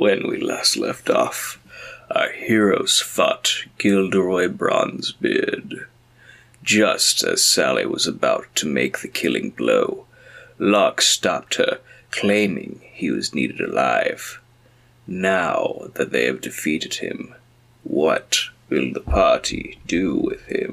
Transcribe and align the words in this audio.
When 0.00 0.26
we 0.28 0.40
last 0.40 0.78
left 0.78 1.10
off, 1.10 1.58
our 2.10 2.30
heroes 2.32 3.00
fought 3.00 3.66
Gilderoy 3.76 4.48
Bronzebeard. 4.48 5.84
Just 6.62 7.22
as 7.22 7.44
Sally 7.44 7.84
was 7.84 8.06
about 8.06 8.46
to 8.54 8.66
make 8.66 9.00
the 9.00 9.08
killing 9.08 9.50
blow, 9.50 10.06
Locke 10.58 11.02
stopped 11.02 11.56
her, 11.56 11.80
claiming 12.10 12.80
he 12.94 13.10
was 13.10 13.34
needed 13.34 13.60
alive. 13.60 14.40
Now 15.06 15.90
that 15.96 16.12
they 16.12 16.24
have 16.24 16.40
defeated 16.40 16.94
him, 16.94 17.34
what 17.82 18.38
will 18.70 18.94
the 18.94 19.00
party 19.00 19.80
do 19.86 20.16
with 20.16 20.46
him? 20.46 20.69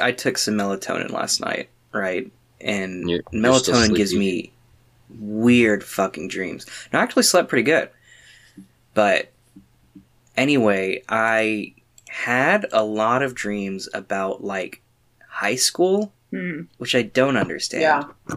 I 0.00 0.04
I, 0.04 0.08
I 0.08 0.12
took 0.12 0.38
some 0.38 0.54
melatonin 0.54 1.10
last 1.10 1.40
night, 1.40 1.68
right? 1.92 2.30
And 2.60 3.08
You're- 3.10 3.22
you're 3.32 3.42
melatonin 3.42 3.94
gives 3.96 4.14
me 4.14 4.52
weird 5.18 5.84
fucking 5.84 6.28
dreams. 6.28 6.66
No, 6.92 6.98
I 6.98 7.02
actually 7.02 7.24
slept 7.24 7.48
pretty 7.48 7.64
good. 7.64 7.88
But 8.94 9.30
anyway, 10.36 11.02
I 11.08 11.74
had 12.08 12.66
a 12.72 12.84
lot 12.84 13.22
of 13.22 13.34
dreams 13.34 13.88
about 13.94 14.44
like 14.44 14.80
high 15.28 15.56
school, 15.56 16.12
Hmm. 16.30 16.62
which 16.78 16.94
I 16.94 17.02
don't 17.02 17.36
understand. 17.36 17.82
Yeah. 17.82 18.36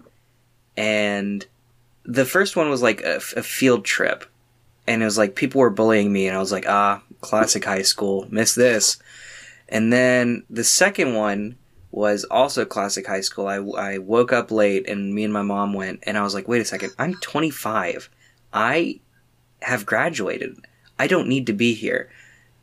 And 0.77 1.45
the 2.03 2.25
first 2.25 2.55
one 2.55 2.69
was 2.69 2.81
like 2.81 3.01
a, 3.03 3.17
a 3.35 3.43
field 3.43 3.85
trip. 3.85 4.25
And 4.87 5.01
it 5.01 5.05
was 5.05 5.17
like 5.17 5.35
people 5.35 5.61
were 5.61 5.69
bullying 5.71 6.13
me, 6.13 6.27
and 6.27 6.37
I 6.37 6.39
was 6.39 6.51
like, 6.51 6.65
ah, 6.67 7.01
classic 7.21 7.65
high 7.65 7.81
school, 7.81 8.27
miss 8.29 8.53
this. 8.53 8.97
And 9.69 9.91
then 9.91 10.43
the 10.49 10.63
second 10.63 11.15
one 11.15 11.57
was 11.91 12.25
also 12.25 12.65
classic 12.65 13.07
high 13.07 13.21
school. 13.21 13.47
I, 13.47 13.55
I 13.57 13.97
woke 13.97 14.33
up 14.33 14.51
late, 14.51 14.87
and 14.89 15.13
me 15.13 15.23
and 15.23 15.33
my 15.33 15.41
mom 15.41 15.73
went, 15.73 16.01
and 16.03 16.17
I 16.17 16.23
was 16.23 16.33
like, 16.33 16.47
wait 16.47 16.61
a 16.61 16.65
second, 16.65 16.91
I'm 16.99 17.13
25. 17.15 18.09
I 18.53 18.99
have 19.61 19.85
graduated. 19.85 20.57
I 20.99 21.07
don't 21.07 21.27
need 21.27 21.47
to 21.47 21.53
be 21.53 21.73
here. 21.73 22.09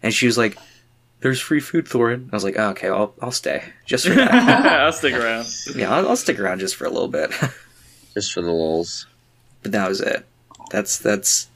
And 0.02 0.12
she 0.12 0.26
was 0.26 0.36
like, 0.38 0.56
there's 1.20 1.40
free 1.40 1.60
food, 1.60 1.86
Thorin. 1.86 2.28
I 2.32 2.36
was 2.36 2.44
like, 2.44 2.56
oh, 2.58 2.70
okay, 2.70 2.88
I'll, 2.88 3.14
I'll 3.22 3.30
stay. 3.30 3.62
Just 3.86 4.06
for 4.06 4.14
that. 4.14 4.32
I'll 4.82 4.92
stick 4.92 5.14
around. 5.14 5.46
yeah, 5.74 5.94
I'll, 5.94 6.08
I'll 6.08 6.16
stick 6.16 6.38
around 6.38 6.58
just 6.58 6.76
for 6.76 6.84
a 6.84 6.90
little 6.90 7.08
bit. 7.08 7.32
Just 8.14 8.34
for 8.34 8.42
the 8.42 8.50
lulls. 8.50 9.06
but 9.62 9.72
that 9.72 9.88
was 9.88 10.02
it. 10.02 10.26
That's 10.70 10.98
that's 10.98 11.48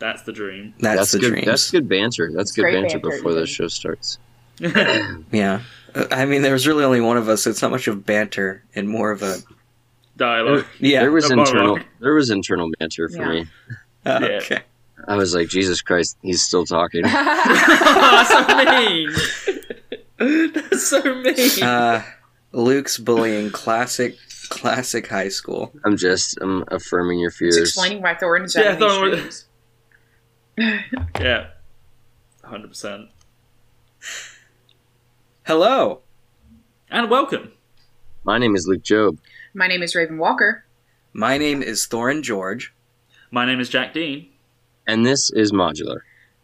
That's 0.00 0.22
the 0.22 0.32
dream. 0.32 0.74
that's, 0.80 1.12
the 1.12 1.20
good. 1.20 1.28
dreams. 1.28 1.46
That's 1.46 1.70
good 1.70 1.88
banter. 1.88 2.32
That's 2.32 2.50
good 2.50 2.62
banter, 2.64 2.98
banter, 2.98 2.98
before 2.98 3.34
the 3.34 3.46
show 3.46 3.68
starts. 3.68 4.18
Yeah, 5.32 5.60
I 6.10 6.24
mean, 6.26 6.42
there 6.42 6.52
was 6.52 6.66
really 6.66 6.84
only 6.84 7.00
one 7.00 7.16
of 7.16 7.28
us. 7.28 7.42
So 7.44 7.50
it's 7.50 7.62
not 7.62 7.70
much 7.70 7.86
of 7.88 8.04
banter 8.06 8.62
and 8.74 8.88
more 8.88 9.10
of 9.10 9.22
a 9.22 9.36
Dialogue. 10.16 10.64
yeah. 10.80 11.00
There 11.00 11.12
was 11.12 11.30
a 11.30 11.36
monologue. 11.36 11.56
internal. 11.56 11.78
There 12.00 12.14
was 12.14 12.30
internal 12.30 12.70
banter 12.78 13.08
for 13.08 13.16
Yeah. 13.18 13.28
me. 13.28 13.46
uh, 14.06 14.18
Yeah. 14.22 14.28
Okay. 14.38 14.60
I 15.08 15.14
was 15.16 15.34
like, 15.34 15.48
Jesus 15.48 15.82
Christ, 15.82 16.16
he's 16.22 16.42
still 16.42 16.64
talking. 16.64 17.02
That's 17.02 18.28
so 18.30 18.46
mean. 18.64 20.52
That's 20.52 20.86
so 20.88 21.02
mean. 21.22 21.62
Uh, 21.62 22.02
Luke's 22.52 22.96
bullying 22.98 23.50
classic 23.50 24.16
classic 24.48 25.06
high 25.08 25.28
school. 25.28 25.70
I'm 25.84 25.96
just, 25.98 26.38
I'm 26.40 26.64
affirming 26.68 27.18
your 27.18 27.28
It's 27.28 27.38
fears. 27.38 27.56
explaining 27.58 28.00
why 28.02 28.14
Thorin 28.14 28.44
is 28.44 28.54
Yeah, 28.54 28.74
these 28.74 29.44
Thorin- 30.58 31.04
yeah. 31.20 31.48
Hundred 32.42 32.68
percent. 32.68 33.08
Hello. 35.46 36.00
And 36.90 37.08
welcome. 37.08 37.52
My 38.24 38.36
name 38.36 38.56
is 38.56 38.66
Luke 38.66 38.82
Job. 38.82 39.20
My 39.54 39.68
name 39.68 39.80
is 39.80 39.94
Raven 39.94 40.18
Walker. 40.18 40.64
My 41.12 41.38
name 41.38 41.62
is 41.62 41.86
Thorin 41.86 42.24
George. 42.24 42.74
My 43.30 43.46
name 43.46 43.60
is 43.60 43.68
Jack 43.68 43.94
Dean. 43.94 44.28
And 44.88 45.06
this 45.06 45.30
is 45.30 45.52
Modular. 45.52 45.98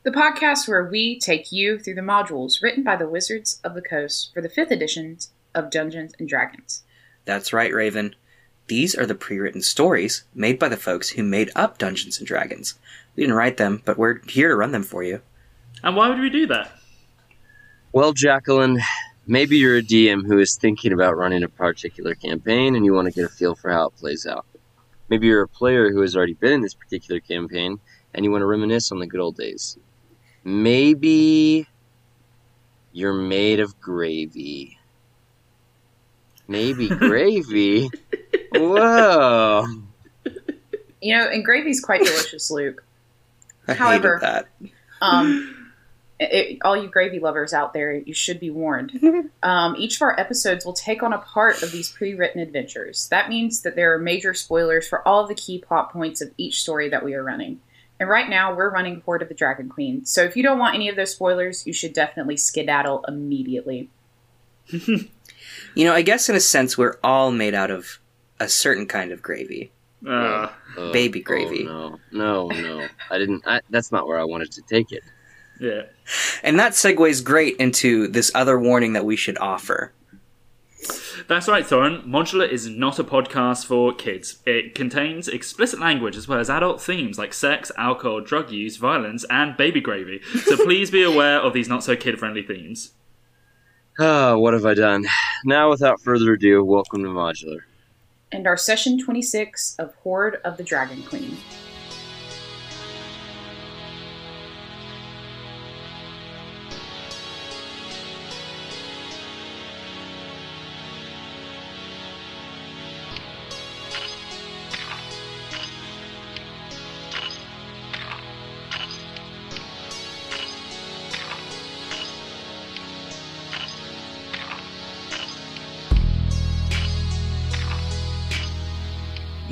The 0.04 0.12
podcast 0.12 0.68
where 0.68 0.84
we 0.84 1.18
take 1.18 1.50
you 1.50 1.80
through 1.80 1.96
the 1.96 2.00
modules 2.00 2.62
written 2.62 2.84
by 2.84 2.94
the 2.94 3.08
Wizards 3.08 3.60
of 3.64 3.74
the 3.74 3.82
Coast 3.82 4.32
for 4.32 4.40
the 4.40 4.48
fifth 4.48 4.70
editions 4.70 5.32
of 5.52 5.72
Dungeons 5.72 6.12
and 6.20 6.28
Dragons. 6.28 6.84
That's 7.24 7.52
right, 7.52 7.74
Raven. 7.74 8.14
These 8.68 8.94
are 8.94 9.04
the 9.04 9.16
pre-written 9.16 9.62
stories 9.62 10.22
made 10.32 10.60
by 10.60 10.68
the 10.68 10.76
folks 10.76 11.10
who 11.10 11.24
made 11.24 11.50
up 11.56 11.76
Dungeons 11.76 12.20
and 12.20 12.26
Dragons. 12.28 12.78
We 13.16 13.24
didn't 13.24 13.34
write 13.34 13.56
them, 13.56 13.82
but 13.84 13.98
we're 13.98 14.20
here 14.28 14.50
to 14.50 14.54
run 14.54 14.70
them 14.70 14.84
for 14.84 15.02
you. 15.02 15.22
And 15.82 15.96
why 15.96 16.08
would 16.08 16.20
we 16.20 16.30
do 16.30 16.46
that? 16.46 16.78
Well, 17.92 18.12
Jacqueline, 18.12 18.80
maybe 19.26 19.58
you're 19.58 19.76
a 19.76 19.82
DM 19.82 20.24
who 20.26 20.38
is 20.38 20.56
thinking 20.56 20.92
about 20.92 21.16
running 21.16 21.42
a 21.42 21.48
particular 21.48 22.14
campaign 22.14 22.74
and 22.74 22.84
you 22.84 22.94
want 22.94 23.06
to 23.06 23.12
get 23.12 23.24
a 23.24 23.28
feel 23.28 23.54
for 23.54 23.70
how 23.70 23.88
it 23.88 23.96
plays 23.96 24.26
out. 24.26 24.46
Maybe 25.08 25.26
you're 25.26 25.42
a 25.42 25.48
player 25.48 25.90
who 25.92 26.00
has 26.00 26.16
already 26.16 26.34
been 26.34 26.52
in 26.54 26.60
this 26.62 26.74
particular 26.74 27.20
campaign 27.20 27.80
and 28.14 28.24
you 28.24 28.30
want 28.30 28.42
to 28.42 28.46
reminisce 28.46 28.92
on 28.92 28.98
the 28.98 29.06
good 29.06 29.20
old 29.20 29.36
days. 29.36 29.76
Maybe 30.44 31.66
you're 32.92 33.12
made 33.12 33.60
of 33.60 33.78
gravy. 33.80 34.78
Maybe 36.48 36.88
gravy? 36.88 37.90
Whoa. 38.54 39.64
You 41.02 41.18
know, 41.18 41.28
and 41.28 41.44
gravy's 41.44 41.80
quite 41.80 42.02
delicious, 42.04 42.50
Luke. 42.50 42.82
I 43.68 43.74
However- 43.74 44.18
hated 44.18 44.28
that. 44.60 44.70
Um, 45.02 45.58
it, 46.30 46.58
all 46.64 46.76
you 46.76 46.88
gravy 46.88 47.18
lovers 47.18 47.52
out 47.52 47.72
there, 47.72 47.94
you 47.94 48.14
should 48.14 48.40
be 48.40 48.50
warned. 48.50 48.92
Um, 49.44 49.74
each 49.76 49.96
of 49.96 50.02
our 50.02 50.18
episodes 50.20 50.64
will 50.64 50.72
take 50.72 51.02
on 51.02 51.12
a 51.12 51.18
part 51.18 51.64
of 51.64 51.72
these 51.72 51.90
pre-written 51.90 52.40
adventures. 52.40 53.08
That 53.08 53.28
means 53.28 53.62
that 53.62 53.74
there 53.74 53.92
are 53.92 53.98
major 53.98 54.34
spoilers 54.34 54.86
for 54.86 55.06
all 55.06 55.20
of 55.22 55.28
the 55.28 55.34
key 55.34 55.58
plot 55.58 55.92
points 55.92 56.20
of 56.20 56.30
each 56.36 56.60
story 56.62 56.88
that 56.90 57.04
we 57.04 57.14
are 57.14 57.24
running. 57.24 57.60
And 57.98 58.08
right 58.08 58.28
now, 58.30 58.54
we're 58.54 58.70
running 58.70 59.00
Hoard 59.00 59.20
of 59.20 59.28
the 59.28 59.34
Dragon 59.34 59.68
Queen. 59.68 60.04
So 60.04 60.22
if 60.22 60.36
you 60.36 60.44
don't 60.44 60.60
want 60.60 60.76
any 60.76 60.88
of 60.88 60.94
those 60.94 61.10
spoilers, 61.10 61.66
you 61.66 61.72
should 61.72 61.92
definitely 61.92 62.36
skedaddle 62.36 63.04
immediately. 63.08 63.90
You 65.74 65.84
know, 65.86 65.92
I 65.94 66.02
guess 66.02 66.28
in 66.28 66.36
a 66.36 66.40
sense, 66.40 66.78
we're 66.78 66.96
all 67.02 67.30
made 67.30 67.54
out 67.54 67.70
of 67.70 67.98
a 68.38 68.48
certain 68.48 68.86
kind 68.86 69.12
of 69.12 69.22
gravy. 69.22 69.72
Uh, 70.06 70.48
Oh, 70.76 70.90
Baby 70.92 71.20
gravy. 71.20 71.66
Oh, 71.68 71.98
no, 72.12 72.48
no, 72.48 72.60
no. 72.60 72.86
I 73.10 73.18
didn't. 73.18 73.42
I, 73.46 73.60
that's 73.68 73.92
not 73.92 74.06
where 74.06 74.18
I 74.18 74.24
wanted 74.24 74.50
to 74.52 74.62
take 74.62 74.90
it. 74.90 75.02
Yeah. 75.62 75.82
And 76.42 76.58
that 76.58 76.72
segues 76.72 77.22
great 77.22 77.56
into 77.58 78.08
this 78.08 78.32
other 78.34 78.58
warning 78.58 78.94
that 78.94 79.04
we 79.04 79.14
should 79.14 79.38
offer. 79.38 79.92
That's 81.28 81.46
right, 81.46 81.64
Thorin. 81.64 82.04
Modular 82.04 82.50
is 82.50 82.68
not 82.68 82.98
a 82.98 83.04
podcast 83.04 83.66
for 83.66 83.94
kids. 83.94 84.38
It 84.44 84.74
contains 84.74 85.28
explicit 85.28 85.78
language 85.78 86.16
as 86.16 86.26
well 86.26 86.40
as 86.40 86.50
adult 86.50 86.82
themes 86.82 87.16
like 87.16 87.32
sex, 87.32 87.70
alcohol, 87.78 88.20
drug 88.20 88.50
use, 88.50 88.76
violence, 88.76 89.24
and 89.30 89.56
baby 89.56 89.80
gravy. 89.80 90.20
So 90.42 90.56
please 90.56 90.90
be 90.90 91.04
aware 91.04 91.38
of 91.38 91.52
these 91.52 91.68
not 91.68 91.84
so 91.84 91.94
kid 91.94 92.18
friendly 92.18 92.42
themes. 92.42 92.90
Ah, 94.00 94.36
what 94.36 94.54
have 94.54 94.66
I 94.66 94.74
done? 94.74 95.06
Now, 95.44 95.70
without 95.70 96.00
further 96.00 96.32
ado, 96.32 96.64
welcome 96.64 97.04
to 97.04 97.08
Modular. 97.08 97.60
And 98.32 98.48
our 98.48 98.56
session 98.56 99.00
26 99.00 99.76
of 99.78 99.94
Hoard 100.02 100.40
of 100.44 100.56
the 100.56 100.64
Dragon 100.64 101.04
Queen. 101.04 101.36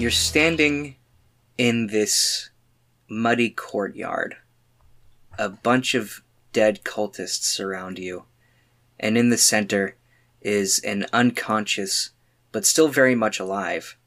You're 0.00 0.10
standing 0.10 0.96
in 1.58 1.88
this 1.88 2.48
muddy 3.06 3.50
courtyard. 3.50 4.36
A 5.38 5.50
bunch 5.50 5.94
of 5.94 6.22
dead 6.54 6.84
cultists 6.84 7.42
surround 7.42 7.98
you, 7.98 8.24
and 8.98 9.18
in 9.18 9.28
the 9.28 9.36
center 9.36 9.98
is 10.40 10.78
an 10.78 11.04
unconscious, 11.12 12.12
but 12.50 12.64
still 12.64 12.88
very 12.88 13.14
much 13.14 13.38
alive, 13.38 13.98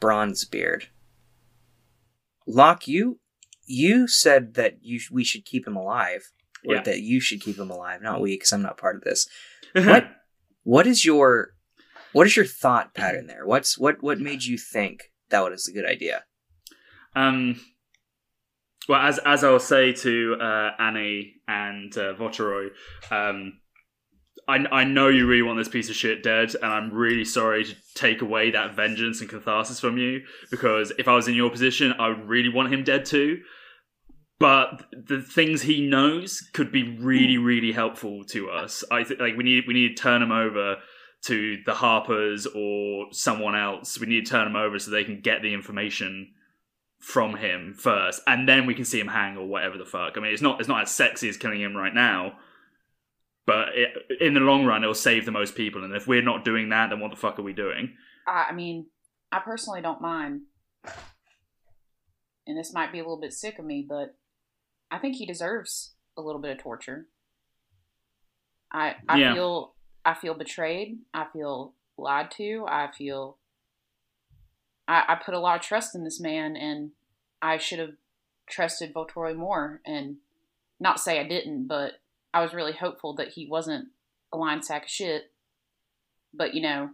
Bronzebeard. 0.00 0.84
Locke, 2.46 2.86
you 2.86 3.18
you 3.66 4.06
said 4.06 4.54
that 4.54 4.84
you 4.84 5.00
we 5.10 5.24
should 5.24 5.44
keep 5.44 5.66
him 5.66 5.74
alive, 5.76 6.30
or 6.64 6.76
Yeah. 6.76 6.82
that 6.82 7.00
you 7.00 7.18
should 7.18 7.40
keep 7.40 7.58
him 7.58 7.72
alive, 7.72 8.02
not 8.02 8.20
we, 8.20 8.36
because 8.36 8.52
I'm 8.52 8.62
not 8.62 8.78
part 8.78 8.94
of 8.94 9.02
this. 9.02 9.26
What 9.74 10.12
what 10.62 10.86
is 10.86 11.04
your 11.04 11.56
what 12.12 12.28
is 12.28 12.36
your 12.36 12.46
thought 12.46 12.94
pattern 12.94 13.26
there? 13.26 13.44
What's 13.44 13.76
what 13.76 14.00
what 14.00 14.20
made 14.20 14.44
you 14.44 14.56
think 14.56 15.10
that 15.30 15.42
was 15.42 15.68
a 15.68 15.72
good 15.72 15.86
idea? 15.86 16.24
Um, 17.16 17.60
well, 18.88 19.00
as 19.00 19.18
as 19.18 19.44
I'll 19.44 19.60
say 19.60 19.92
to 19.92 20.36
uh, 20.40 20.70
Annie 20.78 21.34
and 21.48 21.96
uh, 21.96 22.14
Voltoroy, 22.14 22.68
um, 23.10 23.60
I 24.46 24.56
I 24.70 24.84
know 24.84 25.08
you 25.08 25.26
really 25.26 25.42
want 25.42 25.58
this 25.58 25.68
piece 25.68 25.88
of 25.88 25.96
shit 25.96 26.22
dead, 26.22 26.54
and 26.54 26.70
I'm 26.70 26.92
really 26.92 27.24
sorry 27.24 27.64
to 27.64 27.74
take 27.94 28.20
away 28.20 28.50
that 28.50 28.74
vengeance 28.74 29.20
and 29.20 29.30
catharsis 29.30 29.80
from 29.80 29.96
you. 29.96 30.22
Because 30.50 30.92
if 30.98 31.08
I 31.08 31.14
was 31.14 31.28
in 31.28 31.34
your 31.34 31.50
position, 31.50 31.94
I 31.98 32.08
would 32.08 32.28
really 32.28 32.50
want 32.50 32.72
him 32.72 32.84
dead 32.84 33.04
too. 33.04 33.40
But 34.38 34.84
the 34.92 35.22
things 35.22 35.62
he 35.62 35.86
knows 35.86 36.40
could 36.52 36.72
be 36.72 36.98
really, 36.98 37.38
really 37.38 37.72
helpful 37.72 38.24
to 38.30 38.50
us. 38.50 38.84
I 38.90 39.04
think 39.04 39.20
like 39.20 39.36
we 39.36 39.44
need 39.44 39.64
we 39.66 39.74
need 39.74 39.96
to 39.96 40.02
turn 40.02 40.22
him 40.22 40.32
over 40.32 40.76
to 41.26 41.58
the 41.64 41.74
Harpers 41.74 42.46
or 42.46 43.06
someone 43.12 43.54
else. 43.56 43.98
We 43.98 44.06
need 44.06 44.26
to 44.26 44.30
turn 44.30 44.46
him 44.46 44.56
over 44.56 44.78
so 44.78 44.90
they 44.90 45.04
can 45.04 45.20
get 45.20 45.42
the 45.42 45.54
information 45.54 46.32
from 46.98 47.36
him 47.36 47.74
first, 47.74 48.22
and 48.26 48.48
then 48.48 48.66
we 48.66 48.74
can 48.74 48.84
see 48.84 48.98
him 48.98 49.08
hang 49.08 49.36
or 49.36 49.46
whatever 49.46 49.76
the 49.76 49.84
fuck. 49.84 50.14
I 50.16 50.20
mean, 50.20 50.32
it's 50.32 50.42
not 50.42 50.60
it's 50.60 50.68
not 50.68 50.82
as 50.82 50.90
sexy 50.90 51.28
as 51.28 51.36
killing 51.36 51.60
him 51.60 51.76
right 51.76 51.92
now, 51.94 52.38
but 53.46 53.68
it, 53.74 53.90
in 54.20 54.32
the 54.34 54.40
long 54.40 54.64
run, 54.64 54.82
it'll 54.82 54.94
save 54.94 55.26
the 55.26 55.30
most 55.32 55.54
people. 55.54 55.84
And 55.84 55.94
if 55.94 56.06
we're 56.06 56.22
not 56.22 56.44
doing 56.44 56.70
that, 56.70 56.90
then 56.90 57.00
what 57.00 57.10
the 57.10 57.16
fuck 57.16 57.38
are 57.38 57.42
we 57.42 57.52
doing? 57.52 57.94
I, 58.26 58.46
I 58.50 58.52
mean, 58.52 58.86
I 59.30 59.40
personally 59.40 59.82
don't 59.82 60.00
mind. 60.00 60.42
And 62.46 62.58
this 62.58 62.72
might 62.72 62.92
be 62.92 62.98
a 62.98 63.02
little 63.02 63.20
bit 63.20 63.32
sick 63.32 63.58
of 63.58 63.64
me, 63.64 63.84
but 63.86 64.16
I 64.90 64.98
think 64.98 65.16
he 65.16 65.26
deserves 65.26 65.94
a 66.16 66.22
little 66.22 66.40
bit 66.40 66.52
of 66.52 66.58
torture. 66.58 67.06
I 68.72 68.96
I 69.08 69.18
Yeah. 69.18 69.34
feel 69.34 69.73
I 70.04 70.14
feel 70.14 70.34
betrayed. 70.34 70.98
I 71.12 71.26
feel 71.32 71.72
lied 71.96 72.30
to. 72.32 72.66
I 72.68 72.88
feel 72.96 73.38
I, 74.86 75.04
I 75.08 75.14
put 75.14 75.34
a 75.34 75.40
lot 75.40 75.56
of 75.56 75.62
trust 75.62 75.94
in 75.94 76.04
this 76.04 76.20
man, 76.20 76.56
and 76.56 76.90
I 77.40 77.58
should 77.58 77.78
have 77.78 77.94
trusted 78.48 78.92
Voltoroy 78.92 79.34
more. 79.34 79.80
And 79.86 80.16
not 80.80 81.00
say 81.00 81.20
I 81.20 81.26
didn't, 81.26 81.66
but 81.66 81.92
I 82.32 82.42
was 82.42 82.52
really 82.52 82.72
hopeful 82.72 83.14
that 83.16 83.28
he 83.28 83.46
wasn't 83.46 83.88
a 84.32 84.36
lying 84.36 84.62
sack 84.62 84.84
of 84.84 84.90
shit. 84.90 85.30
But 86.32 86.54
you 86.54 86.62
know, 86.62 86.90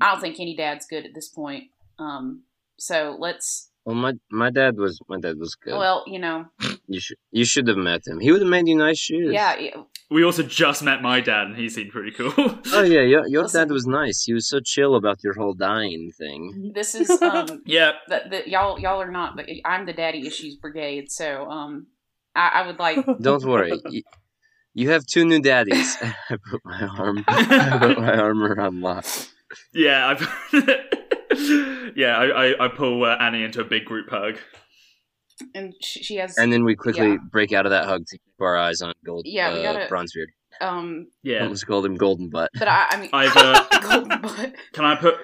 I 0.00 0.12
don't 0.12 0.20
think 0.20 0.38
any 0.38 0.54
dad's 0.54 0.86
good 0.86 1.04
at 1.04 1.14
this 1.14 1.28
point. 1.28 1.64
Um, 1.98 2.42
so 2.76 3.16
let's. 3.18 3.70
Well, 3.84 3.96
my 3.96 4.12
my 4.30 4.50
dad 4.50 4.76
was 4.76 5.00
my 5.08 5.18
dad 5.18 5.38
was 5.38 5.54
good. 5.54 5.74
Well, 5.74 6.04
you 6.06 6.18
know, 6.18 6.46
you 6.88 7.00
should 7.00 7.16
you 7.30 7.44
should 7.44 7.68
have 7.68 7.76
met 7.76 8.06
him. 8.06 8.18
He 8.18 8.32
would 8.32 8.40
have 8.40 8.50
made 8.50 8.66
you 8.66 8.76
nice 8.76 8.98
shoes. 8.98 9.30
yeah, 9.32 9.56
yeah, 9.58 9.76
We 10.10 10.24
also 10.24 10.42
just 10.42 10.82
met 10.82 11.02
my 11.02 11.20
dad, 11.20 11.48
and 11.48 11.56
he 11.56 11.68
seemed 11.68 11.90
pretty 11.92 12.10
cool. 12.12 12.32
Oh 12.72 12.82
yeah, 12.82 13.02
your, 13.02 13.26
your 13.28 13.42
Listen. 13.42 13.60
dad 13.68 13.70
was 13.72 13.86
nice. 13.86 14.24
He 14.24 14.32
was 14.32 14.48
so 14.48 14.58
chill 14.60 14.94
about 14.96 15.22
your 15.22 15.34
whole 15.34 15.54
dying 15.54 16.10
thing. 16.18 16.72
this 16.74 16.94
is 16.94 17.10
um, 17.22 17.62
yeah, 17.66 17.92
that 18.08 18.30
that 18.30 18.48
y'all 18.48 18.80
y'all 18.80 19.00
are 19.00 19.10
not. 19.10 19.36
But 19.36 19.46
I'm 19.64 19.86
the 19.86 19.92
daddy 19.92 20.26
issues 20.26 20.56
brigade, 20.56 21.10
so 21.10 21.48
um, 21.50 21.86
I, 22.34 22.48
I 22.62 22.66
would 22.66 22.78
like. 22.78 22.98
Don't 23.20 23.44
worry. 23.44 23.72
You, 23.90 24.02
you 24.74 24.90
have 24.90 25.04
two 25.06 25.24
new 25.24 25.40
daddies. 25.40 25.96
I 26.02 26.36
put 26.50 26.60
my 26.64 26.82
arm 26.98 27.24
I 27.28 27.78
put 27.78 27.98
my 27.98 28.16
arm 28.16 28.42
around 28.44 28.80
Locke. 28.80 29.06
yeah, 29.72 30.14
I, 30.16 30.84
yeah. 31.96 32.16
I, 32.16 32.26
I, 32.46 32.64
I 32.64 32.68
pull 32.68 33.04
uh, 33.04 33.16
Annie 33.20 33.42
into 33.44 33.60
a 33.60 33.64
big 33.64 33.84
group 33.84 34.08
hug. 34.10 34.36
And 35.54 35.74
she, 35.82 36.02
she 36.02 36.16
has 36.16 36.36
And 36.38 36.52
then 36.52 36.64
we 36.64 36.74
quickly 36.76 37.08
Yeah. 37.12 37.16
break 37.30 37.52
out 37.52 37.66
of 37.66 37.70
that 37.70 37.84
hug 37.86 38.06
to 38.06 38.18
keep 38.18 38.40
our 38.40 38.56
eyes 38.56 38.80
on 38.82 38.92
gold 39.04 39.24
Yeah, 39.26 39.52
we 39.54 39.64
uh, 39.66 39.72
gotta- 39.72 39.86
Bronzebeard. 39.88 40.26
um, 40.60 41.08
Yeah, 41.22 41.42
Almost 41.44 41.66
called 41.66 41.86
him 41.86 41.96
golden 41.96 42.28
butt. 42.30 42.50
but 42.58 42.68
I, 42.68 42.86
I 42.90 43.00
mean, 43.00 43.10
I've, 43.12 43.36
uh, 43.36 43.64
golden 43.82 44.20
butt. 44.20 44.54
can 44.72 44.84
I 44.84 44.94
put 44.96 45.14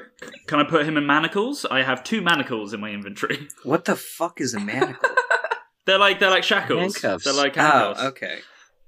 can 0.46 0.58
I 0.60 0.64
put 0.64 0.86
him 0.86 0.96
in 0.96 1.06
manacles? 1.06 1.64
I 1.70 1.82
have 1.82 2.02
two 2.04 2.20
manacles 2.22 2.72
in 2.72 2.80
my 2.80 2.90
inventory. 2.90 3.48
What 3.64 3.84
the 3.84 3.96
fuck 3.96 4.40
is 4.40 4.54
a 4.54 4.60
manacle? 4.60 5.10
They're 5.86 5.98
like 5.98 6.18
they're 6.20 6.30
like 6.30 6.44
shackles. 6.44 6.80
Handcuffs. 6.80 7.24
They're 7.24 7.34
like 7.34 7.56
handcuffs. 7.56 8.00
oh, 8.02 8.08
okay. 8.08 8.38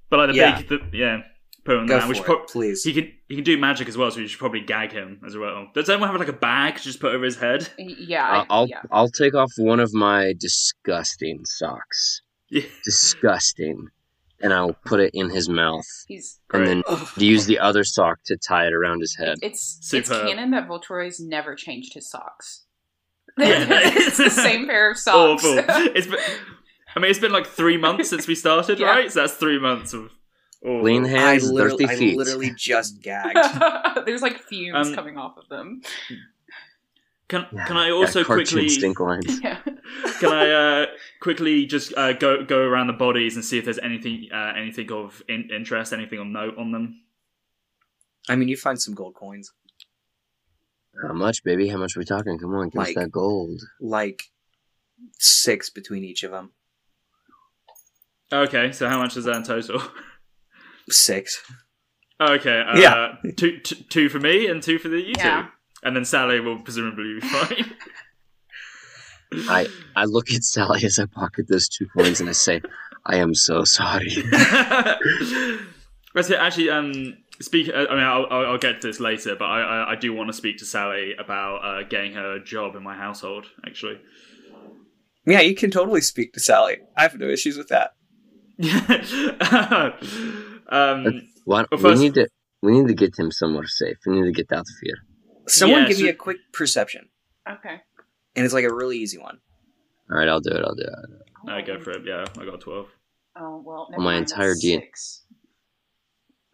But 0.08 0.18
like 0.20 0.28
the 0.30 0.34
Yeah. 0.36 0.62
big, 0.62 0.68
the, 0.68 0.96
yeah. 0.96 1.22
Put 1.66 1.76
him 1.76 1.86
Go 1.86 1.98
down. 1.98 2.08
We 2.08 2.14
for 2.14 2.18
should 2.18 2.22
it, 2.22 2.26
prob- 2.38 2.46
please. 2.48 2.82
He 2.84 2.92
can 2.94 3.12
he 3.28 3.34
can 3.34 3.44
do 3.44 3.58
magic 3.58 3.88
as 3.88 3.96
well, 3.98 4.10
so 4.10 4.18
we 4.18 4.26
should 4.28 4.38
probably 4.38 4.60
gag 4.60 4.92
him 4.92 5.20
as 5.26 5.36
well. 5.36 5.68
Does 5.74 5.88
anyone 5.90 6.08
have 6.08 6.18
like 6.18 6.28
a 6.28 6.32
bag 6.32 6.76
to 6.76 6.82
just 6.82 7.00
put 7.00 7.14
over 7.14 7.24
his 7.24 7.36
head? 7.36 7.68
Yeah, 7.78 8.24
Uh, 8.26 8.40
I, 8.42 8.46
I'll 8.50 8.66
yeah. 8.68 8.82
I'll 8.90 9.08
take 9.10 9.34
off 9.34 9.50
one 9.58 9.80
of 9.80 9.92
my 9.92 10.32
disgusting 10.38 11.44
socks. 11.44 12.22
Yeah. 12.50 12.62
Disgusting. 12.84 13.88
And 14.42 14.52
I'll 14.52 14.76
put 14.84 15.00
it 15.00 15.10
in 15.14 15.30
his 15.30 15.48
mouth. 15.48 15.86
He's 16.08 16.38
And 16.52 16.66
then 16.66 16.82
Ugh. 16.86 17.08
use 17.16 17.46
the 17.46 17.58
other 17.58 17.84
sock 17.84 18.18
to 18.26 18.36
tie 18.36 18.66
it 18.66 18.74
around 18.74 19.00
his 19.00 19.16
head. 19.16 19.38
it's 19.42 19.78
Superb. 19.80 20.00
it's 20.00 20.10
canon 20.10 20.50
that 20.50 20.68
Voltoroy's 20.68 21.18
never 21.18 21.54
changed 21.54 21.94
his 21.94 22.10
socks. 22.10 22.64
Yeah. 23.38 23.66
it's 23.70 24.18
the 24.18 24.28
same 24.30 24.66
pair 24.66 24.90
of 24.90 24.98
socks. 24.98 25.42
Awful. 25.42 25.64
It's 25.96 26.06
been, 26.06 26.18
I 26.94 27.00
mean, 27.00 27.10
it's 27.10 27.18
been 27.18 27.32
like 27.32 27.46
three 27.46 27.78
months 27.78 28.10
since 28.10 28.26
we 28.28 28.34
started, 28.34 28.78
Yeah. 28.78 28.88
right? 28.88 29.10
So 29.10 29.20
that's 29.22 29.34
three 29.34 29.58
months 29.58 29.94
of. 29.94 30.10
Awful. 30.64 30.80
Clean 30.80 31.04
I 31.04 31.08
hands, 31.08 31.50
literally, 31.50 31.86
dirty 31.86 32.12
I 32.12 32.16
literally 32.16 32.52
just 32.56 33.02
gagged. 33.02 33.38
There's 34.06 34.22
like 34.22 34.38
fumes 34.40 34.88
Um, 34.88 34.94
coming 34.94 35.16
off 35.18 35.36
of 35.36 35.48
them. 35.48 35.82
Can 37.28 37.44
Yeah, 37.52 37.64
can 37.66 37.76
I 37.76 37.90
also 37.90 38.22
cartoon 38.22 38.46
quickly 38.46 38.68
stink 38.68 39.00
lines. 39.00 39.40
Yeah. 39.42 39.58
can 40.20 40.32
I 40.32 40.50
uh, 40.50 40.86
quickly 41.20 41.66
just 41.66 41.92
uh, 41.96 42.12
go 42.12 42.44
go 42.44 42.58
around 42.60 42.86
the 42.86 42.92
bodies 42.92 43.34
and 43.36 43.44
see 43.44 43.58
if 43.58 43.64
there's 43.64 43.78
anything 43.80 44.28
uh, 44.32 44.52
anything 44.56 44.90
of 44.92 45.22
in- 45.28 45.48
interest, 45.52 45.92
anything 45.92 46.18
of 46.20 46.26
note 46.28 46.56
on 46.56 46.70
them? 46.72 47.02
I 48.28 48.36
mean, 48.36 48.48
you 48.48 48.56
find 48.56 48.80
some 48.80 48.94
gold 48.94 49.14
coins, 49.14 49.52
How 51.02 51.12
much, 51.14 51.42
baby? 51.44 51.68
How 51.68 51.78
much 51.78 51.96
are 51.96 52.00
we 52.00 52.04
talking? 52.04 52.38
Come 52.38 52.54
on, 52.54 52.68
give 52.68 52.80
us 52.80 52.88
Like- 52.88 52.96
that 52.96 53.10
gold. 53.10 53.60
like 53.80 54.22
six 55.18 55.68
between 55.70 56.04
each 56.04 56.22
of 56.22 56.30
them. 56.30 56.52
Okay, 58.32 58.72
so 58.72 58.88
how 58.88 58.98
much 58.98 59.16
is 59.16 59.24
that 59.24 59.36
in 59.36 59.42
total? 59.44 59.80
Six. 60.88 61.42
Okay, 62.20 62.60
uh, 62.60 62.78
Yeah. 62.78 63.14
two, 63.36 63.58
two, 63.58 63.74
two 63.90 64.08
for 64.08 64.18
me 64.20 64.46
and 64.46 64.62
two 64.62 64.78
for 64.78 64.88
the 64.88 65.00
you 65.00 65.14
Yeah. 65.18 65.42
two, 65.42 65.48
and 65.82 65.94
then 65.96 66.04
Sally 66.04 66.40
will 66.40 66.58
presumably 66.60 67.14
be 67.20 67.20
fine. 67.20 67.72
I 69.48 69.66
I 69.96 70.04
look 70.04 70.30
at 70.32 70.44
Sally 70.44 70.84
as 70.84 70.98
I 70.98 71.06
pocket 71.06 71.48
those 71.48 71.68
two 71.68 71.86
coins 71.96 72.20
and 72.20 72.28
I 72.28 72.32
say, 72.32 72.62
I 73.04 73.16
am 73.16 73.34
so 73.34 73.64
sorry. 73.64 74.08
That's 76.14 76.30
it. 76.30 76.38
Actually, 76.38 76.70
um, 76.70 77.18
speak. 77.40 77.68
I 77.74 77.80
mean, 77.94 77.98
I'll, 78.04 78.26
I'll, 78.30 78.46
I'll 78.52 78.58
get 78.58 78.80
to 78.80 78.86
this 78.86 79.00
later, 79.00 79.34
but 79.36 79.44
I, 79.46 79.60
I, 79.60 79.90
I 79.92 79.96
do 79.96 80.12
want 80.14 80.28
to 80.28 80.32
speak 80.32 80.58
to 80.58 80.64
Sally 80.64 81.14
about 81.18 81.56
uh, 81.64 81.82
getting 81.88 82.14
her 82.14 82.34
a 82.36 82.42
job 82.42 82.76
in 82.76 82.82
my 82.82 82.94
household. 82.96 83.46
Actually, 83.66 84.00
Yeah, 85.26 85.40
you 85.40 85.54
can 85.54 85.70
totally 85.70 86.00
speak 86.00 86.32
to 86.34 86.40
Sally. 86.40 86.78
I 86.96 87.02
have 87.02 87.18
no 87.18 87.28
issues 87.28 87.58
with 87.58 87.68
that. 87.68 87.94
um, 90.70 91.22
Why, 91.44 91.60
Well, 91.60 91.66
we 91.72 91.78
first- 91.78 92.00
need 92.02 92.14
to 92.14 92.28
we 92.62 92.72
need 92.72 92.88
to 92.88 92.94
get 92.94 93.18
him 93.18 93.30
somewhere 93.30 93.66
safe. 93.66 93.98
We 94.06 94.18
need 94.20 94.24
to 94.26 94.32
get 94.32 94.50
out 94.52 94.60
of 94.60 94.76
here. 94.82 94.96
Someone 95.46 95.82
Yeah, 95.82 95.88
give 95.88 96.00
me 96.00 96.08
a 96.08 96.14
quick 96.14 96.38
perception, 96.52 97.08
Okay. 97.48 97.80
and 98.34 98.44
it's 98.44 98.54
like 98.54 98.64
a 98.64 98.74
really 98.74 98.98
easy 98.98 99.18
one. 99.18 99.38
All 100.10 100.16
right, 100.18 100.28
I'll 100.28 100.40
do 100.40 100.50
it. 100.50 100.62
I'll 100.64 100.74
do 100.74 100.82
it. 100.82 101.50
I 101.50 101.60
go 101.62 101.78
for 101.78 101.90
it. 101.92 102.02
Yeah, 102.04 102.24
I 102.40 102.44
got 102.44 102.60
twelve. 102.60 102.88
Oh 103.36 103.62
well. 103.64 103.88
My 103.90 104.02
mind, 104.02 104.30
entire 104.30 104.48
that's 104.48 104.60
D- 104.62 104.74
six. 104.80 105.22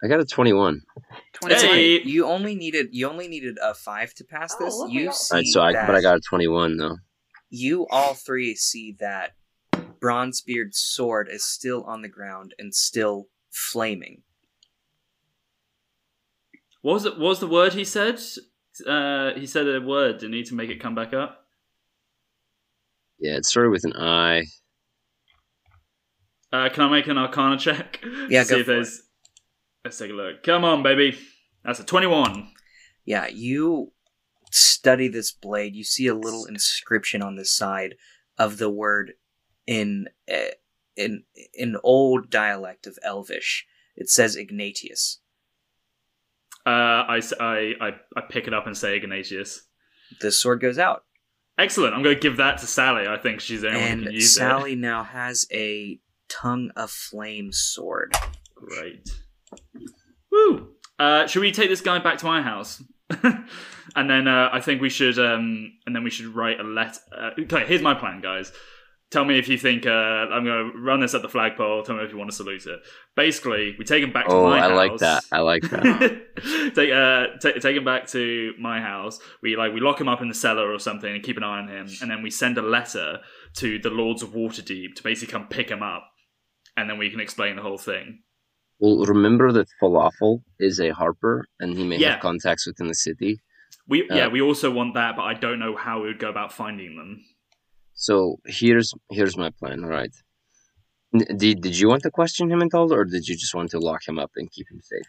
I 0.05 0.09
got 0.09 0.21
a 0.21 0.25
twenty-one. 0.27 0.83
Twenty. 1.35 1.55
Hey! 1.55 2.03
You 2.03 2.27
only 2.27 2.55
needed 2.57 2.89
you 2.93 3.09
only 3.09 3.29
needed 3.29 3.57
a 3.63 3.73
five 3.73 4.13
to 4.15 4.25
pass 4.25 4.55
Oh, 4.59 4.65
this. 4.65 4.75
look, 4.75 4.91
you 4.91 5.13
see 5.13 5.35
All 5.35 5.39
right, 5.39 5.47
so 5.47 5.63
I 5.63 5.73
that 5.73 5.87
but 5.87 5.95
I 5.97 6.03
got 6.03 6.17
a 6.17 6.21
twenty-one 6.21 6.77
though. 6.77 6.97
you 7.49 7.87
all 7.91 8.15
three 8.15 8.55
see 8.57 8.97
that 9.01 9.33
Bronzebeard's 10.01 10.79
sword 10.79 11.29
is 11.31 11.45
still 11.45 11.85
on 11.85 12.03
the 12.03 12.09
ground 12.09 12.55
and 12.59 12.75
still 12.75 13.29
flaming. 13.53 14.23
What 16.81 16.95
was 16.95 17.05
it? 17.05 17.13
What 17.19 17.29
was 17.29 17.41
the 17.41 17.47
word 17.47 17.75
he 17.75 17.85
said? 17.85 18.19
Uh, 18.87 19.35
he 19.35 19.47
said 19.47 19.69
a 19.69 19.81
word. 19.81 20.19
Didn't 20.19 20.35
he 20.35 20.43
to 20.45 20.55
make 20.55 20.71
it 20.71 20.81
come 20.81 20.95
back 20.95 21.13
up? 21.15 21.47
Yeah, 23.21 23.37
it 23.37 23.45
started 23.47 23.71
with 23.71 23.85
an 23.85 23.93
I. 23.95 24.43
Uh, 26.53 26.69
can 26.71 26.83
I 26.85 26.89
make 26.91 27.07
an 27.07 27.19
Arcana 27.19 27.57
check? 27.57 28.01
Yeah, 28.29 28.41
To 28.43 28.49
see 28.49 28.55
go 28.55 28.61
if 28.61 28.67
for 28.67 28.73
it. 28.73 28.75
there's. 28.75 29.03
Let's 29.85 29.99
take 29.99 30.11
a 30.11 30.15
look. 30.15 30.43
Come 30.43 30.65
on, 30.65 30.83
baby. 30.83 31.17
That's 31.65 31.81
a 31.81 31.85
twenty-one. 31.85 32.49
Yeah, 33.05 33.27
you 33.29 33.93
study 34.51 35.09
this 35.09 35.33
blade. 35.33 35.75
You 35.75 35.85
see 35.85 36.07
a 36.09 36.15
little 36.15 36.45
inscription 36.47 37.23
on 37.23 37.37
the 37.37 37.45
side 37.45 37.95
of 38.39 38.59
the 38.59 38.71
word 38.71 39.13
in 39.67 40.09
uh, 40.33 40.53
in 40.97 41.25
an 41.59 41.77
old 41.83 42.31
dialect 42.31 42.87
of 42.87 42.99
Elvish. 43.03 43.67
It 43.97 44.09
says 44.09 44.37
Ignatius. 44.37 45.21
Uh, 46.65 46.71
I, 46.71 47.21
I, 47.41 47.73
I, 47.81 47.91
I 48.17 48.21
pick 48.29 48.47
it 48.47 48.55
up 48.55 48.67
and 48.67 48.77
say 48.77 48.97
Ignatius. 48.97 49.63
The 50.21 50.31
sword 50.31 50.61
goes 50.61 50.79
out, 50.79 51.05
Excellent. 51.59 51.95
I'm 51.95 52.03
going 52.03 52.17
to 52.17 52.21
give 52.21 52.39
that 52.39 52.59
to 52.59 52.67
Sally. 52.67 53.07
I 53.07 53.19
think 53.19 53.41
she's 53.41 53.61
the 53.61 53.69
only 53.69 53.81
one 53.81 53.89
who 53.91 53.97
can 53.99 54.07
and 54.07 54.15
use 54.15 54.35
Sally 54.35 54.75
now 54.75 55.05
has 55.05 55.47
a 55.53 56.01
tongue 56.29 56.71
of 56.77 56.91
flame 56.91 57.53
sword. 57.53 58.15
Great. 58.55 59.09
Woo! 60.31 60.69
Uh, 60.99 61.27
should 61.27 61.41
we 61.41 61.53
take 61.53 61.69
this 61.69 61.83
guy 61.83 61.99
back 61.99 62.19
to 62.19 62.27
my 62.27 62.41
house? 62.41 62.83
and 63.23 64.11
then 64.11 64.27
uh, 64.27 64.49
I 64.51 64.61
think 64.61 64.81
we 64.81 64.89
should, 64.89 65.19
um, 65.19 65.73
and 65.85 65.95
then 65.95 66.05
we 66.05 66.11
should 66.11 66.35
write 66.35 66.59
a 66.59 66.65
letter. 66.65 67.01
Uh, 67.15 67.31
okay, 67.41 67.67
here's 67.67 67.83
my 67.83 67.95
plan, 67.95 68.21
guys. 68.23 68.51
Tell 69.13 69.25
me 69.27 69.39
if 69.39 69.47
you 69.47 69.59
think 69.59 69.85
uh, 69.87 69.91
I'm 69.91 70.43
going 70.45 70.73
to 70.73 70.79
run 70.79 71.01
this 71.01 71.13
at 71.15 71.21
the 71.21 71.29
flagpole. 71.29 71.83
Tell 71.83 71.97
me 71.97 72.03
if 72.03 72.11
you 72.13 72.17
want 72.19 72.31
to 72.31 72.37
salute 72.37 72.65
it. 72.67 72.81
Basically, 73.15 73.77
we 73.79 73.85
take 73.85 74.03
him 74.03 74.11
back 74.13 74.27
to 74.27 74.33
Oh, 74.33 74.45
my 74.45 74.57
I 74.57 74.61
house. 74.63 74.71
I 74.71 74.75
like 74.75 74.99
that. 74.99 75.25
I 75.31 75.39
like 75.41 75.63
that. 75.71 76.73
take 76.75 76.91
uh 76.91 77.27
ta 77.43 77.59
take 77.61 77.77
him 77.77 77.85
back 77.85 78.07
to 78.09 78.55
my 78.59 78.81
house. 78.81 79.19
We 79.43 79.55
like 79.57 79.73
we 79.75 79.81
lock 79.81 80.01
him 80.01 80.09
up 80.09 80.23
in 80.23 80.29
the 80.29 80.35
cellar 80.35 80.73
or 80.73 80.79
something 80.79 81.13
and 81.15 81.23
keep 81.23 81.37
an 81.37 81.43
eye 81.45 81.59
on 81.61 81.69
him, 81.69 81.89
and 82.01 82.11
then 82.11 82.23
we 82.23 82.31
send 82.31 82.57
a 82.59 82.63
letter 82.63 83.19
to 83.59 83.79
the 83.79 83.91
Lords 83.91 84.23
of 84.23 84.31
Waterdeep 84.31 84.95
to 84.97 85.03
basically 85.03 85.31
come 85.31 85.47
pick 85.47 85.69
him 85.71 85.83
up, 85.83 86.05
and 86.77 86.89
then 86.89 86.97
we 86.97 87.11
can 87.11 87.21
explain 87.21 87.57
the 87.57 87.63
whole 87.63 87.79
thing. 87.79 88.23
well, 88.81 89.05
remember 89.05 89.53
that 89.53 89.69
Falafel 89.81 90.43
is 90.59 90.81
a 90.81 90.89
harper, 90.91 91.45
and 91.61 91.77
he 91.77 91.85
may 91.85 91.99
Yeah. 91.99 92.13
have 92.13 92.21
contacts 92.21 92.67
within 92.67 92.89
the 92.89 92.95
city. 92.95 93.41
We 93.87 94.09
Uh, 94.09 94.17
yeah 94.17 94.29
we 94.29 94.41
also 94.41 94.71
want 94.71 94.95
that, 94.95 95.17
but 95.17 95.23
I 95.25 95.35
don't 95.35 95.59
know 95.59 95.77
how 95.77 96.01
we 96.01 96.07
would 96.09 96.19
go 96.19 96.31
about 96.31 96.53
finding 96.53 96.97
them. 96.97 97.23
So 98.09 98.15
here's 98.59 98.89
here's 99.17 99.37
my 99.45 99.51
plan. 99.59 99.79
All 99.85 99.91
right. 100.01 100.15
N- 101.15 101.37
Did 101.43 101.57
did 101.67 101.75
you 101.81 101.87
want 101.93 102.03
to 102.07 102.11
question 102.21 102.51
him 102.53 102.61
at 102.67 102.75
all, 102.75 102.89
or 102.93 103.05
did 103.05 103.25
you 103.29 103.37
just 103.43 103.55
want 103.59 103.71
to 103.75 103.79
lock 103.89 104.03
him 104.09 104.19
up 104.25 104.33
and 104.39 104.51
keep 104.51 104.67
him 104.73 104.81
safe? 104.93 105.09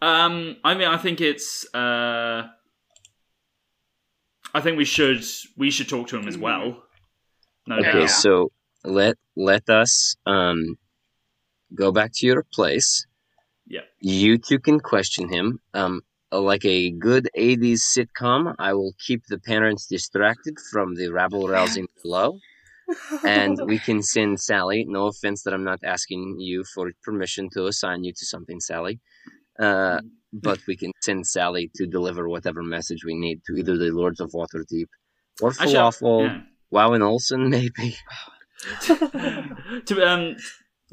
Um, 0.00 0.56
I 0.64 0.74
mean, 0.74 0.88
I 0.88 0.96
think 1.04 1.20
it's. 1.20 1.48
Uh, 1.74 2.48
I 4.54 4.60
think 4.60 4.76
we 4.76 4.84
should 4.84 5.24
we 5.56 5.70
should 5.70 5.88
talk 5.88 6.08
to 6.08 6.16
him 6.18 6.26
as 6.28 6.36
well. 6.38 6.82
No 7.66 7.76
Okay, 7.78 8.00
doubt. 8.06 8.10
so 8.10 8.50
let 8.84 9.16
let 9.36 9.68
us 9.68 10.16
um 10.26 10.76
go 11.74 11.92
back 11.92 12.10
to 12.16 12.26
your 12.26 12.44
place. 12.56 13.06
Yeah. 13.66 13.86
You 14.00 14.38
two 14.38 14.58
can 14.58 14.80
question 14.80 15.28
him. 15.32 15.60
Um, 15.74 16.02
like 16.40 16.64
a 16.64 16.90
good 16.90 17.28
'80s 17.36 17.80
sitcom, 17.96 18.54
I 18.58 18.72
will 18.74 18.94
keep 19.06 19.22
the 19.28 19.38
parents 19.38 19.86
distracted 19.86 20.56
from 20.70 20.94
the 20.94 21.08
rabble 21.08 21.48
rousing 21.48 21.86
below, 22.02 22.38
and 23.24 23.58
we 23.66 23.78
can 23.78 24.02
send 24.14 24.40
Sally. 24.40 24.84
No 24.88 25.06
offense 25.06 25.42
that 25.42 25.54
I'm 25.54 25.64
not 25.64 25.80
asking 25.84 26.36
you 26.38 26.64
for 26.74 26.90
permission 27.02 27.48
to 27.54 27.66
assign 27.66 28.04
you 28.04 28.12
to 28.12 28.26
something, 28.26 28.60
Sally. 28.60 29.00
Uh, 29.58 30.00
but 30.32 30.58
we 30.66 30.76
can 30.76 30.92
send 31.02 31.26
Sally 31.26 31.70
to 31.76 31.86
deliver 31.86 32.28
whatever 32.28 32.62
message 32.62 33.04
we 33.04 33.14
need 33.14 33.42
to 33.46 33.54
either 33.54 33.76
the 33.76 33.90
Lords 33.90 34.20
of 34.20 34.30
Waterdeep 34.30 34.86
or 35.42 35.50
Falafel. 35.50 36.26
yeah. 36.26 36.40
Wow 36.70 36.94
and 36.94 37.02
Olsen, 37.02 37.50
maybe. 37.56 37.96
to 38.82 40.08
um 40.08 40.36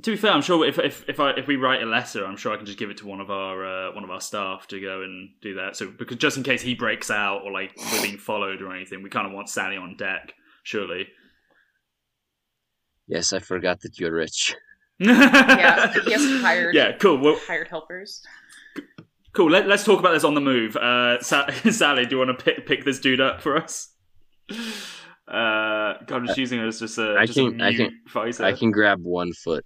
to 0.03 0.11
be 0.11 0.17
fair, 0.17 0.31
I'm 0.31 0.41
sure 0.41 0.65
if 0.65 0.77
if 0.79 1.03
if 1.09 1.19
I 1.19 1.31
if 1.31 1.47
we 1.47 1.55
write 1.55 1.81
a 1.81 1.85
letter, 1.85 2.25
I'm 2.25 2.37
sure 2.37 2.53
I 2.53 2.57
can 2.57 2.65
just 2.65 2.77
give 2.79 2.89
it 2.89 2.97
to 2.97 3.07
one 3.07 3.19
of 3.21 3.29
our 3.29 3.65
uh, 3.89 3.93
one 3.93 4.03
of 4.03 4.09
our 4.09 4.21
staff 4.21 4.67
to 4.67 4.79
go 4.79 5.01
and 5.01 5.29
do 5.41 5.55
that. 5.55 5.75
So 5.75 5.89
because 5.91 6.17
just 6.17 6.37
in 6.37 6.43
case 6.43 6.61
he 6.61 6.73
breaks 6.75 7.09
out 7.11 7.41
or 7.43 7.51
like 7.51 7.71
we're 7.91 8.01
being 8.01 8.17
followed 8.17 8.61
or 8.61 8.73
anything, 8.75 9.03
we 9.03 9.09
kind 9.09 9.27
of 9.27 9.33
want 9.33 9.49
Sally 9.49 9.77
on 9.77 9.95
deck, 9.97 10.33
surely. 10.63 11.07
Yes, 13.07 13.33
I 13.33 13.39
forgot 13.39 13.81
that 13.81 13.99
you're 13.99 14.13
rich. 14.13 14.55
Yeah, 15.01 15.93
he 15.93 16.11
has 16.11 16.41
hired 16.41 16.75
Yeah, 16.75 16.91
cool. 16.97 17.17
Well, 17.19 17.39
hired 17.47 17.69
helpers. 17.69 18.21
cool. 19.33 19.49
Let, 19.49 19.65
let's 19.65 19.85
talk 19.85 19.97
about 19.99 20.11
this 20.11 20.25
on 20.25 20.33
the 20.33 20.41
move. 20.41 20.75
Uh, 20.75 21.21
Sa- 21.21 21.49
Sally, 21.71 22.05
do 22.05 22.17
you 22.17 22.17
want 22.25 22.37
to 22.37 22.43
pick 22.43 22.65
pick 22.67 22.83
this 22.83 22.99
dude 22.99 23.21
up 23.21 23.41
for 23.41 23.55
us? 23.55 23.93
Uh, 25.29 25.97
God, 26.07 26.17
I'm 26.21 26.25
just 26.27 26.39
using 26.39 26.59
her 26.59 26.67
as 26.67 26.79
just 26.79 26.97
a, 26.97 27.15
I 27.19 27.25
just 27.25 27.37
a 27.37 27.51
can- 27.51 27.61
I 27.61 27.73
can- 27.75 27.99
fighter. 28.07 28.43
I 28.43 28.53
can 28.53 28.71
grab 28.71 29.03
one 29.03 29.31
foot. 29.33 29.65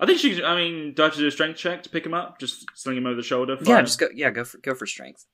I 0.00 0.06
think 0.06 0.18
she. 0.18 0.42
I 0.42 0.56
mean, 0.56 0.94
do 0.94 1.02
I 1.02 1.06
have 1.06 1.14
to 1.14 1.20
do 1.20 1.28
a 1.28 1.30
strength 1.30 1.58
check 1.58 1.84
to 1.84 1.88
pick 1.90 2.04
him 2.04 2.12
up? 2.14 2.40
Just 2.40 2.64
sling 2.74 2.96
him 2.96 3.06
over 3.06 3.14
the 3.14 3.22
shoulder. 3.22 3.56
Yeah, 3.62 3.82
just 3.82 4.00
go. 4.00 4.08
Yeah, 4.12 4.30
go 4.30 4.42
for 4.44 4.58
go 4.58 4.74
for 4.74 4.84
strength. 4.86 5.24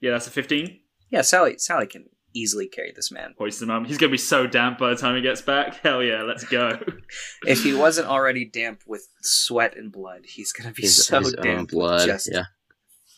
yeah. 0.00 0.10
That's 0.12 0.26
a 0.26 0.30
fifteen. 0.30 0.80
Yeah, 1.10 1.22
Sally. 1.22 1.56
Sally 1.58 1.86
can 1.86 2.06
easily 2.34 2.66
carry 2.68 2.92
this 2.94 3.10
man. 3.10 3.34
Hoist 3.38 3.62
him 3.62 3.70
up. 3.70 3.86
He's 3.86 3.96
gonna 3.98 4.10
be 4.12 4.18
so 4.18 4.46
damp 4.46 4.78
by 4.78 4.90
the 4.90 4.96
time 4.96 5.14
he 5.16 5.22
gets 5.22 5.40
back. 5.40 5.76
Hell 5.82 6.02
yeah, 6.02 6.22
let's 6.22 6.44
go. 6.44 6.78
If 7.46 7.62
he 7.62 7.74
wasn't 7.74 8.08
already 8.08 8.44
damp 8.44 8.82
with 8.86 9.06
sweat 9.22 9.76
and 9.76 9.90
blood, 9.92 10.22
he's 10.26 10.52
gonna 10.52 10.72
be 10.72 10.82
His, 10.82 11.06
so 11.06 11.20
his 11.20 11.32
damp. 11.40 11.60
with 11.62 11.70
blood. 11.70 12.06
Just, 12.06 12.28
Yeah. 12.30 12.42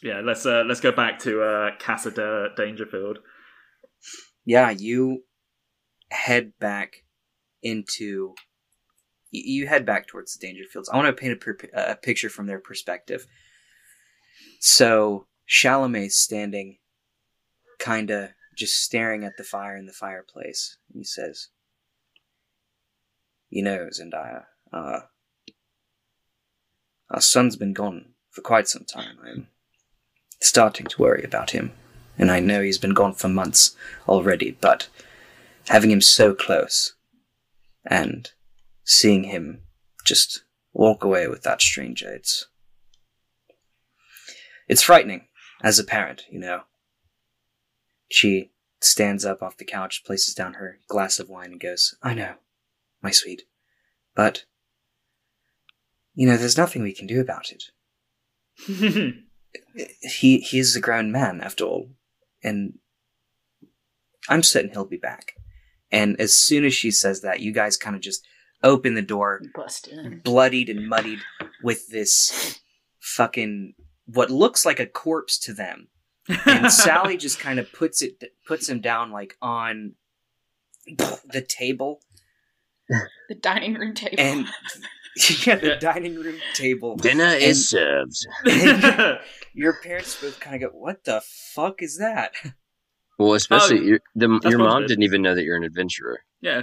yeah, 0.03 0.21
let's 0.23 0.45
uh, 0.47 0.63
let's 0.67 0.81
go 0.81 0.93
back 0.93 1.19
to 1.21 1.43
uh, 1.43 1.71
Casa 1.79 2.11
de 2.11 2.49
Dangerfield. 2.57 3.19
Yeah. 4.45 4.71
You 4.71 5.25
head 6.11 6.53
back 6.59 7.05
into. 7.63 8.35
You 9.33 9.69
head 9.69 9.87
back 9.87 10.09
towards 10.09 10.35
the 10.35 10.45
danger 10.45 10.65
fields. 10.65 10.89
I 10.89 10.97
want 10.97 11.07
to 11.07 11.13
paint 11.13 11.41
a, 11.73 11.93
a 11.93 11.95
picture 11.95 12.29
from 12.29 12.47
their 12.47 12.59
perspective. 12.59 13.29
So 14.59 15.27
Chalamet's 15.49 16.17
standing, 16.17 16.79
kinda 17.79 18.35
just 18.57 18.83
staring 18.83 19.25
at 19.25 19.37
the 19.37 19.45
fire 19.45 19.77
in 19.77 19.87
the 19.87 19.93
fireplace. 19.93 20.77
He 20.93 21.05
says, 21.05 21.49
"You 23.49 23.63
know, 23.63 23.89
Zendaya, 23.93 24.47
uh, 24.73 25.01
our 27.11 27.21
son's 27.21 27.57
been 27.57 27.73
gone 27.73 28.15
for 28.31 28.43
quite 28.43 28.69
some 28.69 28.85
time. 28.85 29.19
I'm 29.25 29.49
starting 30.41 30.87
to 30.87 31.03
worry 31.03 31.25
about 31.25 31.51
him, 31.51 31.73
and 32.21 32.31
I 32.31 32.39
know 32.39 32.63
he's 32.63 32.79
been 32.79 32.95
gone 32.95 33.15
for 33.15 33.29
months 33.29 33.75
already. 34.07 34.57
But 34.61 34.89
having 35.69 35.91
him 35.91 36.03
so 36.03 36.35
close, 36.35 36.95
and 37.85 38.31
seeing 38.85 39.25
him 39.25 39.63
just 40.05 40.45
walk 40.73 41.03
away 41.03 41.27
with 41.27 41.43
that 41.43 41.63
stranger, 41.63 42.13
it's 42.13 42.47
it's 44.69 44.83
frightening 44.83 45.27
as 45.63 45.79
a 45.79 45.85
parent, 45.85 46.25
you 46.31 46.39
know." 46.39 46.63
She 48.13 48.51
stands 48.81 49.25
up 49.25 49.43
off 49.43 49.57
the 49.57 49.65
couch, 49.65 50.03
places 50.05 50.35
down 50.35 50.55
her 50.55 50.79
glass 50.89 51.19
of 51.19 51.29
wine, 51.29 51.53
and 51.53 51.61
goes, 51.61 51.95
I 52.03 52.13
know, 52.13 52.35
my 53.03 53.13
sweet. 53.13 53.43
But, 54.17 54.45
you 56.15 56.27
know, 56.27 56.37
there's 56.37 56.57
nothing 56.57 56.83
we 56.83 56.93
can 56.93 57.07
do 57.07 57.21
about 57.21 57.51
it. 57.51 57.65
He, 60.03 60.41
he 60.41 60.59
is 60.59 60.77
a 60.77 60.81
grown 60.81 61.11
man, 61.11 61.41
after 61.41 61.65
all. 61.65 61.91
And 62.43 62.79
I'm 64.29 64.43
certain 64.43 64.71
he'll 64.71 64.85
be 64.85 64.97
back. 64.97 65.35
And 65.91 66.21
as 66.21 66.35
soon 66.37 66.65
as 66.65 66.75
she 66.75 66.91
says 66.91 67.21
that, 67.23 67.41
you 67.41 67.53
guys 67.53 67.77
kind 67.77 67.97
of 67.97 68.03
just 68.03 68.25
open 68.63 68.95
the 68.95 69.03
door, 69.03 69.41
Bust 69.55 69.89
in. 69.89 70.21
bloodied 70.25 70.69
and 70.69 70.89
muddied 70.89 71.21
with 71.63 71.89
this 71.89 72.61
fucking, 73.01 73.75
what 74.07 74.31
looks 74.31 74.65
like 74.67 74.79
a 74.81 74.87
corpse 74.87 75.39
to 75.39 75.53
them 75.55 75.89
and 76.47 76.71
Sally 76.85 77.17
just 77.17 77.39
kind 77.41 77.59
of 77.59 77.73
puts 77.73 78.03
it 78.03 78.23
puts 78.47 78.69
him 78.69 78.81
down 78.81 79.11
like 79.11 79.37
on 79.41 79.95
the 80.87 81.45
table 81.49 82.01
The 83.29 83.35
dining 83.41 83.75
room 83.75 83.95
table. 83.95 84.17
and 84.19 84.47
yeah, 85.47 85.57
the 85.57 85.67
Yeah. 85.69 85.75
dining 85.79 86.15
room 86.17 86.37
table. 86.55 86.97
Dinner 86.97 87.25
And- 87.25 87.43
is 87.43 87.69
served. 87.69 88.17
Your 89.55 89.75
parents 89.83 90.21
both 90.21 90.39
kind 90.41 90.57
of 90.63 90.71
go, 90.73 90.79
"What 90.79 91.05
the 91.05 91.21
fuck 91.55 91.83
is 91.83 91.99
that?" 91.99 92.33
Well, 93.19 93.35
especially 93.35 93.79
Oh, 93.81 93.83
your, 93.83 94.01
the, 94.15 94.41
your 94.49 94.59
mom 94.59 94.87
didn't 94.87 95.03
even 95.03 95.21
know 95.23 95.35
that 95.35 95.43
you're 95.45 95.57
an 95.57 95.65
adventurer. 95.65 96.21
yeah. 96.41 96.63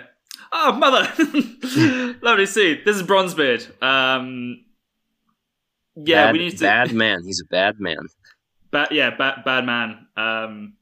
Oh, 0.51 0.71
mother! 0.71 1.01
Lovely 2.21 2.45
to 2.45 2.47
see. 2.47 2.81
This 2.85 2.95
is 2.95 3.03
Bronzebeard. 3.03 3.69
Um, 3.83 4.63
yeah, 5.95 6.25
bad, 6.27 6.33
we 6.33 6.39
need 6.39 6.51
to. 6.51 6.63
bad 6.63 6.93
man. 6.93 7.23
He's 7.25 7.41
a 7.41 7.45
bad 7.49 7.79
man. 7.79 7.97
Bad, 8.71 8.89
yeah, 8.91 9.09
bad, 9.17 9.43
bad 9.43 9.65
man. 9.65 10.07
Um, 10.15 10.73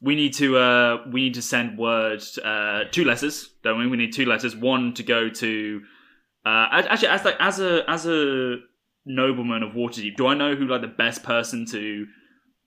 we 0.00 0.14
need 0.16 0.34
to 0.34 0.58
uh, 0.58 1.04
we 1.10 1.22
need 1.22 1.34
to 1.34 1.42
send 1.42 1.78
word 1.78 2.22
uh, 2.44 2.84
two 2.90 3.04
letters, 3.04 3.54
don't 3.62 3.78
we? 3.78 3.86
We 3.86 3.96
need 3.96 4.12
two 4.12 4.26
letters. 4.26 4.54
One 4.54 4.92
to 4.94 5.02
go 5.02 5.28
to 5.30 5.80
uh, 6.44 6.68
as- 6.72 6.86
actually 6.86 7.08
as 7.08 7.24
like 7.24 7.36
as 7.40 7.60
a 7.60 7.84
as 7.88 8.06
a 8.06 8.56
nobleman 9.06 9.62
of 9.62 9.72
Waterdeep. 9.72 10.16
Do 10.16 10.26
I 10.26 10.34
know 10.34 10.54
who 10.54 10.66
like 10.66 10.80
the 10.82 10.86
best 10.88 11.22
person 11.22 11.66
to 11.66 12.06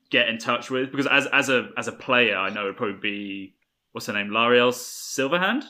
get 0.09 0.27
in 0.29 0.37
touch 0.37 0.69
with? 0.69 0.91
Because 0.91 1.07
as 1.07 1.27
as 1.27 1.49
a 1.49 1.69
as 1.77 1.87
a 1.87 1.91
player, 1.91 2.35
I 2.37 2.49
know 2.49 2.61
it'd 2.63 2.77
probably 2.77 2.99
be 2.99 3.55
what's 3.91 4.07
her 4.07 4.13
name, 4.13 4.29
Laeral 4.29 4.71
Silverhand. 4.71 5.63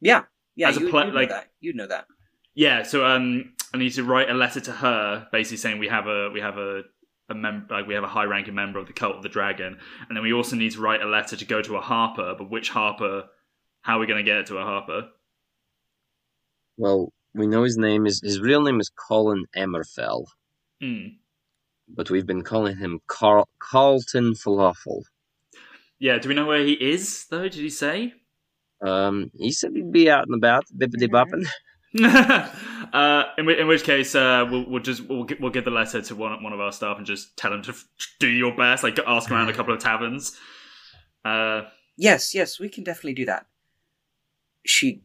Yeah, 0.00 0.22
yeah, 0.56 0.68
As 0.68 0.76
a 0.76 0.80
you, 0.80 0.90
pla- 0.90 1.04
you 1.04 1.10
know 1.10 1.14
like- 1.14 1.28
that. 1.30 1.48
You 1.60 1.72
know 1.74 1.86
that. 1.86 2.06
Yeah, 2.54 2.82
so 2.82 3.04
um, 3.06 3.52
I 3.72 3.78
need 3.78 3.90
to 3.94 4.02
write 4.04 4.28
a 4.30 4.34
letter 4.34 4.58
to 4.60 4.72
her, 4.72 5.28
basically 5.30 5.58
saying 5.58 5.78
we 5.78 5.88
have 5.88 6.06
a 6.08 6.30
we 6.30 6.40
have 6.40 6.58
a 6.58 6.82
a 7.30 7.34
mem- 7.34 7.66
like 7.70 7.86
we 7.86 7.94
have 7.94 8.02
a 8.04 8.08
high 8.08 8.24
ranking 8.24 8.54
member 8.54 8.78
of 8.78 8.86
the 8.86 8.92
cult 8.92 9.16
of 9.16 9.22
the 9.22 9.28
dragon, 9.28 9.78
and 10.08 10.16
then 10.16 10.22
we 10.22 10.32
also 10.32 10.56
need 10.56 10.72
to 10.72 10.80
write 10.80 11.02
a 11.02 11.06
letter 11.06 11.36
to 11.36 11.44
go 11.44 11.60
to 11.62 11.76
a 11.76 11.80
harper, 11.80 12.34
but 12.36 12.50
which 12.50 12.70
harper 12.70 13.24
how 13.82 13.96
are 13.96 14.00
we 14.00 14.06
going 14.06 14.18
to 14.18 14.28
get 14.28 14.38
it 14.38 14.46
to 14.46 14.58
a 14.58 14.64
Harper? 14.64 15.08
Well, 16.76 17.12
we 17.34 17.46
know 17.46 17.62
his 17.62 17.76
name 17.76 18.06
is 18.06 18.20
his 18.22 18.40
real 18.40 18.62
name 18.62 18.80
is 18.80 18.90
Colin 19.08 19.44
Emmerfell, 19.56 20.24
Hmm. 20.80 21.06
but 21.88 22.10
we've 22.10 22.26
been 22.26 22.42
calling 22.42 22.76
him 22.76 23.00
Carl 23.06 23.48
Carlton 23.60 24.34
Falafel. 24.34 25.02
Yeah, 25.98 26.18
do 26.18 26.28
we 26.28 26.34
know 26.34 26.46
where 26.46 26.64
he 26.64 26.72
is 26.74 27.26
though? 27.30 27.42
Did 27.48 27.54
he 27.54 27.70
say? 27.70 28.14
Um, 28.84 29.30
he 29.36 29.50
said 29.50 29.72
he'd 29.74 29.90
be 29.92 30.08
out 30.10 30.26
and 30.28 30.36
about, 30.36 30.64
bippity 30.76 31.08
bopping. 31.08 31.46
uh, 32.92 33.24
in, 33.38 33.46
whi- 33.46 33.58
in 33.58 33.66
which 33.66 33.82
case, 33.82 34.14
uh, 34.14 34.46
we'll, 34.50 34.68
we'll 34.68 34.82
just 34.82 35.08
we'll, 35.08 35.26
we'll 35.40 35.50
give 35.50 35.64
the 35.64 35.70
letter 35.70 36.00
to 36.02 36.14
one 36.14 36.42
one 36.42 36.52
of 36.52 36.60
our 36.60 36.70
staff 36.72 36.96
and 36.98 37.06
just 37.06 37.36
tell 37.36 37.52
him 37.52 37.62
to 37.62 37.70
f- 37.72 37.84
do 38.20 38.28
your 38.28 38.54
best, 38.54 38.84
like 38.84 38.98
ask 39.06 39.30
around 39.30 39.48
a 39.48 39.52
couple 39.54 39.74
of 39.74 39.80
taverns. 39.80 40.36
Uh, 41.24 41.62
Yes, 42.00 42.32
yes, 42.32 42.60
we 42.60 42.68
can 42.68 42.84
definitely 42.84 43.14
do 43.14 43.24
that. 43.24 43.46
She 44.64 45.02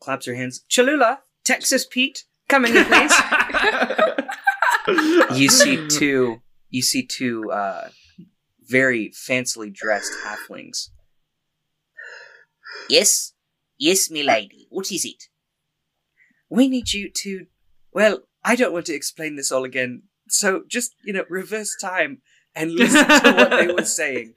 claps 0.00 0.26
her 0.26 0.34
hands. 0.34 0.64
Cholula, 0.68 1.20
Texas 1.44 1.86
Pete, 1.86 2.24
come 2.48 2.64
in 2.64 2.84
please. 2.84 3.12
you 5.34 5.48
see 5.48 5.86
two. 5.88 6.42
You 6.70 6.82
see 6.82 7.06
two 7.06 7.50
uh, 7.50 7.88
very 8.66 9.10
fancily 9.10 9.72
dressed 9.72 10.12
halflings. 10.24 10.90
Yes, 12.88 13.32
yes, 13.78 14.10
milady. 14.10 14.66
What 14.70 14.92
is 14.92 15.04
it? 15.04 15.24
We 16.50 16.68
need 16.68 16.92
you 16.92 17.10
to. 17.10 17.46
Well, 17.92 18.20
I 18.44 18.54
don't 18.56 18.72
want 18.72 18.86
to 18.86 18.94
explain 18.94 19.36
this 19.36 19.50
all 19.50 19.64
again. 19.64 20.02
So 20.28 20.62
just 20.68 20.94
you 21.04 21.12
know, 21.12 21.24
reverse 21.28 21.74
time 21.80 22.22
and 22.54 22.72
listen 22.72 23.06
to 23.06 23.32
what 23.34 23.50
they 23.50 23.68
were 23.68 23.84
saying. 23.84 24.34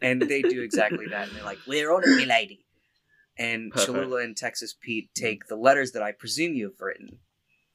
And 0.00 0.20
they 0.22 0.42
do 0.42 0.62
exactly 0.62 1.06
that. 1.10 1.28
And 1.28 1.36
they're 1.36 1.44
like, 1.44 1.58
"We're 1.66 1.92
on 1.92 2.02
it, 2.04 2.16
milady." 2.16 2.63
And 3.36 3.72
Perfect. 3.72 3.92
Cholula 3.92 4.22
and 4.22 4.36
Texas 4.36 4.74
Pete 4.80 5.10
take 5.14 5.46
the 5.48 5.56
letters 5.56 5.92
that 5.92 6.02
I 6.02 6.12
presume 6.12 6.54
you've 6.54 6.80
written. 6.80 7.18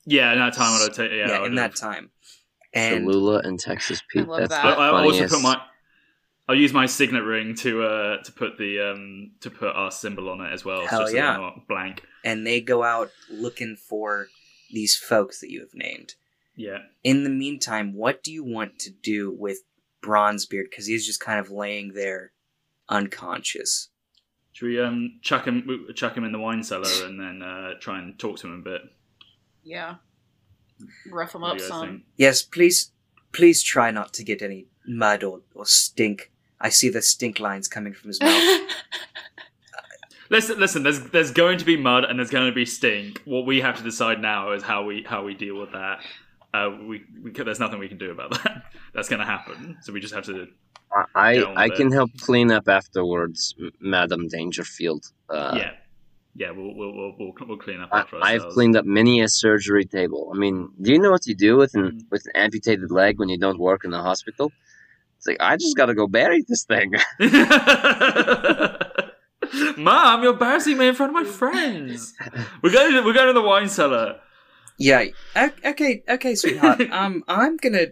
yeah, 0.06 0.32
in 0.34 0.40
that 0.40 0.54
time, 0.54 0.80
I'd 0.82 0.94
take 0.94 1.12
yeah, 1.12 1.28
Yeah, 1.28 1.34
I 1.34 1.36
in 1.38 1.42
would've- 1.42 1.56
that 1.58 1.76
time. 1.76 2.12
And 2.74 3.06
Cholula 3.06 3.40
and 3.44 3.60
Texas 3.60 4.02
Pete. 4.10 4.28
love 4.28 4.42
That's 4.42 4.52
that. 4.52 4.76
the 4.76 4.82
I, 4.82 4.90
I 4.90 5.02
also 5.04 5.28
put 5.28 5.42
my. 5.42 5.60
I'll 6.48 6.56
use 6.56 6.72
my 6.74 6.86
signet 6.88 7.24
ring 7.24 7.54
to 7.58 7.84
uh 7.84 8.24
to 8.24 8.32
put 8.32 8.58
the 8.58 8.80
um 8.92 9.32
to 9.42 9.50
put 9.52 9.76
our 9.76 9.92
symbol 9.92 10.30
on 10.30 10.40
it 10.42 10.52
as 10.54 10.64
well. 10.66 10.86
Hell 10.88 11.06
so 11.08 11.14
they're 11.14 11.24
yeah. 11.24 11.38
not 11.38 11.68
blank. 11.68 12.04
and 12.24 12.46
they 12.46 12.62
go 12.62 12.84
out 12.84 13.10
looking 13.32 13.76
for 13.76 14.28
these 14.72 14.96
folks 14.96 15.42
that 15.42 15.50
you 15.52 15.60
have 15.62 15.74
named. 15.74 16.14
Yeah. 16.56 16.80
In 17.04 17.24
the 17.24 17.30
meantime, 17.30 17.94
what 17.96 18.24
do 18.24 18.32
you 18.32 18.44
want 18.44 18.78
to 18.80 18.92
do 18.92 19.32
with 19.32 19.60
Bronzebeard? 20.04 20.70
Because 20.70 20.86
he's 20.86 21.06
just 21.06 21.20
kind 21.20 21.40
of 21.40 21.50
laying 21.52 21.94
there 21.94 22.32
unconscious. 22.88 23.90
Should 24.60 24.66
we 24.68 24.80
um 24.82 25.20
chuck 25.22 25.46
him 25.46 25.88
chuck 25.96 26.18
him 26.18 26.26
in 26.26 26.34
the 26.34 26.38
wine 26.38 26.64
cellar 26.64 26.90
and 27.06 27.18
then 27.18 27.42
uh, 27.42 27.76
try 27.80 27.98
and 27.98 28.20
talk 28.20 28.40
to 28.40 28.48
him 28.48 28.60
a 28.60 28.62
bit? 28.62 28.82
Yeah. 29.64 29.96
Rough 31.10 31.34
him 31.34 31.42
What 31.42 31.52
up 31.52 31.58
do 31.60 31.64
you 31.64 31.70
guys 31.70 31.80
some. 31.80 31.88
think? 31.88 32.04
Yes, 32.18 32.42
please, 32.42 32.92
please 33.32 33.64
try 33.64 33.90
not 33.92 34.12
to 34.16 34.24
get 34.26 34.42
any 34.42 34.66
mud 34.86 35.24
or, 35.24 35.40
or 35.56 35.66
stink. 35.66 36.34
I 36.60 36.68
see 36.68 36.90
the 36.90 37.02
stink 37.02 37.40
lines 37.40 37.70
coming 37.70 37.94
from 37.94 38.10
his 38.10 38.20
mouth. 38.22 38.62
Listen, 40.30 40.60
listen. 40.60 40.84
There's 40.84 41.00
there's 41.10 41.32
going 41.32 41.58
to 41.58 41.66
be 41.66 41.76
mud 41.78 42.04
and 42.04 42.20
there's 42.20 42.30
going 42.30 42.46
to 42.46 42.54
be 42.54 42.66
stink. 42.66 43.22
What 43.26 43.46
we 43.48 43.62
have 43.62 43.78
to 43.78 43.84
decide 43.84 44.22
now 44.22 44.52
is 44.52 44.62
how 44.62 44.84
we 44.84 45.04
how 45.04 45.24
we 45.24 45.34
deal 45.36 45.58
with 45.60 45.72
that. 45.72 46.02
Uh, 46.54 46.70
we, 46.88 47.04
we 47.22 47.32
there's 47.32 47.60
nothing 47.60 47.80
we 47.80 47.88
can 47.88 47.98
do 47.98 48.12
about 48.12 48.32
that. 48.44 48.66
That's 48.94 49.10
going 49.10 49.20
to 49.20 49.26
happen. 49.26 49.78
So 49.82 49.94
we 49.94 50.00
just 50.00 50.14
have 50.14 50.26
to. 50.26 50.48
I 51.14 51.44
I 51.56 51.68
with 51.68 51.78
can 51.78 51.88
it. 51.88 51.94
help 51.94 52.12
clean 52.20 52.52
up 52.52 52.68
afterwards, 52.68 53.54
Madam 53.80 54.28
Dangerfield. 54.28 55.06
Uh, 55.30 55.54
yeah, 55.56 55.72
yeah. 56.36 56.50
We'll 56.50 56.74
we'll 56.74 56.92
we'll 56.96 57.14
we'll, 57.20 57.34
we'll 57.48 57.58
clean 57.58 57.80
up 57.82 57.90
I, 57.92 58.00
after 58.00 58.18
I've 58.24 58.48
cleaned 58.50 58.76
up 58.76 58.86
many 58.86 59.22
a 59.22 59.28
surgery 59.30 59.86
table. 59.86 60.32
I 60.34 60.38
mean, 60.40 60.70
do 60.82 60.92
you 60.92 61.00
know 61.00 61.12
what 61.12 61.28
you 61.28 61.36
do 61.36 61.58
with 61.58 61.76
an 61.76 61.92
Mm. 61.92 62.02
with 62.10 62.26
an 62.26 62.32
amputated 62.44 62.90
leg 62.90 63.20
when 63.20 63.30
you 63.30 63.38
don't 63.38 63.60
work 63.60 63.86
in 63.86 63.92
the 63.92 64.02
hospital? 64.02 64.52
It's 65.18 65.28
like 65.28 65.38
I 65.40 65.58
just 65.58 65.78
gotta 65.78 65.94
go 65.94 66.08
bury 66.08 66.44
this 66.48 66.64
thing. 66.64 66.94
Mom, 69.78 70.24
you're 70.24 70.34
embarrassing 70.34 70.78
me 70.78 70.88
in 70.88 70.96
front 70.96 71.16
of 71.16 71.24
my 71.24 71.30
friends. 71.30 72.14
We're 72.62 72.72
going 72.72 72.94
to 72.94 73.02
we're 73.02 73.14
going 73.14 73.28
to 73.28 73.34
the 73.34 73.42
wine 73.42 73.70
cellar. 73.70 74.20
Yeah. 74.80 75.06
Okay. 75.66 76.04
Okay, 76.10 76.36
sweetheart. 76.36 76.82
um, 76.92 77.24
I'm 77.28 77.58
gonna, 77.58 77.88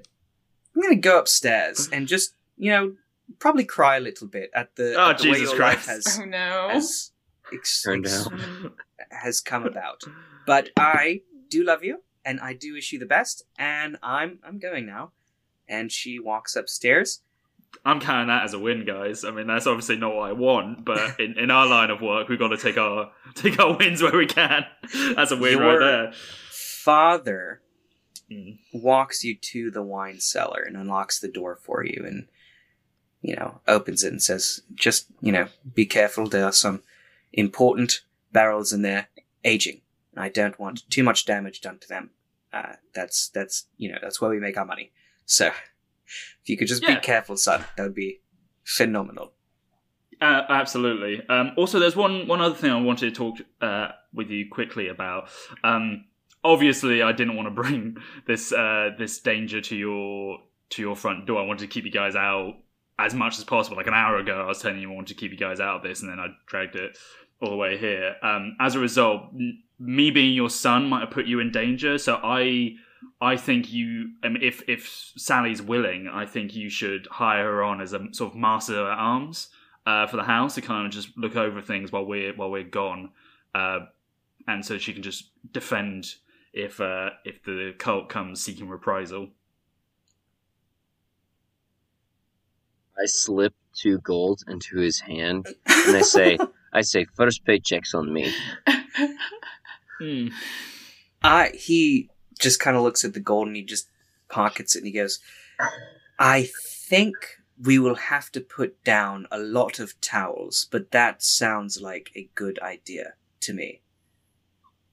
I'm 0.75 0.81
gonna 0.81 0.95
go 0.95 1.19
upstairs 1.19 1.89
and 1.91 2.07
just, 2.07 2.33
you 2.57 2.71
know, 2.71 2.93
probably 3.39 3.65
cry 3.65 3.97
a 3.97 3.99
little 3.99 4.27
bit 4.27 4.49
at 4.55 4.75
the, 4.75 4.95
Oh, 4.97 5.11
at 5.11 5.17
the 5.19 5.23
Jesus 5.25 5.49
your 5.49 5.55
Christ. 5.55 5.87
has 5.87 6.19
Oh 6.19 6.25
no. 6.25 6.69
has 6.71 7.11
ex- 7.53 7.83
Turned 7.83 8.05
ex- 8.05 8.25
out. 8.27 8.33
has 9.11 9.41
come 9.41 9.65
about. 9.65 10.01
But 10.45 10.69
I 10.77 11.21
do 11.49 11.63
love 11.63 11.83
you, 11.83 12.03
and 12.25 12.39
I 12.39 12.53
do 12.53 12.73
wish 12.73 12.91
you 12.93 12.99
the 12.99 13.05
best. 13.05 13.43
And 13.59 13.97
I'm 14.01 14.39
I'm 14.43 14.59
going 14.59 14.85
now. 14.85 15.11
And 15.69 15.91
she 15.91 16.17
walks 16.19 16.55
upstairs. 16.55 17.21
I'm 17.83 17.99
counting 17.99 18.27
that 18.27 18.45
as 18.45 18.53
a 18.53 18.59
win, 18.59 18.85
guys. 18.85 19.25
I 19.25 19.31
mean, 19.31 19.47
that's 19.47 19.67
obviously 19.67 19.97
not 19.97 20.15
what 20.15 20.29
I 20.29 20.31
want, 20.31 20.85
but 20.85 21.19
in, 21.19 21.37
in 21.37 21.51
our 21.51 21.67
line 21.67 21.89
of 21.89 22.01
work, 22.01 22.29
we've 22.29 22.39
got 22.39 22.47
to 22.49 22.57
take 22.57 22.77
our 22.77 23.11
take 23.35 23.59
our 23.59 23.75
wins 23.75 24.01
where 24.01 24.15
we 24.15 24.25
can. 24.25 24.65
That's 25.15 25.31
a 25.31 25.37
win 25.37 25.59
right 25.59 25.77
there. 25.79 26.13
Father 26.91 27.61
Mm. 28.31 28.59
walks 28.73 29.23
you 29.25 29.35
to 29.35 29.69
the 29.71 29.81
wine 29.83 30.19
cellar 30.21 30.61
and 30.61 30.77
unlocks 30.77 31.19
the 31.19 31.27
door 31.27 31.55
for 31.57 31.85
you, 31.85 32.03
and 32.05 32.27
you 33.21 33.35
know 33.35 33.59
opens 33.67 34.03
it 34.05 34.11
and 34.13 34.23
says, 34.23 34.61
"Just 34.73 35.07
you 35.21 35.31
know, 35.33 35.47
be 35.75 35.85
careful. 35.85 36.27
There 36.29 36.45
are 36.45 36.53
some 36.53 36.81
important 37.33 38.01
barrels 38.31 38.71
in 38.71 38.83
there 38.83 39.09
aging. 39.43 39.81
and 40.13 40.23
I 40.23 40.29
don't 40.29 40.57
want 40.59 40.89
too 40.89 41.03
much 41.03 41.25
damage 41.25 41.59
done 41.61 41.77
to 41.79 41.87
them. 41.89 42.11
Uh, 42.53 42.75
that's 42.93 43.27
that's 43.29 43.65
you 43.77 43.91
know 43.91 43.99
that's 44.01 44.19
where 44.21 44.31
we 44.31 44.39
make 44.39 44.57
our 44.57 44.65
money. 44.65 44.91
So 45.25 45.47
if 45.47 46.45
you 46.49 46.55
could 46.57 46.69
just 46.69 46.83
Yeah. 46.83 46.95
be 46.95 47.01
careful, 47.01 47.35
son, 47.37 47.65
that 47.75 47.83
would 47.83 47.95
be 47.95 48.21
phenomenal." 48.63 49.33
Uh, 50.21 50.43
absolutely. 50.49 51.21
Um, 51.27 51.51
also, 51.57 51.79
there's 51.79 51.97
one 51.97 52.27
one 52.27 52.39
other 52.41 52.55
thing 52.55 52.71
I 52.71 52.81
wanted 52.81 53.13
to 53.13 53.15
talk 53.23 53.35
uh, 53.61 53.89
with 54.13 54.29
you 54.29 54.47
quickly 54.49 54.87
about. 54.87 55.29
Um, 55.65 56.05
obviously, 56.47 57.01
I 57.01 57.11
didn't 57.11 57.35
want 57.35 57.47
to 57.47 57.51
bring 57.61 57.97
this 58.25 58.51
uh, 58.51 58.91
this 58.97 59.19
danger 59.19 59.61
to 59.61 59.75
your 59.75 60.39
to 60.69 60.81
your 60.81 60.95
front 60.95 61.25
door. 61.27 61.41
I 61.41 61.45
wanted 61.45 61.61
to 61.61 61.67
keep 61.67 61.85
you 61.85 61.91
guys 61.91 62.15
out 62.15 62.55
as 62.97 63.13
much 63.13 63.37
as 63.37 63.43
possible. 63.43 63.77
Like 63.77 63.87
an 63.87 63.93
hour 63.93 64.17
ago, 64.17 64.41
I 64.41 64.47
was 64.47 64.61
telling 64.61 64.79
you 64.79 64.91
I 64.91 64.95
wanted 64.95 65.09
to 65.09 65.19
keep 65.19 65.31
you 65.31 65.37
guys 65.37 65.59
out 65.59 65.77
of 65.77 65.83
this, 65.83 66.01
and 66.01 66.09
then 66.09 66.19
I 66.19 66.27
dragged 66.47 66.75
it 66.75 66.97
all 67.41 67.49
the 67.49 67.55
way 67.55 67.77
here. 67.77 68.15
Um, 68.23 68.55
as 68.59 68.75
a 68.75 68.79
result, 68.79 69.21
m- 69.33 69.61
me 69.77 70.09
being 70.09 70.33
your 70.33 70.49
son 70.49 70.89
might 70.89 71.01
have 71.01 71.11
put 71.11 71.27
you 71.27 71.39
in 71.39 71.51
danger. 71.51 71.97
So 71.97 72.19
I. 72.23 72.75
I 73.21 73.37
think 73.37 73.71
you, 73.71 74.13
if 74.23 74.63
if 74.67 75.11
Sally's 75.15 75.61
willing, 75.61 76.07
I 76.07 76.25
think 76.25 76.55
you 76.55 76.67
should 76.67 77.07
hire 77.11 77.45
her 77.45 77.63
on 77.63 77.79
as 77.79 77.93
a 77.93 77.99
sort 78.11 78.31
of 78.31 78.37
master 78.37 78.89
at 78.91 78.97
arms 78.97 79.49
uh, 79.85 80.07
for 80.07 80.17
the 80.17 80.23
house 80.23 80.55
to 80.55 80.61
kind 80.61 80.87
of 80.87 80.91
just 80.91 81.15
look 81.15 81.35
over 81.35 81.61
things 81.61 81.91
while 81.91 82.05
we're 82.05 82.33
while 82.35 82.49
we're 82.49 82.63
gone, 82.63 83.11
uh, 83.53 83.81
and 84.47 84.65
so 84.65 84.79
she 84.79 84.93
can 84.93 85.03
just 85.03 85.29
defend 85.53 86.15
if 86.57 86.81
uh, 86.81 87.11
if 87.23 87.43
the 87.43 87.73
cult 87.77 88.09
comes 88.09 88.43
seeking 88.43 88.67
reprisal. 88.67 89.29
I 92.99 93.05
slip 93.05 93.53
two 93.75 93.99
gold 93.99 94.41
into 94.47 94.77
his 94.77 94.99
hand 94.99 95.45
and 95.67 95.95
I 95.95 96.01
say, 96.01 96.39
I 96.73 96.81
say, 96.81 97.05
first 97.13 97.45
paycheck's 97.45 97.93
on 97.93 98.11
me. 98.11 98.33
Hmm. 99.99 100.29
I 101.23 101.51
he 101.53 102.09
just 102.39 102.59
kind 102.59 102.75
of 102.75 102.83
looks 102.83 103.05
at 103.05 103.13
the 103.13 103.19
gold 103.19 103.47
and 103.47 103.55
he 103.55 103.63
just 103.63 103.89
pockets 104.29 104.75
it 104.75 104.79
and 104.79 104.87
he 104.87 104.93
goes, 104.93 105.19
I 106.19 106.49
think 106.53 107.15
we 107.63 107.77
will 107.77 107.95
have 107.95 108.31
to 108.31 108.41
put 108.41 108.83
down 108.83 109.27
a 109.31 109.39
lot 109.39 109.79
of 109.79 109.99
towels, 110.01 110.67
but 110.71 110.91
that 110.91 111.21
sounds 111.21 111.81
like 111.81 112.11
a 112.15 112.29
good 112.35 112.59
idea 112.59 113.13
to 113.41 113.53
me. 113.53 113.81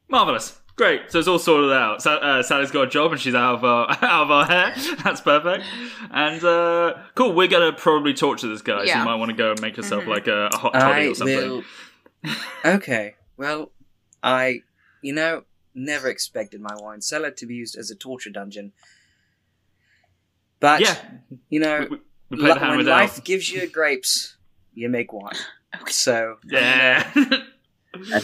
Marvelous, 0.09 0.61
great. 0.77 1.11
So 1.11 1.19
it's 1.19 1.29
all 1.29 1.39
sorted 1.39 1.73
out. 1.73 2.03
Sa- 2.03 2.15
uh, 2.17 2.43
Sally's 2.43 2.71
got 2.71 2.83
a 2.83 2.91
job 2.91 3.13
and 3.13 3.21
she's 3.21 3.35
out 3.35 3.57
of 3.57 3.65
our 3.65 3.91
out 4.03 4.23
of 4.25 4.31
our 4.31 4.45
hair. 4.47 4.75
That's 5.05 5.21
perfect. 5.21 5.65
And 6.11 6.43
uh, 6.45 6.95
cool. 7.15 7.33
We're 7.33 7.49
gonna 7.49 7.73
probably 7.73 8.15
torture 8.15 8.49
this 8.49 8.63
guy. 8.63 8.79
So 8.79 8.85
Yeah. 8.85 8.99
you 9.01 9.05
might 9.05 9.17
want 9.17 9.31
to 9.31 9.37
go 9.37 9.51
and 9.53 9.61
make 9.61 9.77
yourself 9.77 10.05
Mhm. 10.05 10.09
like 10.09 10.27
a, 10.27 10.49
a 10.53 10.57
hot 10.57 10.73
toddy 10.75 11.03
I 11.03 11.07
or 11.09 11.15
something. 11.15 11.37
will. 11.37 11.63
Okay, 12.65 13.15
well, 13.37 13.71
I, 14.23 14.61
you 15.03 15.13
know, 15.13 15.45
never 15.75 16.09
expected 16.09 16.61
my 16.61 16.75
wine 16.79 17.03
cellar 17.03 17.31
to 17.33 17.45
be 17.47 17.55
used 17.55 17.77
as 17.77 17.91
a 17.91 17.95
torture 17.95 18.31
dungeon. 18.31 18.73
But, 20.61 20.81
yeah, 20.81 20.97
you 21.51 21.61
know, 21.61 21.81
we, 21.91 21.97
we, 21.97 21.99
we 22.31 22.37
play 22.39 22.49
the 22.55 22.59
hand 22.61 22.69
when 22.71 22.79
without. 22.79 23.01
life 23.01 23.23
gives 23.25 23.51
you 23.51 23.69
grapes, 23.69 24.37
you 24.73 24.89
make 24.89 25.13
wine. 25.13 25.35
So, 25.89 26.37
I'm 26.45 26.49
gonna- 26.49 26.63
Yeah. 26.63 27.44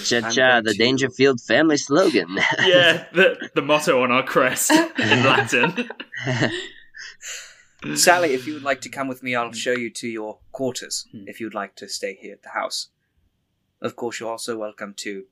Cha 0.05 0.17
I'm 0.17 0.33
cha, 0.33 0.51
going 0.53 0.65
the 0.65 0.73
to- 0.73 0.79
Dangerfield 0.79 1.41
family 1.41 1.77
slogan. 1.77 2.29
yeah, 2.65 3.07
the, 3.13 3.51
the 3.55 3.63
motto 3.63 4.03
on 4.03 4.11
our 4.13 4.23
crest 4.23 4.71
in 4.99 5.25
Latin. 5.25 5.89
Sally, 7.95 8.35
if 8.35 8.47
you 8.47 8.55
would 8.55 8.63
like 8.63 8.83
to 8.83 8.89
come 8.91 9.09
with 9.09 9.23
me, 9.23 9.35
I'll 9.35 9.53
show 9.53 9.73
you 9.73 9.89
to 9.91 10.09
your 10.09 10.39
quarters. 10.53 11.07
Hmm. 11.13 11.25
If 11.27 11.41
you'd 11.41 11.55
like 11.55 11.77
to 11.77 11.89
stay 11.89 12.19
here 12.21 12.35
at 12.35 12.43
the 12.43 12.51
house. 12.51 12.89
of 13.81 13.97
course, 13.97 14.21
you're 14.21 14.31
also 14.31 14.59
welcome 14.59 14.93
to 14.99 15.25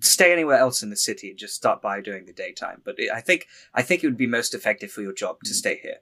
stay 0.00 0.32
anywhere 0.32 0.58
else 0.58 0.82
in 0.82 0.90
the 0.90 0.96
city 0.96 1.30
and 1.30 1.38
just 1.38 1.54
stop 1.54 1.80
by 1.82 2.00
during 2.00 2.26
the 2.26 2.32
daytime. 2.32 2.82
But 2.84 2.96
I 3.12 3.20
think 3.20 3.46
I 3.72 3.82
think 3.82 4.04
it 4.04 4.06
would 4.06 4.18
be 4.18 4.26
most 4.26 4.54
effective 4.54 4.90
for 4.90 5.00
your 5.02 5.14
job 5.14 5.38
to 5.44 5.54
stay 5.54 5.78
here. 5.82 5.96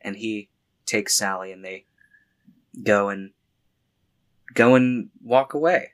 And 0.00 0.16
he 0.16 0.48
takes 0.86 1.14
Sally, 1.16 1.52
and 1.52 1.64
they 1.64 1.84
go 2.82 3.08
and 3.10 3.32
go 4.54 4.74
and 4.74 5.10
walk 5.22 5.52
away. 5.54 5.91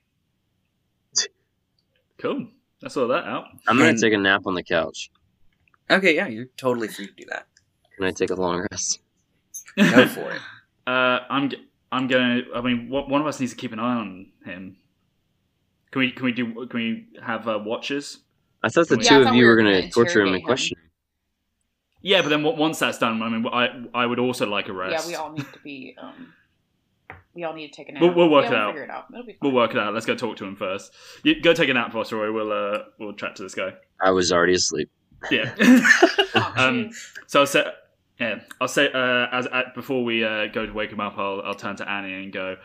Cool. 2.18 2.48
That's 2.80 2.96
all 2.96 3.08
that 3.08 3.24
out. 3.24 3.44
I'm 3.66 3.76
gonna 3.76 3.90
And- 3.90 3.98
take 4.00 4.12
a 4.12 4.18
nap 4.18 4.46
on 4.46 4.54
the 4.54 4.62
couch. 4.62 5.10
Okay, 5.90 6.14
yeah, 6.14 6.26
you're 6.28 6.46
totally 6.56 6.88
free 6.88 7.06
to 7.06 7.12
do 7.14 7.24
that. 7.30 7.46
Can 7.96 8.04
I 8.06 8.10
take 8.12 8.30
a 8.30 8.34
long 8.34 8.66
rest? 8.70 9.00
Go 9.76 10.06
for 10.06 10.30
it. 10.32 10.40
Uh, 10.86 11.20
I'm 11.28 11.50
g- 11.50 11.62
I'm 11.92 12.06
going. 12.08 12.44
to 12.46 12.54
I 12.54 12.62
mean, 12.62 12.88
one 12.88 13.10
one 13.10 13.20
of 13.20 13.26
us 13.26 13.38
needs 13.40 13.52
to 13.52 13.58
keep 13.58 13.74
an 13.74 13.78
eye 13.78 13.96
on 13.96 14.28
him. 14.46 14.78
Can 15.90 16.00
we 16.00 16.12
can 16.12 16.24
we 16.24 16.32
do 16.32 16.66
can 16.66 16.80
we 16.80 17.06
have 17.22 17.46
uh, 17.46 17.58
watches? 17.62 18.20
I 18.62 18.70
thought 18.70 18.88
the 18.88 18.96
Yeah, 18.96 19.08
two 19.10 19.14
I 19.14 19.18
of 19.18 19.24
thought 19.26 19.34
you 19.34 19.42
we 19.42 19.44
were 19.44 19.56
were 19.56 19.56
gonna 19.62 19.80
gonna 19.82 19.90
torture 19.90 20.22
him 20.22 20.28
interrogate 20.28 20.34
and 20.34 20.42
him. 20.42 20.46
question 20.46 20.78
him. 20.78 20.90
Yeah, 22.00 22.22
but 22.22 22.30
then 22.30 22.42
w- 22.42 22.58
once 22.58 22.78
that's 22.78 22.96
done, 22.98 23.20
I 23.20 23.28
mean, 23.28 23.46
I 23.52 23.84
I 24.02 24.06
would 24.06 24.18
also 24.18 24.46
like 24.46 24.68
a 24.68 24.72
rest. 24.72 25.04
Yeah, 25.04 25.06
we 25.10 25.14
all 25.16 25.30
need 25.32 25.44
to 25.52 25.58
be. 25.62 25.94
Um, 26.00 26.32
we 27.34 27.44
all 27.44 27.54
need 27.54 27.68
to 27.68 27.74
take 27.76 27.88
a 27.88 27.92
nap. 27.92 28.02
We'll- 28.02 28.14
we'll 28.14 28.30
work 28.30 28.44
yeah, 28.44 28.50
it 28.50 28.52
we'll 28.52 28.60
out. 28.60 28.72
Figure 28.72 28.84
it 28.84 28.90
out. 28.90 29.04
It'll 29.12 29.24
be 29.26 29.32
fine. 29.32 29.38
We'll 29.42 29.52
work 29.52 29.70
it 29.72 29.78
out. 29.78 29.94
Let's 29.94 30.06
go 30.06 30.14
talk 30.14 30.36
to 30.38 30.44
him 30.44 30.56
first. 30.56 30.92
You 31.22 31.40
go 31.40 31.52
take 31.54 31.68
a 31.68 31.74
nap, 31.74 31.92
boss 31.92 32.12
Roy. 32.12 32.32
We'll 32.32 32.52
uh 32.52 32.84
we'll 32.98 33.12
chat 33.14 33.36
to 33.36 33.42
this 33.42 33.54
guy. 33.54 33.74
I 34.00 34.10
was 34.10 34.32
already 34.32 34.54
asleep. 34.54 34.90
Yeah. 35.30 35.54
Oh, 36.34 36.52
um, 36.56 36.90
so 37.26 37.40
I'll 37.40 37.46
say, 37.46 37.64
yeah, 38.20 38.40
I'll 38.60 38.68
say 38.68 38.92
uh, 38.92 39.26
as 39.32 39.46
uh, 39.46 39.62
before 39.74 40.04
we 40.04 40.22
uh, 40.22 40.46
go 40.48 40.66
to 40.66 40.72
wake 40.72 40.90
him 40.92 41.00
up, 41.00 41.16
I'll 41.16 41.40
I'll 41.42 41.54
turn 41.54 41.74
to 41.76 41.88
Annie 41.88 42.12
and 42.22 42.32
go. 42.32 42.56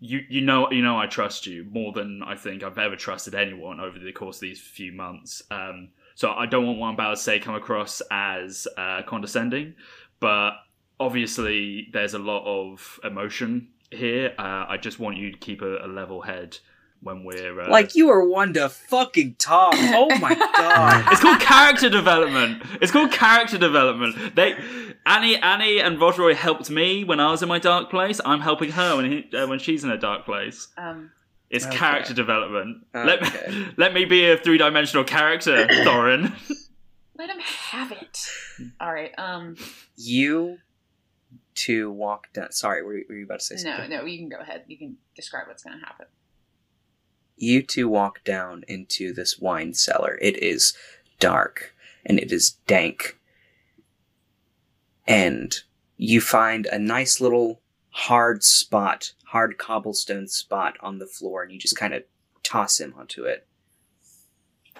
You 0.00 0.20
you 0.28 0.42
know 0.42 0.70
you 0.70 0.82
know 0.82 0.98
I 0.98 1.06
trust 1.06 1.46
you 1.46 1.64
more 1.70 1.92
than 1.92 2.22
I 2.22 2.36
think 2.36 2.62
I've 2.62 2.76
ever 2.76 2.94
trusted 2.94 3.34
anyone 3.34 3.80
over 3.80 3.98
the 3.98 4.12
course 4.12 4.36
of 4.36 4.40
these 4.42 4.60
few 4.60 4.92
months. 4.92 5.42
Um, 5.50 5.88
so 6.14 6.32
I 6.32 6.44
don't 6.44 6.66
want 6.66 6.78
what 6.78 6.88
I'm 6.88 6.94
about 6.94 7.10
to 7.10 7.16
say 7.16 7.38
come 7.38 7.54
across 7.54 8.02
as 8.10 8.68
uh, 8.76 9.00
condescending, 9.06 9.74
but 10.20 10.52
obviously 11.00 11.88
there's 11.92 12.14
a 12.14 12.18
lot 12.18 12.44
of 12.44 13.00
emotion 13.02 13.68
here. 13.94 14.34
Uh, 14.38 14.66
I 14.68 14.76
just 14.80 14.98
want 14.98 15.16
you 15.16 15.30
to 15.32 15.38
keep 15.38 15.62
a, 15.62 15.84
a 15.84 15.88
level 15.88 16.22
head 16.22 16.58
when 17.00 17.22
we're 17.24 17.60
uh, 17.60 17.70
Like 17.70 17.94
you 17.94 18.08
are 18.10 18.26
one 18.26 18.54
to 18.54 18.68
fucking 18.68 19.36
talk. 19.38 19.74
Oh 19.78 20.16
my 20.18 20.34
god. 20.34 21.04
It's 21.12 21.20
called 21.20 21.40
character 21.40 21.88
development. 21.90 22.62
It's 22.80 22.90
called 22.92 23.12
character 23.12 23.58
development. 23.58 24.34
They 24.34 24.54
Annie 25.06 25.36
Annie 25.36 25.80
and 25.80 25.98
Rodroy 25.98 26.34
helped 26.34 26.70
me 26.70 27.04
when 27.04 27.20
I 27.20 27.30
was 27.30 27.42
in 27.42 27.48
my 27.48 27.58
dark 27.58 27.90
place. 27.90 28.20
I'm 28.24 28.40
helping 28.40 28.70
her 28.72 28.96
when 28.96 29.04
he, 29.10 29.36
uh, 29.36 29.46
when 29.46 29.58
she's 29.58 29.84
in 29.84 29.90
a 29.90 29.98
dark 29.98 30.24
place. 30.24 30.68
Um, 30.78 31.10
It's 31.50 31.66
Okay. 31.66 31.76
character 31.76 32.14
development. 32.14 32.86
Let 32.94 33.20
me 33.22 33.66
let 33.76 33.92
me 33.92 34.04
be 34.06 34.30
a 34.30 34.36
three 34.38 34.56
dimensional 34.58 35.04
character, 35.04 35.66
Thorin. 35.86 36.32
let 37.18 37.28
him 37.28 37.38
have 37.40 37.92
it. 37.92 38.18
All 38.80 38.92
right. 38.92 39.12
Um. 39.18 39.56
You 39.96 40.56
two 41.54 41.90
walk 41.90 42.32
down. 42.32 42.52
Sorry, 42.52 42.82
were, 42.82 43.00
were 43.08 43.14
you 43.16 43.24
about 43.24 43.40
to 43.40 43.44
say 43.44 43.54
No, 43.56 43.72
something? 43.76 43.90
no. 43.90 44.00
no, 44.00 44.04
You 44.06 44.18
can 44.18 44.28
go 44.28 44.38
ahead. 44.40 44.64
You 44.66 44.76
can 44.78 44.96
describe 45.14 45.46
what's 45.48 45.62
going 45.62 45.78
to 45.78 45.84
happen. 45.84 46.06
You 47.36 47.62
two 47.62 47.88
walk 47.88 48.22
down 48.24 48.64
into 48.68 49.12
this 49.12 49.38
wine 49.38 49.74
cellar. 49.74 50.18
It 50.22 50.42
is 50.42 50.76
dark 51.18 51.74
and 52.06 52.18
it 52.18 52.30
is 52.32 52.52
dank. 52.66 53.18
And 55.06 55.54
you 55.96 56.20
find 56.20 56.66
a 56.66 56.78
nice 56.78 57.20
little 57.20 57.60
hard 57.90 58.42
spot, 58.42 59.12
hard 59.26 59.58
cobblestone 59.58 60.28
spot 60.28 60.76
on 60.80 60.98
the 60.98 61.06
floor, 61.06 61.42
and 61.42 61.52
you 61.52 61.58
just 61.58 61.76
kind 61.76 61.92
of 61.94 62.04
toss 62.42 62.80
him 62.80 62.94
onto 62.96 63.24
it. 63.24 63.46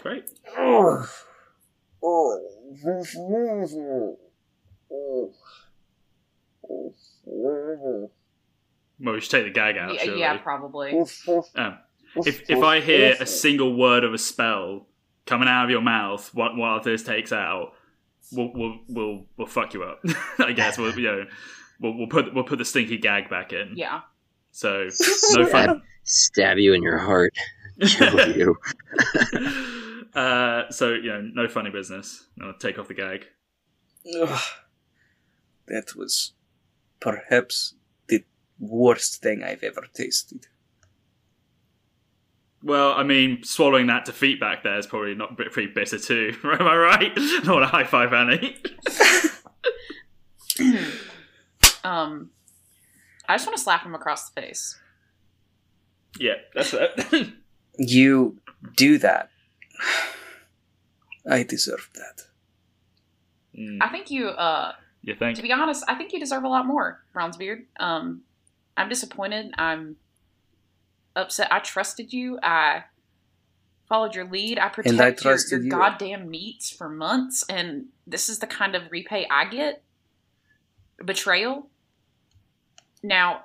Great. 0.02 0.24
Oh. 0.56 1.08
Oh. 2.02 2.40
Well, 9.00 9.14
we 9.14 9.20
should 9.20 9.30
take 9.30 9.44
the 9.44 9.50
gag 9.50 9.76
out. 9.76 9.94
yeah, 9.94 10.04
surely. 10.04 10.20
yeah, 10.20 10.36
probably. 10.38 11.04
Um, 11.56 11.78
if 12.16 12.48
if 12.48 12.62
I 12.62 12.80
hear 12.80 13.16
a 13.20 13.26
single 13.26 13.76
word 13.76 14.04
of 14.04 14.14
a 14.14 14.18
spell 14.18 14.86
coming 15.26 15.48
out 15.48 15.64
of 15.64 15.70
your 15.70 15.80
mouth 15.80 16.30
while, 16.34 16.56
while 16.56 16.80
this 16.80 17.02
takes 17.02 17.32
out, 17.32 17.72
we'll 18.32 18.52
we'll 18.54 18.78
we'll, 18.88 19.26
we'll 19.36 19.46
fuck 19.46 19.74
you 19.74 19.82
up. 19.82 20.02
I 20.38 20.52
guess 20.52 20.78
we'll 20.78 20.96
you 20.98 21.06
know 21.06 21.26
we'll, 21.80 21.96
we'll 21.96 22.06
put 22.08 22.32
we'll 22.34 22.44
put 22.44 22.58
the 22.58 22.64
stinky 22.64 22.98
gag 22.98 23.28
back 23.28 23.52
in. 23.52 23.72
Yeah. 23.74 24.02
So 24.52 24.88
no 25.34 25.46
fun. 25.46 25.82
Stab 26.04 26.58
you 26.58 26.72
in 26.74 26.82
your 26.82 26.98
heart. 26.98 27.34
Kill 27.80 28.28
you. 28.36 28.56
uh, 30.14 30.70
so 30.70 30.92
you 30.92 31.08
know 31.08 31.20
no 31.34 31.48
funny 31.48 31.70
business. 31.70 32.26
No, 32.36 32.52
take 32.58 32.78
off 32.78 32.88
the 32.88 32.94
gag. 32.94 33.26
Ugh. 34.20 34.40
That 35.66 35.96
was 35.96 36.32
perhaps 37.00 37.74
the 37.74 37.76
worst 38.58 39.22
thing 39.22 39.42
I've 39.42 39.62
ever 39.62 39.86
tasted. 39.94 40.46
Well, 42.62 42.92
I 42.92 43.02
mean, 43.02 43.42
swallowing 43.44 43.88
that 43.88 44.06
defeat 44.06 44.40
back 44.40 44.62
there 44.62 44.78
is 44.78 44.86
probably 44.86 45.14
not 45.14 45.36
pretty 45.36 45.66
bitter 45.66 45.98
too. 45.98 46.34
Am 46.44 46.62
I 46.66 46.76
right? 46.76 47.12
I 47.14 47.42
want 47.46 47.62
to 47.62 47.66
high 47.66 47.84
five 47.84 48.12
Annie. 48.12 48.56
um. 51.84 52.30
I 53.26 53.34
just 53.36 53.46
want 53.46 53.56
to 53.56 53.62
slap 53.62 53.84
him 53.84 53.94
across 53.94 54.28
the 54.30 54.40
face. 54.40 54.78
yeah, 56.18 56.34
that's 56.54 56.74
it. 56.74 57.28
You 57.76 58.38
do 58.76 58.98
that. 58.98 59.30
I 61.28 61.42
deserve 61.42 61.90
that. 61.94 62.22
Mm, 63.58 63.78
I 63.80 63.88
think 63.88 64.12
you. 64.12 64.28
Uh. 64.28 64.74
you 65.02 65.16
think? 65.16 65.36
To 65.36 65.42
be 65.42 65.50
honest, 65.52 65.84
I 65.88 65.96
think 65.96 66.12
you 66.12 66.20
deserve 66.20 66.44
a 66.44 66.48
lot 66.48 66.66
more, 66.66 67.02
Bronzebeard. 67.14 67.64
Um. 67.80 68.22
I'm 68.76 68.88
disappointed. 68.88 69.54
I'm 69.56 69.96
upset. 71.14 71.52
I 71.52 71.60
trusted 71.60 72.12
you. 72.12 72.38
I 72.42 72.84
followed 73.88 74.14
your 74.14 74.24
lead. 74.24 74.58
I 74.58 74.68
protected 74.68 75.24
your, 75.24 75.36
your 75.50 75.62
you. 75.62 75.70
goddamn 75.70 76.30
meats 76.30 76.70
for 76.70 76.88
months, 76.88 77.44
and 77.48 77.86
this 78.06 78.28
is 78.28 78.38
the 78.38 78.46
kind 78.46 78.74
of 78.74 78.90
repay 78.90 79.26
I 79.30 79.44
get. 79.46 79.82
Betrayal. 81.04 81.68
Now, 83.02 83.44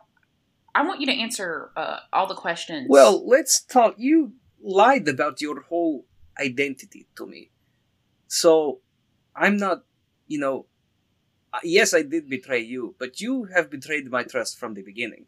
I 0.73 0.85
want 0.85 1.01
you 1.01 1.07
to 1.07 1.13
answer 1.13 1.71
uh, 1.75 1.99
all 2.13 2.27
the 2.27 2.35
questions. 2.35 2.87
Well, 2.89 3.27
let's 3.27 3.61
talk. 3.61 3.95
You 3.97 4.33
lied 4.63 5.07
about 5.07 5.41
your 5.41 5.61
whole 5.61 6.05
identity 6.39 7.07
to 7.17 7.25
me. 7.25 7.49
So, 8.27 8.79
I'm 9.35 9.57
not, 9.57 9.83
you 10.27 10.39
know. 10.39 10.65
Uh, 11.53 11.59
Yes, 11.63 11.93
I 11.93 12.01
did 12.03 12.29
betray 12.29 12.59
you, 12.61 12.95
but 12.99 13.19
you 13.21 13.45
have 13.55 13.69
betrayed 13.69 14.09
my 14.11 14.23
trust 14.23 14.57
from 14.59 14.73
the 14.73 14.81
beginning. 14.81 15.25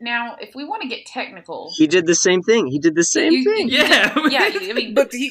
now, 0.00 0.36
if 0.40 0.54
we 0.54 0.64
want 0.64 0.80
to 0.82 0.88
get 0.88 1.02
technical, 1.06 1.60
He 1.76 1.86
did 1.88 2.06
the 2.06 2.14
same 2.14 2.42
thing. 2.42 2.62
He 2.74 2.78
did 2.78 2.94
the 2.94 3.08
same 3.16 3.32
You- 3.32 3.44
thing. 3.50 3.68
Yeah. 3.68 4.14
yeah, 4.36 4.46
I 4.70 4.72
mean, 4.72 4.94
But 4.94 5.12
he, 5.12 5.26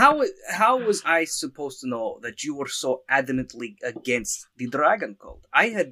how 0.00 0.12
how 0.60 0.74
was 0.88 0.98
I 1.04 1.20
supposed 1.24 1.76
to 1.82 1.86
know 1.94 2.18
that 2.24 2.36
you 2.44 2.52
were 2.58 2.68
so 2.84 2.90
adamantly 3.18 3.70
against 3.92 4.34
the 4.60 4.66
dragon 4.76 5.12
cult? 5.22 5.42
I 5.52 5.66
had, 5.76 5.88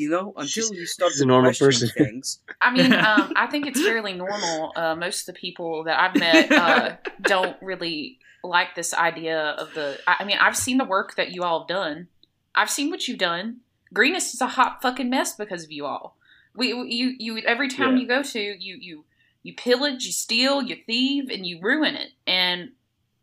you 0.00 0.08
know, 0.14 0.26
until 0.42 0.68
you 0.74 0.84
started 0.86 1.18
a 1.22 1.26
normal 1.26 1.52
person. 1.64 1.88
things. 1.88 2.26
I 2.60 2.68
mean, 2.76 2.92
um, 3.10 3.32
I 3.42 3.46
think 3.50 3.66
it's 3.70 3.80
fairly 3.80 4.12
normal. 4.12 4.72
Uh, 4.76 4.94
most 4.94 5.18
of 5.22 5.34
the 5.34 5.38
people 5.46 5.84
that 5.84 5.96
I've 6.02 6.16
met 6.26 6.52
uh, 6.52 6.96
don't 7.22 7.56
really 7.62 8.18
like 8.42 8.74
this 8.76 8.92
idea 8.92 9.38
of 9.62 9.72
the. 9.74 9.86
I, 10.06 10.12
I 10.20 10.24
mean, 10.28 10.36
I've 10.44 10.56
seen 10.66 10.76
the 10.76 10.84
work 10.96 11.14
that 11.16 11.28
you 11.34 11.42
all 11.42 11.60
have 11.60 11.68
done. 11.68 12.08
I've 12.54 12.70
seen 12.70 12.90
what 12.90 13.06
you've 13.08 13.18
done. 13.18 13.60
Greenest 13.92 14.34
is 14.34 14.40
a 14.40 14.46
hot 14.48 14.80
fucking 14.82 15.10
mess 15.10 15.34
because 15.36 15.64
of 15.64 15.70
you 15.72 15.86
all. 15.86 16.16
We, 16.56 16.68
you, 16.68 17.14
you. 17.18 17.38
Every 17.38 17.68
town 17.68 17.96
Yeah. 17.96 18.02
you 18.02 18.08
go 18.08 18.22
to, 18.22 18.40
you, 18.40 18.76
you, 18.80 19.04
you 19.42 19.54
pillage, 19.54 20.04
you 20.06 20.12
steal, 20.12 20.62
you 20.62 20.76
thieve, 20.86 21.28
and 21.30 21.44
you 21.46 21.60
ruin 21.60 21.94
it. 21.96 22.10
And 22.26 22.72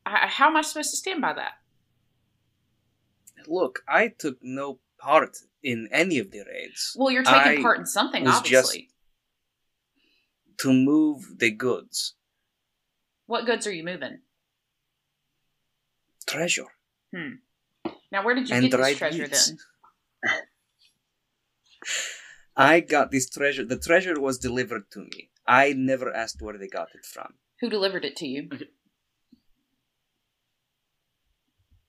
I, 0.05 0.27
how 0.27 0.47
am 0.47 0.57
I 0.57 0.61
supposed 0.61 0.91
to 0.91 0.97
stand 0.97 1.21
by 1.21 1.33
that? 1.33 1.53
Look, 3.47 3.83
I 3.87 4.09
took 4.09 4.37
no 4.41 4.79
part 4.99 5.37
in 5.63 5.87
any 5.91 6.19
of 6.19 6.31
the 6.31 6.43
raids 6.47 6.95
Well, 6.97 7.09
you're 7.11 7.23
taking 7.23 7.59
I 7.59 7.61
part 7.61 7.79
in 7.79 7.85
something, 7.85 8.27
obviously. 8.27 8.89
to 10.59 10.71
move 10.73 11.39
the 11.39 11.51
goods, 11.51 12.13
What 13.27 13.45
goods 13.45 13.65
are 13.65 13.71
you 13.71 13.83
moving? 13.83 14.19
treasure, 16.27 16.67
hmm. 17.13 17.35
Now, 18.11 18.25
where 18.25 18.35
did 18.35 18.49
you 18.49 18.55
and 18.55 18.63
get 18.63 18.71
this 18.77 18.79
dried 18.79 18.97
treasure 18.97 19.23
meats. 19.23 19.47
then? 19.47 19.57
I 22.57 22.79
got 22.81 23.11
this 23.11 23.29
treasure. 23.29 23.63
The 23.65 23.79
treasure 23.79 24.19
was 24.19 24.37
delivered 24.37 24.91
to 24.91 24.99
me. 24.99 25.29
I 25.47 25.73
never 25.73 26.13
asked 26.13 26.41
where 26.41 26.57
they 26.57 26.67
got 26.67 26.89
it 26.93 27.05
from. 27.05 27.35
Who 27.61 27.69
delivered 27.69 28.05
it 28.05 28.15
to 28.17 28.27
you? 28.27 28.49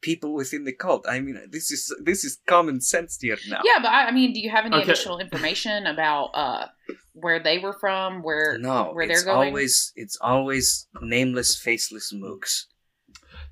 People 0.00 0.34
within 0.34 0.64
the 0.64 0.72
cult. 0.72 1.06
I 1.08 1.20
mean, 1.20 1.38
this 1.50 1.70
is 1.70 1.94
this 2.02 2.24
is 2.24 2.38
common 2.46 2.80
sense 2.80 3.18
here 3.20 3.36
now. 3.48 3.60
Yeah, 3.64 3.78
but 3.80 3.92
I, 3.92 4.06
I 4.06 4.10
mean, 4.10 4.32
do 4.32 4.40
you 4.40 4.50
have 4.50 4.66
any 4.66 4.76
Okay. 4.76 4.90
additional 4.90 5.18
information 5.20 5.86
about 5.86 6.30
uh, 6.34 6.66
where 7.12 7.40
they 7.40 7.58
were 7.58 7.72
from, 7.72 8.22
where 8.22 8.58
No, 8.58 8.90
where 8.94 9.04
it's 9.06 9.22
they're 9.22 9.32
going? 9.34 9.48
always 9.48 9.92
it's 9.94 10.16
always 10.20 10.88
nameless, 11.02 11.56
faceless 11.56 12.12
mooks. 12.12 12.66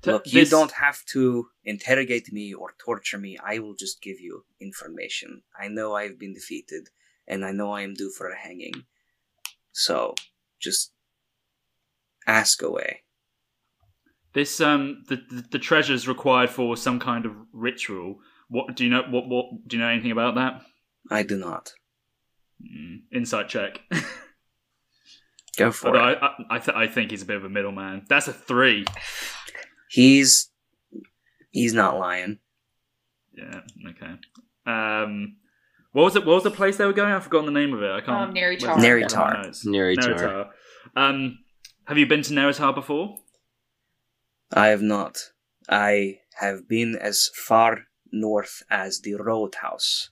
Look, 0.05 0.33
you 0.33 0.45
don't 0.45 0.71
have 0.71 1.05
to 1.13 1.47
interrogate 1.63 2.33
me 2.33 2.53
or 2.53 2.73
torture 2.83 3.19
me. 3.19 3.37
I 3.43 3.59
will 3.59 3.75
just 3.75 4.01
give 4.01 4.19
you 4.19 4.45
information. 4.59 5.43
I 5.59 5.67
know 5.67 5.95
I've 5.95 6.17
been 6.17 6.33
defeated, 6.33 6.89
and 7.27 7.45
I 7.45 7.51
know 7.51 7.71
I 7.71 7.81
am 7.81 7.93
due 7.93 8.09
for 8.09 8.29
a 8.29 8.37
hanging. 8.37 8.85
So, 9.71 10.15
just 10.59 10.91
ask 12.27 12.61
away. 12.61 13.01
This 14.33 14.61
um 14.61 15.03
the, 15.07 15.17
the 15.29 15.45
the 15.51 15.59
treasure's 15.59 16.07
required 16.07 16.49
for 16.49 16.77
some 16.77 16.99
kind 16.99 17.25
of 17.25 17.33
ritual. 17.51 18.19
What 18.47 18.75
do 18.75 18.83
you 18.85 18.89
know? 18.89 19.03
What 19.09 19.27
what 19.27 19.45
do 19.67 19.77
you 19.77 19.83
know 19.83 19.89
anything 19.89 20.11
about 20.11 20.35
that? 20.35 20.61
I 21.09 21.23
do 21.23 21.37
not. 21.37 21.73
Mm, 22.61 23.01
insight 23.11 23.49
check. 23.49 23.81
Go 25.57 25.71
for 25.71 25.87
Although 25.87 26.07
it. 26.09 26.19
I 26.21 26.27
I, 26.27 26.55
I, 26.55 26.59
th- 26.59 26.77
I 26.77 26.87
think 26.87 27.11
he's 27.11 27.23
a 27.23 27.25
bit 27.25 27.37
of 27.37 27.43
a 27.43 27.49
middleman. 27.49 28.05
That's 28.07 28.27
a 28.27 28.33
three. 28.33 28.85
He's 29.91 30.49
he's 31.49 31.73
not 31.73 31.99
lying. 31.99 32.39
Yeah. 33.33 33.59
Okay. 33.89 34.13
Um, 34.65 35.35
what 35.91 36.03
was 36.03 36.15
it? 36.15 36.25
What 36.25 36.35
was 36.35 36.43
the 36.43 36.51
place 36.51 36.77
they 36.77 36.85
were 36.85 36.93
going? 36.93 37.11
I've 37.11 37.25
forgotten 37.25 37.53
the 37.53 37.59
name 37.59 37.73
of 37.73 37.83
it. 37.83 37.91
I 37.91 37.99
can't. 37.99 38.29
Um, 38.29 38.33
Naerytar. 38.33 38.77
where's 38.77 38.85
it? 38.85 38.85
Naerytar. 38.87 39.65
Naerytar. 39.65 39.97
Naerytar. 39.97 40.49
Um, 40.95 41.39
have 41.87 41.97
you 41.97 42.05
been 42.05 42.21
to 42.21 42.33
Naerytar 42.33 42.73
before? 42.73 43.17
I 44.53 44.67
have 44.67 44.81
not. 44.81 45.17
I 45.69 46.19
have 46.39 46.69
been 46.69 46.95
as 46.95 47.29
far 47.35 47.87
north 48.13 48.63
as 48.69 49.01
the 49.01 49.15
Roadhouse. 49.15 50.09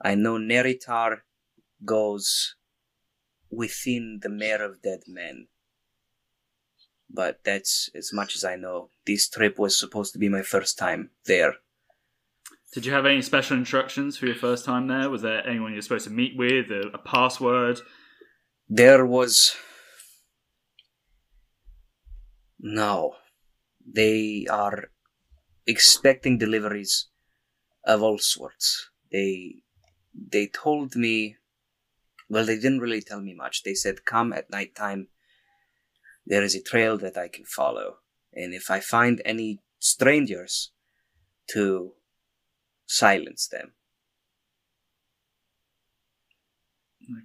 I 0.00 0.14
know 0.14 0.34
Naerytar 0.38 1.22
goes 1.84 2.54
within 3.50 4.20
the 4.22 4.28
Mere 4.28 4.62
of 4.64 4.82
Dead 4.82 5.00
Men. 5.08 5.48
But 7.12 7.40
that's 7.44 7.90
as 7.94 8.12
much 8.12 8.36
as 8.36 8.44
I 8.44 8.54
know. 8.56 8.90
This 9.04 9.28
trip 9.28 9.58
was 9.58 9.78
supposed 9.78 10.12
to 10.12 10.18
be 10.18 10.28
my 10.28 10.42
first 10.42 10.78
time 10.78 11.10
there. 11.26 11.54
Did 12.72 12.86
you 12.86 12.92
have 12.92 13.04
any 13.04 13.20
special 13.20 13.56
instructions 13.56 14.16
for 14.16 14.26
your 14.26 14.36
first 14.36 14.64
time 14.64 14.86
there? 14.86 15.10
Was 15.10 15.22
there 15.22 15.44
anyone 15.44 15.72
you're 15.72 15.82
supposed 15.82 16.04
to 16.04 16.12
meet 16.12 16.36
with? 16.36 16.70
A, 16.70 16.90
a 16.94 16.98
password? 16.98 17.80
There 18.68 19.04
was. 19.04 19.56
No. 22.60 23.16
They 23.84 24.46
are 24.48 24.90
expecting 25.66 26.38
deliveries 26.38 27.08
of 27.84 28.02
all 28.02 28.18
sorts. 28.18 28.88
They. 29.10 29.62
They 30.14 30.46
told 30.46 30.94
me. 30.94 31.36
Well, 32.28 32.44
they 32.44 32.54
didn't 32.54 32.78
really 32.78 33.02
tell 33.02 33.20
me 33.20 33.34
much. 33.34 33.64
They 33.64 33.74
said, 33.74 34.04
come 34.04 34.32
at 34.32 34.50
night 34.50 34.76
time. 34.76 35.08
There 36.26 36.42
is 36.42 36.54
a 36.54 36.62
trail 36.62 36.96
that 36.98 37.16
I 37.16 37.28
can 37.28 37.44
follow. 37.44 37.96
And 38.32 38.54
if 38.54 38.70
I 38.70 38.80
find 38.80 39.20
any 39.24 39.60
strangers, 39.78 40.70
to 41.52 41.92
silence 42.86 43.48
them. 43.48 43.72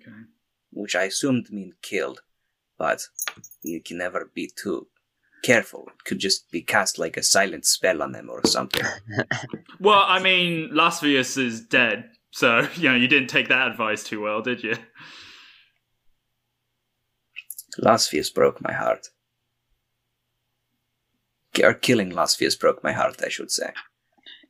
Okay. 0.02 0.18
which 0.72 0.96
I 0.96 1.04
assumed 1.04 1.52
meant 1.52 1.82
killed, 1.84 2.22
but 2.78 3.02
you 3.62 3.82
can 3.82 4.00
never 4.00 4.32
be 4.34 4.50
too 4.56 4.88
careful. 5.44 5.88
It 5.88 6.04
could 6.06 6.20
just 6.20 6.50
be 6.50 6.62
cast 6.62 6.98
like 6.98 7.18
a 7.18 7.24
silent 7.24 7.66
spell 7.66 8.02
on 8.02 8.12
them 8.14 8.30
or 8.30 8.46
something. 8.46 8.86
Well, 9.80 10.04
I 10.08 10.20
mean, 10.20 10.70
Lasvius 10.72 11.38
is 11.38 11.62
dead, 11.62 12.10
so 12.32 12.68
you 12.76 12.90
know 12.90 12.96
you 12.96 13.08
didn't 13.08 13.30
take 13.30 13.50
that 13.50 13.68
advice 13.70 14.04
too 14.04 14.22
well, 14.22 14.42
did 14.42 14.64
you? 14.64 14.76
Lasvius 17.80 18.34
broke 18.34 18.62
my 18.62 18.74
heart. 18.74 19.08
Ki- 21.54 21.64
Or 21.64 21.74
killing 21.74 22.12
Lasvius 22.12 22.60
broke 22.60 22.84
my 22.84 22.92
heart, 22.92 23.22
I 23.24 23.30
should 23.30 23.52
say. 23.52 23.72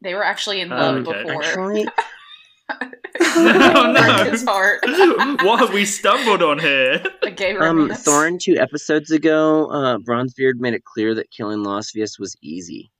They 0.02 0.14
were 0.14 0.24
actually 0.24 0.62
in 0.62 0.72
Um, 0.72 1.04
love 1.04 1.08
okay. 1.08 1.24
before. 1.24 1.44
Actually, 1.44 1.88
Oh, 3.38 3.94
no. 3.96 4.24
his 4.32 4.44
heart. 4.44 4.80
what 5.44 5.60
have 5.60 5.74
we 5.74 5.86
stumbled 5.86 6.42
on 6.42 6.60
here? 6.60 7.04
A 7.24 7.32
gay 7.32 7.52
um, 7.56 7.62
romance. 7.78 8.04
Thorin, 8.06 8.40
two 8.40 8.56
episodes 8.58 9.12
ago, 9.12 9.68
uh, 9.72 9.98
Bronzebeard 10.00 10.56
made 10.58 10.74
it 10.74 10.84
clear 10.84 11.16
that 11.16 11.32
killing 11.32 11.60
Losvius 11.60 12.20
was 12.20 12.36
easy. 12.42 12.92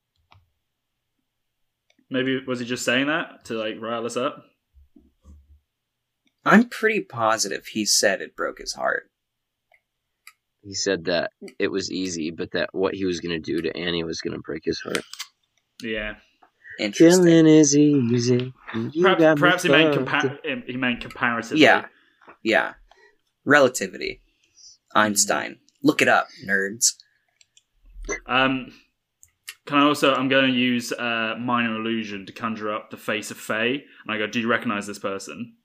Maybe 2.10 2.40
was 2.46 2.60
he 2.60 2.66
just 2.66 2.86
saying 2.86 3.08
that 3.08 3.46
to 3.46 3.56
like 3.56 3.76
rile 3.82 4.06
us 4.06 4.16
up? 4.16 4.46
I'm 6.46 6.70
pretty 6.70 7.02
positive 7.02 7.66
he 7.68 7.86
said 7.86 8.22
it 8.22 8.36
broke 8.36 8.60
his 8.60 8.74
heart. 8.74 9.10
He 10.66 10.74
said 10.74 11.06
that 11.06 11.32
it 11.60 11.68
was 11.68 11.92
easy, 11.92 12.32
but 12.32 12.52
that 12.54 12.70
what 12.74 12.96
he 12.96 13.06
was 13.06 13.20
going 13.20 13.40
to 13.40 13.52
do 13.54 13.62
to 13.62 13.78
Annie 13.78 14.04
was 14.04 14.20
going 14.22 14.34
to 14.34 14.42
break 14.42 14.64
his 14.66 14.80
heart. 14.80 15.04
Yeah. 15.84 16.16
Interesting. 16.80 17.24
Killing 17.24 17.46
is 17.48 17.78
easy. 17.78 18.52
and 18.74 18.94
you 18.96 19.04
Perhaps, 19.04 19.22
me 19.22 19.36
perhaps 19.36 19.64
he 19.64 19.70
meant 19.70 19.94
fucked. 20.10 20.26
compa- 20.44 20.64
he 20.68 20.76
meant 20.76 21.02
comparatively. 21.02 21.60
Yeah. 21.62 21.86
Yeah. 22.44 22.74
Relativity. 23.46 24.22
Einstein. 24.96 25.60
Look 25.84 26.02
it 26.02 26.08
up, 26.08 26.28
nerds. 26.48 26.94
Um, 28.26 28.74
can 29.68 29.78
I 29.78 29.84
also? 29.84 30.14
I'm 30.16 30.30
going 30.30 30.52
to 30.52 30.58
use 30.58 30.92
uh, 30.92 31.36
minor 31.40 31.76
illusion 31.76 32.26
to 32.26 32.34
conjure 32.34 32.74
up 32.74 32.90
the 32.90 32.98
face 32.98 33.30
of 33.30 33.38
Faye, 33.38 33.84
and 34.06 34.10
I 34.16 34.18
go, 34.18 34.26
"Do 34.28 34.40
you 34.40 34.48
recognize 34.48 34.88
this 34.88 34.98
person?" 35.00 35.58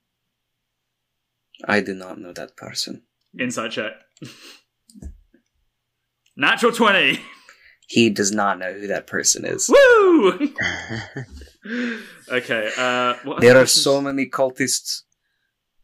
I 1.67 1.81
do 1.81 1.93
not 1.95 2.19
know 2.19 2.33
that 2.33 2.55
person. 2.55 3.03
Insight 3.39 3.71
check. 3.71 3.93
Natural 6.35 6.71
twenty. 6.71 7.19
He 7.87 8.09
does 8.09 8.31
not 8.31 8.57
know 8.57 8.71
who 8.71 8.87
that 8.87 9.05
person 9.05 9.43
is. 9.43 9.69
Woo! 9.69 10.31
okay. 12.31 12.71
Uh, 12.77 13.15
what 13.25 13.41
There 13.41 13.57
are 13.57 13.65
so 13.65 13.99
many 13.99 14.29
cultists. 14.29 15.01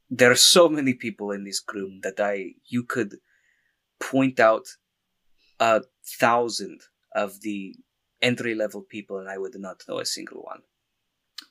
There 0.09 0.31
are 0.31 0.35
so 0.35 0.69
many 0.69 0.93
people 0.93 1.31
in 1.31 1.43
this 1.43 1.59
group 1.59 2.01
that 2.03 2.17
I 2.19 2.53
you 2.69 2.83
could 2.83 3.17
point 3.99 4.39
out 4.39 4.67
a 5.59 5.81
thousand 6.19 6.79
of 7.13 7.41
the 7.41 7.75
entry 8.21 8.55
level 8.55 8.81
people, 8.81 9.19
and 9.19 9.29
I 9.29 9.37
would 9.37 9.55
not 9.55 9.83
know 9.89 9.99
a 9.99 10.05
single 10.05 10.43
one. 10.43 10.61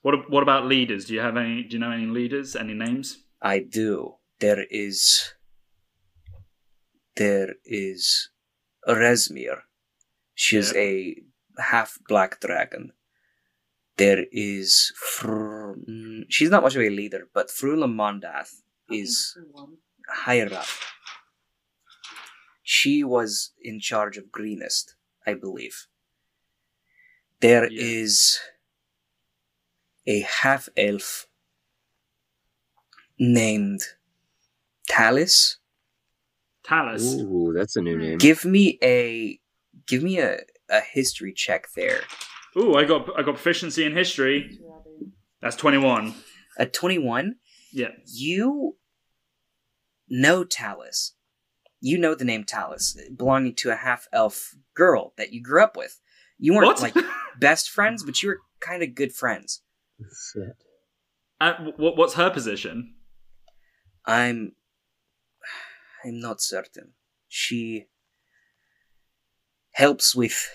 What 0.00 0.30
What 0.30 0.42
about 0.42 0.64
leaders? 0.64 1.04
Do 1.04 1.12
you 1.12 1.20
have 1.20 1.37
any? 1.37 1.64
Do 1.64 1.74
you 1.74 1.80
know 1.80 1.90
any 1.90 2.06
leaders? 2.06 2.56
Any 2.56 2.72
names? 2.72 3.24
I 3.42 3.59
do. 3.59 4.14
There 4.40 4.64
is. 4.70 5.35
There 7.16 7.56
is 7.64 8.30
Rezmir. 8.87 9.62
She 10.35 10.57
is 10.57 10.72
Yeah. 10.75 10.81
a 10.81 11.16
half 11.59 11.99
black 12.09 12.40
dragon. 12.40 12.92
There 13.96 14.27
is. 14.31 14.92
Fr- 14.96 15.72
she's 16.29 16.51
not 16.51 16.62
much 16.62 16.77
of 16.77 16.83
a 16.83 16.90
leader, 16.90 17.29
but 17.33 17.49
Frulam 17.49 17.94
Mondath 17.94 18.62
is 18.90 19.37
higher 20.09 20.53
up. 20.53 20.66
She 22.62 23.03
was 23.05 23.53
in 23.62 23.81
charge 23.81 24.16
of 24.18 24.31
Greenest, 24.33 24.96
I 25.27 25.35
believe. 25.35 25.87
There 27.40 27.66
is 27.72 28.38
Yeah. 30.05 30.14
a 30.14 30.20
half 30.20 30.68
elf 30.77 31.27
named 33.18 33.81
Talis. 34.88 35.59
Talus. 36.66 37.14
Ooh, 37.14 37.52
that's 37.57 37.76
a 37.76 37.81
new 37.83 37.96
name. 37.96 38.18
Give 38.18 38.44
me 38.44 38.79
a 38.83 39.38
give 39.87 40.02
me 40.02 40.18
a, 40.18 40.40
a 40.68 40.81
history 40.81 41.33
check 41.33 41.68
there. 41.76 42.00
Ooh, 42.59 42.74
I 42.74 42.85
got 42.85 43.09
I 43.18 43.22
got 43.22 43.35
proficiency 43.35 43.85
in 43.85 43.92
history. 43.94 44.59
That's 45.40 45.57
twenty 45.57 45.79
one. 45.79 46.14
At 46.59 46.72
21, 46.72 47.35
Yeah. 47.72 47.88
you 48.07 48.79
know 50.09 50.42
Talus. 50.42 51.12
You 51.83 51.98
know 51.98 52.14
the 52.14 52.24
name 52.24 52.44
Talus, 52.44 52.96
belonging 53.14 53.55
to 53.57 53.70
a 53.70 53.76
half 53.76 54.09
elf 54.11 54.55
girl 54.74 55.12
that 55.18 55.35
you 55.35 55.42
grew 55.42 55.62
up 55.62 55.76
with. 55.76 56.00
You 56.38 56.55
weren't 56.55 56.66
What? 56.66 56.81
like 56.81 56.96
best 57.38 57.68
friends, 57.68 58.02
but 58.02 58.22
you 58.22 58.31
were 58.31 58.40
kind 58.61 58.83
of 58.83 58.94
good 58.94 59.12
friends. 59.12 59.61
Shit. 60.33 60.57
uh, 61.40 61.52
what 61.76 61.98
What's 61.98 62.14
her 62.14 62.31
position? 62.31 62.94
I'm 64.07 64.52
I'm 66.07 66.21
not 66.21 66.40
certain. 66.40 66.92
She 67.29 67.87
helps 69.73 70.14
with 70.14 70.49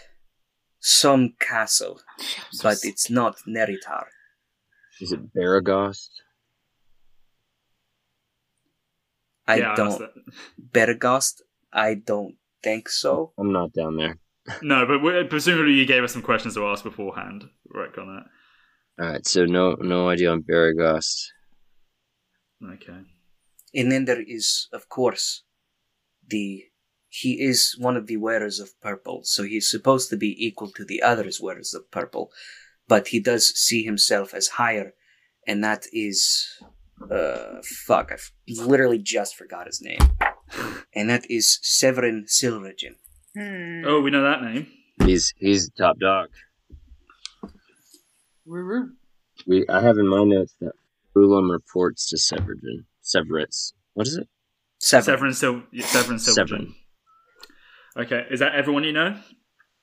some 0.80 1.34
castle, 1.40 2.00
but 2.64 2.78
it's 2.84 3.10
not 3.10 3.36
Naerytar. 3.48 4.06
Is 5.02 5.12
it 5.12 5.34
Baragost? 5.34 6.10
I 9.48 9.58
yeah, 9.58 9.76
don't 9.76 10.00
that's 10.00 10.14
Bergast. 10.72 11.42
I 11.74 11.96
don't 11.96 12.36
think 12.64 12.88
so. 12.88 13.34
I'm 13.38 13.52
not 13.52 13.74
down 13.74 13.98
there. 13.98 14.18
No, 14.64 14.86
but 14.88 15.04
we- 15.04 15.24
presumably 15.26 15.74
you 15.74 15.86
gave 15.86 16.04
us 16.04 16.14
some 16.14 16.22
questions 16.24 16.56
to 16.56 16.66
ask 16.66 16.84
beforehand. 16.84 17.44
Right 17.70 17.96
on 17.98 18.08
that. 18.16 19.04
All 19.04 19.12
right, 19.12 19.26
so 19.28 19.46
no 19.46 19.76
no 19.80 20.10
idea 20.10 20.32
on 20.32 20.42
Baragost. 20.42 21.28
Okay. 22.64 23.02
And 23.74 23.92
then 23.92 24.06
there 24.06 24.22
is, 24.22 24.68
of 24.74 24.90
course, 24.90 25.44
the 26.28 26.66
he 27.12 27.42
is 27.42 27.76
one 27.78 27.98
of 27.98 28.08
the 28.08 28.16
wearers 28.16 28.60
of 28.60 28.80
purple, 28.80 29.22
so 29.24 29.44
he's 29.44 29.70
supposed 29.70 30.10
to 30.10 30.18
be 30.18 30.34
equal 30.46 30.70
to 30.72 30.86
the 30.86 31.02
others 31.02 31.42
wearers 31.42 31.74
of 31.74 31.92
purple, 31.92 32.32
but 32.88 33.10
he 33.10 33.20
does 33.20 33.48
see 33.48 33.84
himself 33.84 34.34
as 34.34 34.48
higher, 34.48 34.94
and 35.46 35.62
that 35.62 35.88
is, 35.92 36.48
uh, 37.12 37.62
fuck, 37.86 38.14
I've 38.14 38.32
literally 38.48 38.98
just 38.98 39.36
forgot 39.36 39.68
his 39.68 39.82
name, 39.82 40.00
and 40.96 41.10
that 41.10 41.30
is 41.30 41.60
Severin 41.62 42.28
Silvergen. 42.28 42.96
Hmm. 43.36 43.84
Oh, 43.86 44.00
we 44.00 44.10
know 44.10 44.24
that 44.24 44.42
name. 44.42 44.68
He's 45.06 45.34
he's 45.38 45.70
the 45.70 45.84
top 45.84 46.00
dog. 46.00 46.30
We 48.46 49.68
I 49.68 49.82
have 49.82 49.98
in 49.98 50.08
my 50.08 50.24
notes 50.24 50.56
that 50.62 50.74
Frulam 51.14 51.52
reports 51.52 52.10
to 52.10 52.18
Severin. 52.18 52.86
Severus. 53.02 53.74
What 53.94 54.08
is 54.08 54.18
it? 54.18 54.28
Severin. 54.80 55.34
Severin 55.34 55.34
Sil- 55.36 55.68
Severin 55.82 56.20
Silverton. 56.20 56.48
Severin. 56.48 56.76
Okay, 57.98 58.26
is 58.32 58.40
that 58.40 58.56
everyone 58.56 58.84
you 58.84 58.94
know? 58.94 59.18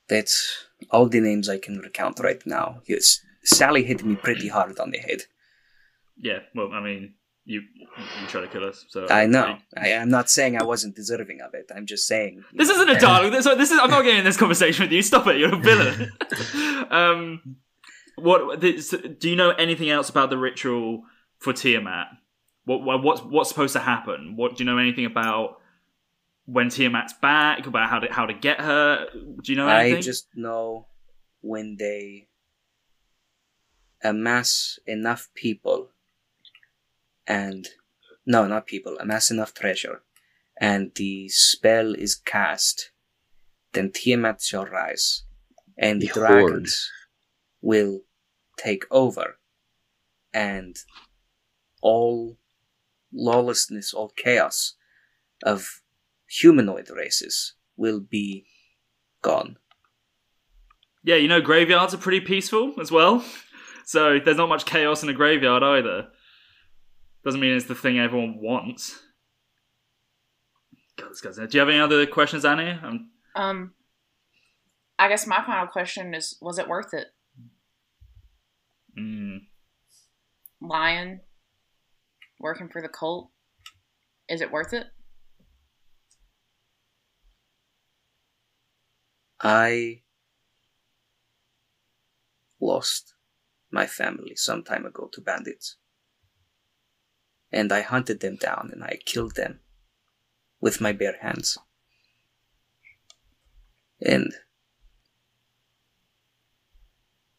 That's 0.08 0.66
all 0.90 1.08
the 1.08 1.20
names 1.20 1.48
I 1.48 1.58
can 1.58 1.78
recount 1.78 2.20
right 2.20 2.40
now. 2.46 2.80
Yes, 2.86 3.20
Sally 3.44 3.84
hit 3.84 4.04
me 4.04 4.16
pretty 4.16 4.48
hard 4.48 4.78
on 4.78 4.90
the 4.90 4.98
head. 4.98 5.22
Yeah. 6.16 6.40
Well, 6.54 6.72
I 6.72 6.80
mean, 6.80 7.14
you 7.44 7.62
you 8.20 8.26
try 8.28 8.40
to 8.40 8.48
kill 8.48 8.64
us, 8.64 8.84
so 8.88 9.06
I 9.08 9.26
know. 9.26 9.58
I, 9.76 9.94
I'm 9.94 10.10
not 10.10 10.30
saying 10.30 10.56
I 10.60 10.64
wasn't 10.64 10.96
deserving 10.96 11.40
of 11.40 11.54
it. 11.54 11.70
I'm 11.74 11.86
just 11.86 12.06
saying. 12.06 12.44
This 12.52 12.68
isn't 12.68 12.88
a 12.88 12.98
dialogue. 13.00 13.32
This, 13.32 13.44
this 13.44 13.70
is. 13.70 13.78
I'm 13.80 13.90
not 13.90 14.02
getting 14.02 14.20
in 14.20 14.24
this 14.24 14.36
conversation 14.36 14.84
with 14.84 14.92
you. 14.92 15.02
Stop 15.02 15.26
it. 15.28 15.36
You're 15.36 15.54
a 15.54 15.58
villain. 15.58 16.12
um, 16.90 17.56
what 18.16 18.60
this, 18.60 18.94
do 19.18 19.30
you 19.30 19.36
know 19.36 19.50
anything 19.50 19.90
else 19.90 20.08
about 20.08 20.30
the 20.30 20.38
ritual 20.38 21.04
for 21.38 21.52
Tiamat? 21.52 22.08
What, 22.68 22.82
what 22.82 23.02
what's 23.02 23.22
what's 23.22 23.48
supposed 23.48 23.72
to 23.72 23.78
happen? 23.78 24.34
What 24.36 24.56
do 24.56 24.62
you 24.62 24.70
know 24.70 24.76
anything 24.76 25.06
about 25.06 25.58
when 26.44 26.68
Tiamat's 26.68 27.14
back? 27.14 27.66
About 27.66 27.88
how 27.88 27.98
to 27.98 28.12
how 28.12 28.26
to 28.26 28.34
get 28.34 28.60
her? 28.60 29.06
Do 29.42 29.52
you 29.52 29.56
know 29.56 29.68
anything? 29.68 29.98
I 29.98 30.02
just 30.02 30.26
know 30.34 30.86
when 31.40 31.76
they 31.78 32.28
amass 34.04 34.78
enough 34.86 35.30
people 35.34 35.88
and 37.26 37.66
no, 38.26 38.46
not 38.46 38.66
people, 38.66 38.98
amass 38.98 39.30
enough 39.30 39.54
treasure 39.54 40.02
and 40.60 40.92
the 40.96 41.30
spell 41.30 41.94
is 41.94 42.14
cast, 42.14 42.90
then 43.72 43.92
Tiamat 43.92 44.42
shall 44.42 44.66
rise 44.66 45.22
and 45.78 46.02
the 46.02 46.08
The 46.08 46.12
dragons 46.12 46.90
will 47.62 48.02
take 48.58 48.84
over 48.90 49.38
and 50.34 50.76
all 51.80 52.36
lawlessness, 53.12 53.92
all 53.94 54.12
chaos 54.16 54.74
of 55.44 55.80
humanoid 56.28 56.90
races 56.90 57.54
will 57.76 58.00
be 58.00 58.46
gone. 59.22 59.56
Yeah, 61.04 61.16
you 61.16 61.28
know, 61.28 61.40
graveyards 61.40 61.94
are 61.94 61.98
pretty 61.98 62.20
peaceful 62.20 62.74
as 62.80 62.90
well. 62.90 63.24
So 63.86 64.18
there's 64.22 64.36
not 64.36 64.50
much 64.50 64.66
chaos 64.66 65.02
in 65.02 65.08
a 65.08 65.14
graveyard 65.14 65.62
either. 65.62 66.08
Doesn't 67.24 67.40
mean 67.40 67.56
it's 67.56 67.64
the 67.64 67.74
thing 67.74 67.98
everyone 67.98 68.36
wants. 68.38 69.00
God, 70.98 71.08
this 71.10 71.22
guy's- 71.22 71.36
Do 71.36 71.48
you 71.50 71.60
have 71.60 71.70
any 71.70 71.80
other 71.80 72.04
questions, 72.06 72.44
Annie? 72.44 72.78
Um, 72.82 73.10
Um, 73.34 73.74
I 74.98 75.08
guess 75.08 75.26
my 75.26 75.42
final 75.42 75.68
question 75.68 76.12
is: 76.14 76.36
Was 76.42 76.58
it 76.58 76.68
worth 76.68 76.92
it? 76.92 77.06
mm, 78.98 79.38
Lion 80.60 81.22
working 82.40 82.68
for 82.68 82.82
the 82.82 82.88
cult. 82.88 83.30
Is 84.28 84.40
it 84.40 84.52
worth 84.52 84.72
it? 84.72 84.86
I 89.40 90.02
lost 92.60 93.14
my 93.70 93.86
family 93.86 94.34
some 94.34 94.62
time 94.62 94.84
ago 94.84 95.08
to 95.12 95.20
bandits. 95.20 95.76
And 97.50 97.72
I 97.72 97.80
hunted 97.80 98.20
them 98.20 98.36
down 98.36 98.70
and 98.72 98.84
I 98.84 98.98
killed 99.04 99.36
them 99.36 99.60
with 100.60 100.80
my 100.80 100.92
bare 100.92 101.16
hands. 101.20 101.56
And 104.00 104.32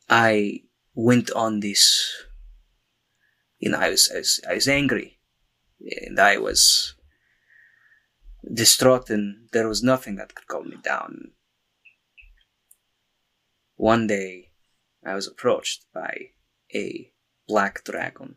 I 0.10 0.64
went 0.96 1.30
on 1.32 1.60
this, 1.60 2.12
you 3.60 3.70
know, 3.70 3.78
I 3.78 3.90
was, 3.90 4.10
I 4.14 4.18
was, 4.18 4.40
I 4.50 4.54
was 4.56 4.68
angry 4.68 5.20
and 6.08 6.20
I 6.20 6.38
was 6.38 6.96
distraught 8.52 9.10
and 9.10 9.50
there 9.52 9.68
was 9.68 9.84
nothing 9.84 10.16
that 10.16 10.34
could 10.34 10.48
calm 10.48 10.70
me 10.70 10.78
down. 10.82 11.32
One 13.76 14.08
day, 14.08 14.52
I 15.06 15.14
was 15.14 15.28
approached 15.28 15.86
by 15.94 16.32
a 16.74 17.12
black 17.48 17.84
dragon. 17.84 18.36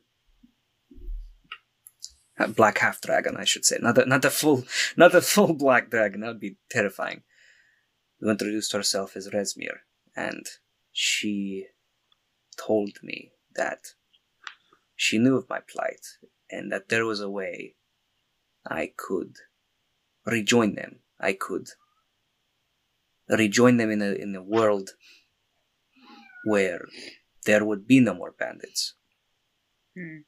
A 2.38 2.48
black 2.48 2.78
half 2.78 3.00
dragon, 3.00 3.36
I 3.36 3.44
should 3.44 3.64
say. 3.64 3.78
Not 3.80 3.98
a, 3.98 4.06
not 4.06 4.24
a 4.24 4.30
full, 4.30 4.64
not 4.96 5.14
a 5.14 5.20
full 5.20 5.54
black 5.54 5.90
dragon. 5.90 6.20
That 6.20 6.28
would 6.28 6.40
be 6.40 6.56
terrifying. 6.70 7.22
Who 8.20 8.30
introduced 8.30 8.72
herself 8.72 9.16
as 9.16 9.28
Rezmir, 9.28 9.78
and 10.14 10.46
she 10.92 11.66
told 12.56 13.02
me 13.02 13.32
that 13.54 13.94
she 15.02 15.18
knew 15.18 15.36
of 15.36 15.48
my 15.48 15.58
plight 15.58 16.04
and 16.48 16.70
that 16.70 16.88
there 16.88 17.04
was 17.04 17.20
a 17.20 17.28
way 17.28 17.74
I 18.64 18.92
could 18.96 19.34
rejoin 20.24 20.76
them. 20.76 21.00
I 21.18 21.32
could 21.32 21.66
rejoin 23.28 23.78
them 23.78 23.90
in 23.90 24.00
a 24.00 24.12
in 24.12 24.36
a 24.36 24.42
world 24.56 24.90
where 26.44 26.86
there 27.46 27.64
would 27.64 27.84
be 27.88 27.98
no 27.98 28.14
more 28.14 28.30
bandits. 28.30 28.94
Hmm. 29.96 30.18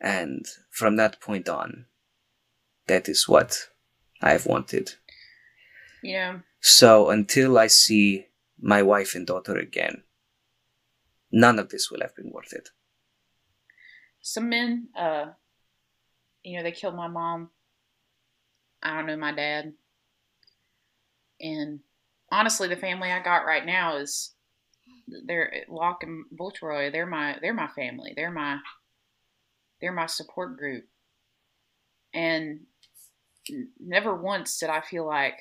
And 0.00 0.44
from 0.70 0.96
that 0.96 1.20
point 1.20 1.48
on, 1.48 1.86
that 2.88 3.08
is 3.08 3.28
what 3.28 3.68
I've 4.20 4.46
wanted. 4.46 4.94
You 6.02 6.14
know, 6.14 6.40
So 6.60 7.10
until 7.10 7.56
I 7.58 7.68
see 7.68 8.26
my 8.60 8.82
wife 8.82 9.14
and 9.14 9.26
daughter 9.26 9.56
again, 9.56 10.02
none 11.30 11.60
of 11.60 11.68
this 11.68 11.90
will 11.90 12.00
have 12.00 12.16
been 12.16 12.32
worth 12.32 12.52
it. 12.52 12.70
Some 14.28 14.50
men, 14.50 14.88
uh, 14.94 15.28
you 16.44 16.58
know, 16.58 16.62
they 16.62 16.70
killed 16.70 16.94
my 16.94 17.08
mom. 17.08 17.48
I 18.82 18.94
don't 18.94 19.06
know 19.06 19.16
my 19.16 19.32
dad. 19.32 19.72
And 21.40 21.80
honestly, 22.30 22.68
the 22.68 22.76
family 22.76 23.10
I 23.10 23.22
got 23.22 23.46
right 23.46 23.64
now 23.64 23.96
is 23.96 24.34
they're 25.24 25.64
Locke 25.70 26.02
and 26.02 26.26
Voltoroy. 26.38 26.92
They're 26.92 27.06
my 27.06 27.38
they're 27.40 27.54
my 27.54 27.68
family. 27.68 28.12
They're 28.14 28.30
my 28.30 28.58
they're 29.80 29.92
my 29.92 30.04
support 30.04 30.58
group. 30.58 30.84
And 32.12 32.60
never 33.80 34.14
once 34.14 34.58
did 34.58 34.68
I 34.68 34.82
feel 34.82 35.06
like 35.06 35.38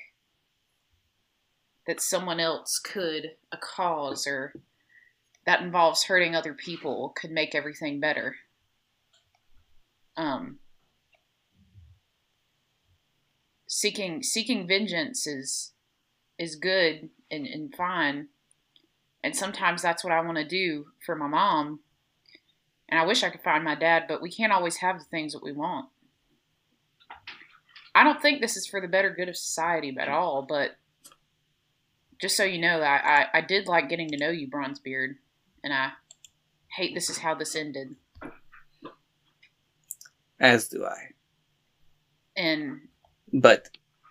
that 1.88 2.00
someone 2.00 2.40
else 2.40 2.80
could 2.80 3.32
a 3.52 3.58
cause 3.58 4.26
or 4.26 4.54
that 5.46 5.62
involves 5.62 6.06
hurting 6.06 6.36
other 6.36 6.54
people 6.54 7.14
could 7.18 7.32
make 7.32 7.54
everything 7.54 8.00
better. 8.00 8.38
Um, 10.18 10.58
seeking 13.68 14.24
seeking 14.24 14.68
vengeance 14.68 15.28
is 15.28 15.74
is 16.40 16.56
good 16.56 17.10
and, 17.30 17.46
and 17.46 17.74
fine, 17.76 18.28
and 19.24 19.36
sometimes 19.36 19.82
that's 19.82 20.04
what 20.04 20.14
I 20.14 20.22
want 20.22 20.38
to 20.38 20.44
do 20.44 20.88
for 21.06 21.16
my 21.16 21.28
mom. 21.28 21.80
And 22.90 23.00
I 23.00 23.06
wish 23.06 23.24
I 23.24 23.30
could 23.30 23.42
find 23.42 23.64
my 23.64 23.76
dad, 23.76 24.06
but 24.08 24.22
we 24.22 24.32
can't 24.32 24.54
always 24.54 24.78
have 24.78 24.98
the 24.98 25.06
things 25.06 25.34
that 25.34 25.44
we 25.44 25.52
want. 25.52 25.90
I 27.94 28.04
don't 28.04 28.22
think 28.22 28.40
this 28.40 28.56
is 28.56 28.68
for 28.68 28.80
the 28.80 28.88
better 28.88 29.10
good 29.10 29.28
of 29.28 29.36
society 29.36 29.96
at 30.00 30.08
all, 30.08 30.46
but 30.48 30.78
just 32.22 32.38
so 32.38 32.44
you 32.44 32.60
know, 32.60 32.82
I, 32.82 32.96
I, 32.96 33.26
I 33.36 33.42
did 33.42 33.68
like 33.68 33.90
getting 33.90 34.10
to 34.10 34.18
know 34.18 34.30
you, 34.30 34.48
Bronzebeard, 34.48 35.16
and 35.64 35.74
I 35.74 35.92
hate 36.76 36.94
this 36.94 37.10
is 37.10 37.18
how 37.18 37.36
this 37.36 37.56
ended. 37.56 37.96
As 40.40 40.68
do 40.68 40.86
I. 40.86 41.14
And 42.36 42.82
But 43.34 43.70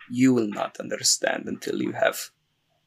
you 0.09 0.33
will 0.33 0.47
not 0.47 0.79
understand 0.79 1.45
until 1.47 1.81
you 1.81 1.93
have 1.93 2.31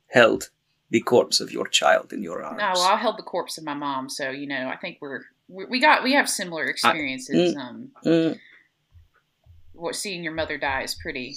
held 0.08 0.50
the 0.90 1.00
corpse 1.00 1.40
of 1.40 1.52
your 1.52 1.66
child 1.68 2.12
in 2.12 2.22
your 2.22 2.42
arms. 2.42 2.58
no, 2.58 2.72
well, 2.74 2.92
I 2.92 2.96
held 2.96 3.16
the 3.18 3.22
corpse 3.22 3.58
of 3.58 3.64
my 3.64 3.74
mom, 3.74 4.08
so 4.08 4.30
you 4.30 4.46
know, 4.46 4.68
I 4.68 4.76
think 4.76 4.98
we're 5.00 5.22
we, 5.48 5.64
we 5.66 5.80
got 5.80 6.02
we 6.02 6.12
have 6.14 6.28
similar 6.28 6.64
experiences. 6.64 7.56
um, 7.56 7.90
Mm, 8.04 8.38
what 9.72 9.94
seeing 9.94 10.22
your 10.24 10.34
mother 10.34 10.58
die 10.58 10.82
is 10.82 10.94
pretty 10.94 11.36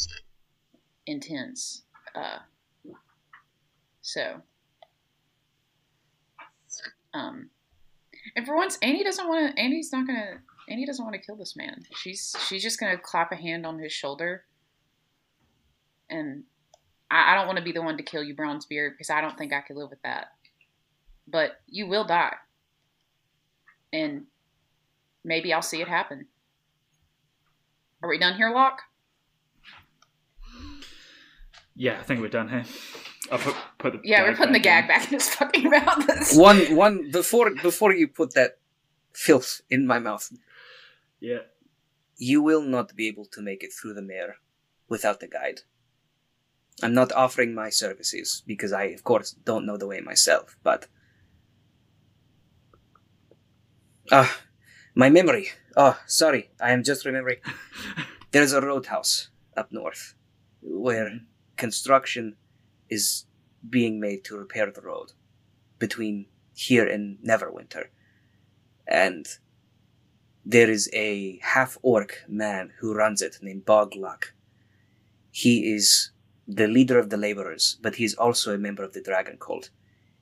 intense. 1.05 1.83
Uh, 2.15 2.39
so, 4.01 4.41
um, 7.13 7.49
and 8.35 8.45
for 8.45 8.55
once, 8.55 8.77
Annie 8.81 9.03
doesn't 9.03 9.27
want 9.27 9.55
to. 9.55 9.61
Annie's 9.61 9.91
not 9.93 10.07
gonna 10.07 10.41
Annie 10.69 10.85
doesn't 10.85 11.03
want 11.03 11.15
to 11.15 11.21
kill 11.21 11.35
this 11.35 11.55
man. 11.55 11.83
She's 11.95 12.35
she's 12.47 12.63
just 12.63 12.79
gonna 12.79 12.97
clap 12.97 13.31
a 13.31 13.35
hand 13.35 13.65
on 13.65 13.79
his 13.79 13.91
shoulder. 13.91 14.45
And 16.09 16.43
I, 17.09 17.33
I 17.33 17.35
don't 17.35 17.47
want 17.47 17.57
to 17.57 17.63
be 17.63 17.71
the 17.71 17.81
one 17.81 17.97
to 17.97 18.03
kill 18.03 18.23
you, 18.23 18.35
Bronzebeard, 18.35 18.91
because 18.91 19.09
I 19.09 19.21
don't 19.21 19.37
think 19.37 19.53
I 19.53 19.61
could 19.61 19.77
live 19.77 19.89
with 19.89 20.01
that. 20.03 20.27
But 21.27 21.61
you 21.67 21.87
will 21.87 22.05
die. 22.05 22.35
And 23.91 24.25
maybe 25.23 25.53
I'll 25.53 25.61
see 25.61 25.81
it 25.81 25.87
happen. 25.87 26.27
Are 28.01 28.09
we 28.09 28.17
done 28.17 28.35
here, 28.35 28.51
Locke? 28.51 28.81
Yeah, 31.75 31.97
I 31.99 32.03
think 32.03 32.21
we're 32.21 32.27
done 32.27 32.49
here. 32.49 32.65
I'll 33.31 33.39
put, 33.39 33.55
put 33.77 33.93
the 33.93 33.99
Yeah, 34.03 34.23
we're 34.23 34.35
putting 34.35 34.53
the 34.53 34.59
back 34.59 34.87
gag 34.87 34.87
back 34.87 35.03
in 35.05 35.13
his 35.13 35.29
fucking 35.29 35.69
mouth. 35.69 36.35
One, 36.35 36.75
one 36.75 37.11
before 37.11 37.51
before 37.61 37.93
you 37.93 38.07
put 38.07 38.33
that 38.33 38.57
filth 39.13 39.61
in 39.69 39.87
my 39.87 39.99
mouth, 39.99 40.27
in. 40.31 40.39
Yeah. 41.23 41.43
you 42.17 42.41
will 42.41 42.61
not 42.61 42.97
be 42.97 43.07
able 43.07 43.25
to 43.27 43.41
make 43.41 43.63
it 43.63 43.71
through 43.71 43.93
the 43.93 44.01
Mere 44.01 44.35
without 44.89 45.21
the 45.21 45.27
guide. 45.27 45.61
I'm 46.81 46.93
not 46.93 47.13
offering 47.13 47.55
my 47.55 47.69
services 47.69 48.43
because 48.45 48.73
I, 48.73 48.85
of 48.87 49.05
course, 49.05 49.31
don't 49.31 49.65
know 49.65 49.77
the 49.77 49.87
way 49.87 50.01
myself. 50.01 50.57
But 50.63 50.87
ah, 54.11 54.37
my 54.95 55.09
memory. 55.09 55.47
Oh, 55.77 55.97
sorry, 56.05 56.51
I 56.59 56.73
am 56.73 56.83
just 56.83 57.05
remembering. 57.05 57.37
There's 58.31 58.51
a 58.51 58.59
roadhouse 58.59 59.29
up 59.55 59.71
north 59.71 60.15
where 60.61 61.21
construction 61.55 62.35
is 62.89 63.27
being 63.69 63.97
made 63.97 64.25
to 64.25 64.37
repair 64.37 64.69
the 64.69 64.81
road 64.81 65.13
between 65.79 66.25
here 66.53 66.85
and 66.85 67.17
Neverwinter. 67.25 67.85
And 68.85 69.25
there 70.45 70.69
is 70.69 70.89
a 70.93 71.39
half 71.41 71.77
orc 71.81 72.23
man 72.27 72.73
who 72.79 72.93
runs 72.93 73.21
it 73.21 73.37
named 73.41 73.65
Bog 73.65 73.95
Luck. 73.95 74.33
He 75.31 75.73
is 75.73 76.11
the 76.47 76.67
leader 76.67 76.99
of 76.99 77.09
the 77.09 77.17
laborers, 77.17 77.77
but 77.81 77.95
he's 77.95 78.13
also 78.15 78.53
a 78.53 78.57
member 78.57 78.83
of 78.83 78.93
the 78.93 79.01
dragon 79.01 79.37
cult. 79.39 79.69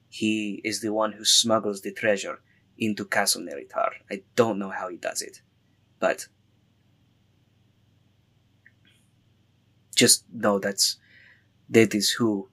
He 0.09 0.61
is 0.63 0.81
the 0.81 0.93
one 0.93 1.13
who 1.13 1.25
smuggles 1.25 1.81
the 1.81 1.91
treasure 1.91 2.41
into 2.77 3.05
Castle 3.05 3.41
Naerytar. 3.41 3.91
I 4.09 4.23
don't 4.35 4.59
know 4.59 4.69
how 4.69 4.89
he 4.89 4.97
does 4.97 5.21
it, 5.21 5.41
but 5.99 6.27
just 9.95 10.25
know 10.31 10.59
that's 10.59 10.97
that 11.69 11.93
is 11.95 12.11
who 12.11 12.49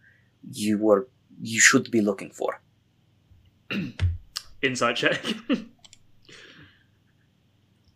you 0.50 0.78
were 0.78 1.08
you 1.40 1.60
should 1.60 1.90
be 1.90 2.00
looking 2.00 2.30
for. 2.30 2.60
Insight 4.62 4.96
check. 4.96 5.22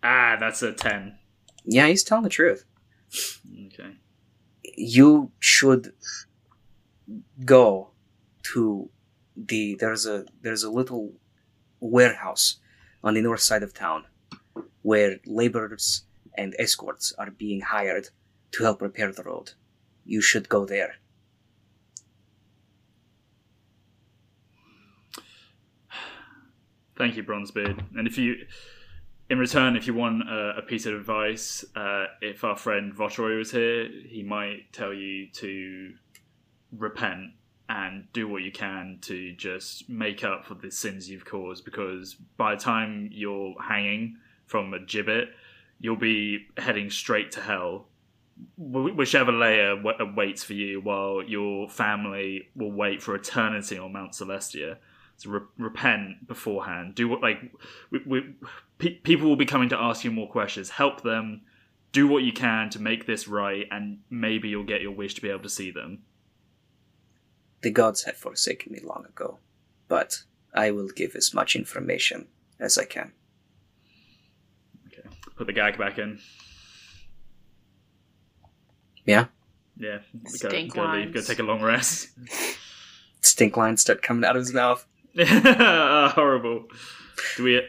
ah, 0.02 0.36
that's 0.38 0.62
a 0.62 0.72
10. 0.72 1.18
Yeah, 1.64 1.86
he's 1.86 2.02
telling 2.02 2.24
the 2.24 2.30
truth. 2.30 2.64
Okay. 3.66 3.96
you 4.64 5.30
should 5.38 5.92
go 7.44 7.90
to 8.42 8.88
the 9.36 9.76
there's 9.80 10.06
a 10.06 10.24
there's 10.40 10.62
a 10.62 10.70
little 10.70 11.12
warehouse 11.80 12.56
on 13.04 13.14
the 13.14 13.20
north 13.20 13.40
side 13.40 13.62
of 13.62 13.74
town 13.74 14.04
where 14.82 15.18
laborers 15.26 16.04
and 16.36 16.54
escorts 16.58 17.12
are 17.18 17.30
being 17.30 17.60
hired 17.60 18.08
to 18.52 18.62
help 18.64 18.80
repair 18.82 19.12
the 19.12 19.22
road. 19.22 19.52
You 20.04 20.20
should 20.20 20.48
go 20.48 20.64
there. 20.64 20.96
Thank 26.96 27.16
you, 27.16 27.22
Bronzebeard. 27.22 27.84
And 27.96 28.06
if 28.06 28.18
you, 28.18 28.46
in 29.32 29.38
return, 29.38 29.76
if 29.76 29.86
you 29.86 29.94
want 29.94 30.28
uh, 30.28 30.52
a 30.58 30.60
piece 30.60 30.84
of 30.84 30.92
advice, 30.92 31.64
uh, 31.74 32.04
if 32.20 32.44
our 32.44 32.54
friend 32.54 32.94
Voltoroy 32.94 33.38
was 33.38 33.50
here, 33.50 33.88
he 34.06 34.22
might 34.22 34.70
tell 34.74 34.92
you 34.92 35.26
to 35.28 35.94
repent 36.76 37.30
and 37.70 38.12
do 38.12 38.28
what 38.28 38.42
you 38.42 38.52
can 38.52 38.98
to 39.00 39.32
just 39.32 39.88
make 39.88 40.22
up 40.22 40.44
for 40.44 40.52
the 40.52 40.70
sins 40.70 41.08
you've 41.08 41.24
caused. 41.24 41.64
Because 41.64 42.12
by 42.36 42.56
the 42.56 42.60
time 42.60 43.08
you're 43.10 43.54
hanging 43.58 44.18
from 44.44 44.74
a 44.74 44.78
gibbet, 44.78 45.28
you'll 45.80 45.96
be 45.96 46.48
heading 46.58 46.90
straight 46.90 47.32
to 47.32 47.40
hell. 47.40 47.86
Whichever 48.58 49.32
layer 49.32 49.80
wa- 49.80 49.94
waits 50.14 50.44
for 50.44 50.52
you, 50.52 50.82
while 50.82 51.22
your 51.22 51.70
family 51.70 52.50
will 52.54 52.72
wait 52.72 53.02
for 53.02 53.14
eternity 53.14 53.78
on 53.78 53.94
Mount 53.94 54.12
Celestia. 54.12 54.76
So 55.22 55.30
re- 55.30 55.40
repent 55.56 56.26
beforehand. 56.26 56.96
Do 56.96 57.08
what 57.08 57.22
like 57.22 57.38
we, 57.90 58.00
we, 58.04 58.34
pe- 58.78 58.94
people 58.96 59.28
will 59.28 59.36
be 59.36 59.46
coming 59.46 59.68
to 59.68 59.78
ask 59.78 60.02
you 60.02 60.10
more 60.10 60.28
questions. 60.28 60.70
Help 60.70 61.02
them. 61.02 61.42
Do 61.92 62.08
what 62.08 62.24
you 62.24 62.32
can 62.32 62.70
to 62.70 62.80
make 62.80 63.06
this 63.06 63.28
right, 63.28 63.66
and 63.70 63.98
maybe 64.10 64.48
you'll 64.48 64.64
get 64.64 64.80
your 64.80 64.90
wish 64.92 65.14
to 65.14 65.20
be 65.20 65.28
able 65.28 65.42
to 65.42 65.48
see 65.48 65.70
them. 65.70 66.02
The 67.60 67.70
gods 67.70 68.02
have 68.04 68.16
forsaken 68.16 68.72
me 68.72 68.80
long 68.82 69.04
ago, 69.04 69.38
but 69.86 70.24
I 70.52 70.72
will 70.72 70.88
give 70.88 71.14
as 71.14 71.32
much 71.32 71.54
information 71.54 72.26
as 72.58 72.78
I 72.78 72.84
can. 72.86 73.12
Okay. 74.88 75.08
Put 75.36 75.46
the 75.46 75.52
gag 75.52 75.78
back 75.78 75.98
in. 75.98 76.18
Yeah? 79.04 79.26
Yeah. 79.76 79.98
Go, 80.24 80.30
Stink 80.30 80.74
go 80.74 80.90
leave. 80.90 81.14
Go 81.14 81.20
take 81.20 81.38
a 81.38 81.44
long 81.44 81.62
rest. 81.62 82.08
Stink 83.20 83.56
lines 83.56 83.82
start 83.82 84.02
coming 84.02 84.24
out 84.24 84.34
of 84.34 84.40
his 84.40 84.52
mouth. 84.52 84.86
Horrible. 86.14 86.64
Do 87.36 87.44
we? 87.44 87.62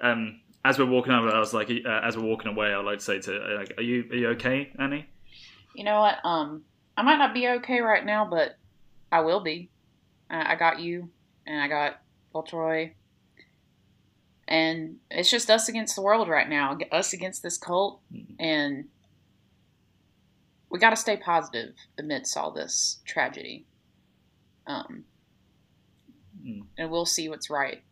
Um, 0.00 0.40
as 0.64 0.78
we're 0.78 0.86
walking 0.86 1.12
over, 1.12 1.28
I 1.28 1.40
was 1.40 1.52
like, 1.52 1.70
uh, 1.70 2.00
as 2.04 2.16
we're 2.16 2.24
walking 2.24 2.52
away, 2.52 2.72
I'd 2.72 2.84
like 2.84 2.98
to 2.98 3.04
say 3.04 3.20
to, 3.20 3.36
uh, 3.36 3.58
like, 3.58 3.74
are 3.78 3.82
you 3.82 4.04
are 4.10 4.16
you 4.16 4.28
okay, 4.30 4.72
Annie? 4.78 5.06
You 5.74 5.84
know 5.84 6.00
what? 6.00 6.24
Um, 6.24 6.62
I 6.96 7.02
might 7.02 7.16
not 7.16 7.34
be 7.34 7.48
okay 7.48 7.80
right 7.80 8.04
now, 8.04 8.28
but 8.28 8.56
I 9.10 9.20
will 9.20 9.40
be. 9.40 9.70
Uh, 10.30 10.44
I 10.46 10.54
got 10.54 10.80
you, 10.80 11.10
and 11.46 11.60
I 11.60 11.66
got 11.66 12.00
Voltoroy, 12.34 12.92
and 14.46 14.96
it's 15.10 15.30
just 15.30 15.50
us 15.50 15.68
against 15.68 15.96
the 15.96 16.02
world 16.02 16.28
right 16.28 16.48
now. 16.48 16.78
Us 16.92 17.12
against 17.12 17.42
this 17.42 17.58
cult, 17.58 18.00
and 18.38 18.84
we 20.70 20.78
got 20.78 20.90
to 20.90 20.96
stay 20.96 21.16
positive 21.16 21.74
amidst 21.98 22.36
all 22.36 22.52
this 22.52 23.00
tragedy. 23.04 23.66
Um, 24.66 25.04
Mm. 26.44 26.62
and 26.78 26.90
we'll 26.90 27.06
see 27.06 27.28
what's 27.28 27.48
right. 27.50 27.82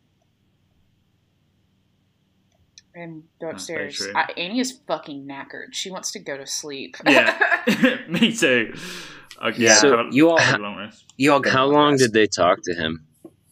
And 2.95 3.23
go 3.41 3.51
upstairs. 3.51 4.03
I, 4.17 4.33
Annie 4.37 4.59
is 4.59 4.81
fucking 4.89 5.25
knackered. 5.27 5.73
She 5.73 5.91
wants 5.91 6.11
to 6.13 6.19
go 6.19 6.37
to 6.37 6.47
sleep. 6.47 6.97
Yeah. 7.07 7.61
Me 8.09 8.37
too. 8.37 8.75
Okay, 9.43 9.63
Yeah, 9.63 9.75
have 9.75 9.85
a- 9.93 10.09
you 10.11 10.29
all- 10.29 10.39
have 10.39 10.59
a 10.59 10.63
long 10.63 10.77
rest. 10.77 11.05
You 11.17 11.33
all 11.33 11.43
How 11.49 11.67
long 11.67 11.97
did 11.97 12.13
they 12.13 12.27
talk 12.27 12.59
to 12.65 12.75
him? 12.75 13.07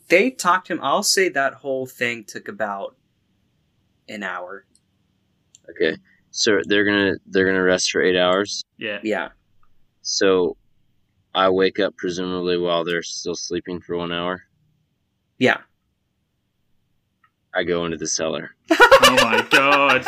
they 0.08 0.30
talked 0.30 0.66
to 0.66 0.72
him? 0.72 0.80
I'll 0.82 1.02
say 1.02 1.28
that 1.28 1.54
whole 1.54 1.86
thing 1.86 2.24
took 2.24 2.48
about 2.48 2.96
an 4.08 4.22
hour. 4.22 4.64
Okay, 5.70 5.96
so 6.30 6.60
they're 6.64 6.84
gonna 6.84 7.14
they're 7.26 7.44
gonna 7.46 7.62
rest 7.62 7.90
for 7.90 8.02
eight 8.02 8.16
hours. 8.18 8.64
Yeah. 8.78 9.00
Yeah. 9.04 9.28
So 10.02 10.56
I 11.34 11.50
wake 11.50 11.78
up 11.78 11.94
presumably 11.96 12.56
while 12.58 12.84
they're 12.84 13.02
still 13.02 13.34
sleeping 13.34 13.80
for 13.82 13.96
one 13.98 14.10
hour. 14.12 14.44
Yeah. 15.38 15.58
I 17.54 17.62
go 17.64 17.84
into 17.84 17.96
the 17.96 18.06
cellar. 18.06 18.50
Oh 18.70 19.16
my 19.22 19.46
god. 19.50 20.04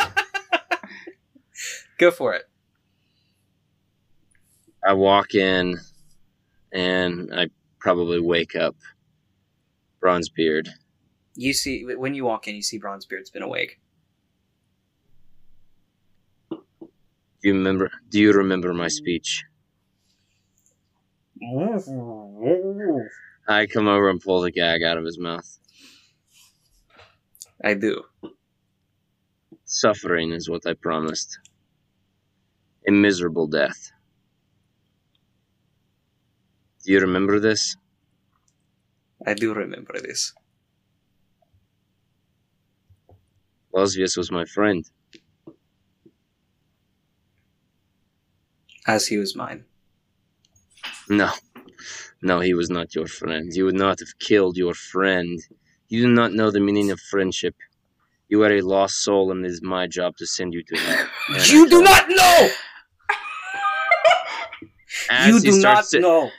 Go 1.97 2.11
for 2.11 2.33
it. 2.33 2.43
I 4.83 4.93
walk 4.93 5.35
in, 5.35 5.77
and 6.73 7.29
I 7.33 7.49
probably 7.79 8.19
wake 8.19 8.55
up 8.55 8.75
Bronzebeard. 10.03 10.69
You 11.35 11.53
see, 11.53 11.85
when 11.85 12.15
you 12.15 12.25
walk 12.25 12.47
in, 12.47 12.55
you 12.55 12.63
see 12.63 12.79
Bronzebeard's 12.79 13.29
been 13.29 13.43
awake. 13.43 13.79
Do 16.49 16.59
you 17.43 17.53
remember? 17.53 17.91
Do 18.09 18.19
you 18.19 18.33
remember 18.33 18.73
my 18.73 18.87
speech? 18.87 19.43
I 23.47 23.65
come 23.65 23.87
over 23.87 24.09
and 24.09 24.21
pull 24.21 24.41
the 24.41 24.51
gag 24.51 24.83
out 24.83 24.97
of 24.97 25.05
his 25.05 25.19
mouth. 25.19 25.59
I 27.63 27.73
do. 27.73 28.03
Suffering 29.65 30.31
is 30.31 30.49
what 30.49 30.65
I 30.65 30.73
promised. 30.73 31.39
A 32.87 32.91
miserable 32.91 33.47
death. 33.47 33.91
Do 36.83 36.93
you 36.93 36.99
remember 36.99 37.39
this? 37.39 37.75
I 39.25 39.33
do 39.35 39.53
remember 39.53 39.99
this. 39.99 40.33
Losvius 43.73 44.17
was 44.17 44.31
my 44.31 44.45
friend. 44.45 44.83
As 48.87 49.07
he 49.07 49.17
was 49.17 49.35
mine. 49.35 49.65
No. 51.07 51.31
No, 52.21 52.39
he 52.39 52.53
was 52.53 52.69
not 52.69 52.93
your 52.95 53.07
friend. 53.07 53.51
You 53.53 53.65
would 53.65 53.75
not 53.75 53.99
have 53.99 54.19
killed 54.19 54.57
your 54.57 54.73
friend. 54.73 55.39
You 55.89 56.03
do 56.03 56.07
not 56.09 56.33
know 56.33 56.51
the 56.51 56.59
meaning 56.59 56.91
of 56.91 56.99
friendship. 56.99 57.55
You 58.29 58.43
are 58.43 58.51
a 58.51 58.61
lost 58.61 59.03
soul, 59.03 59.31
and 59.31 59.43
it 59.45 59.49
is 59.49 59.61
my 59.61 59.87
job 59.87 60.15
to 60.17 60.25
send 60.27 60.53
you 60.53 60.63
to 60.63 60.77
hell. 60.77 61.07
You 61.47 61.67
do 61.75 61.81
not 61.81 62.09
know. 62.09 62.49
You 65.25 65.39
do 65.39 65.61
not 65.61 65.85
to, 65.89 65.99
know. 65.99 66.29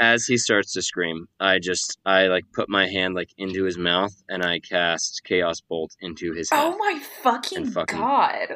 As 0.00 0.24
he 0.26 0.38
starts 0.38 0.72
to 0.74 0.82
scream, 0.82 1.26
I 1.40 1.58
just 1.58 1.98
I 2.06 2.28
like 2.28 2.44
put 2.54 2.68
my 2.68 2.86
hand 2.86 3.14
like 3.14 3.30
into 3.36 3.64
his 3.64 3.76
mouth, 3.76 4.14
and 4.28 4.44
I 4.44 4.60
cast 4.60 5.22
Chaos 5.24 5.60
Bolt 5.60 5.90
into 6.00 6.32
his 6.32 6.48
oh 6.52 6.56
head. 6.56 6.64
Oh 6.74 6.76
my 6.78 7.00
fucking, 7.22 7.70
fucking- 7.72 7.98
god! 7.98 8.48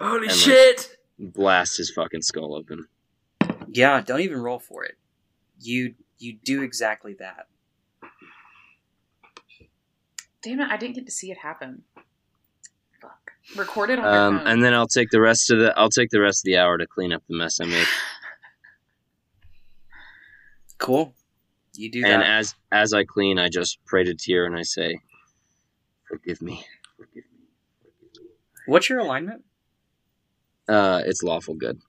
Holy 0.00 0.16
And, 0.16 0.26
like- 0.28 0.30
shit! 0.30 0.96
Blast 1.18 1.76
his 1.76 1.90
fucking 1.90 2.22
skull 2.22 2.54
open. 2.54 2.86
Yeah, 3.76 4.00
don't 4.00 4.20
even 4.20 4.38
roll 4.40 4.58
for 4.58 4.84
it. 4.84 4.96
You 5.60 5.94
you 6.18 6.38
do 6.42 6.62
exactly 6.62 7.14
that. 7.18 7.46
Damn 10.42 10.60
it! 10.60 10.68
I 10.70 10.76
didn't 10.78 10.94
get 10.94 11.04
to 11.06 11.12
see 11.12 11.30
it 11.30 11.36
happen. 11.38 11.82
Fuck. 13.02 13.32
Recorded 13.54 13.98
on 13.98 14.06
Um, 14.06 14.38
phone. 14.38 14.46
and 14.48 14.64
then 14.64 14.72
I'll 14.72 14.86
take 14.88 15.10
the 15.10 15.20
rest 15.20 15.50
of 15.50 15.58
the 15.58 15.76
I'll 15.78 15.90
take 15.90 16.08
the 16.10 16.20
rest 16.20 16.40
of 16.40 16.44
the 16.44 16.56
hour 16.56 16.78
to 16.78 16.86
clean 16.86 17.12
up 17.12 17.22
the 17.28 17.36
mess 17.36 17.60
I 17.60 17.66
made. 17.66 17.86
Cool. 20.78 21.14
You 21.74 21.90
do 21.90 22.02
And 22.04 22.20
that. 22.22 22.28
as 22.38 22.54
as 22.70 22.92
I 22.92 23.04
clean, 23.04 23.38
I 23.38 23.48
just 23.48 23.78
pray 23.86 24.04
to 24.04 24.14
Tyr 24.14 24.44
and 24.46 24.54
I 24.56 24.62
say, 24.62 25.00
"Forgive 26.08 26.40
me, 26.42 26.64
forgive 26.96 27.24
me." 27.32 27.46
What's 28.66 28.88
your 28.90 28.98
alignment? 28.98 29.42
Uh, 30.68 31.02
it's 31.06 31.22
lawful 31.22 31.54
good. 31.54 31.80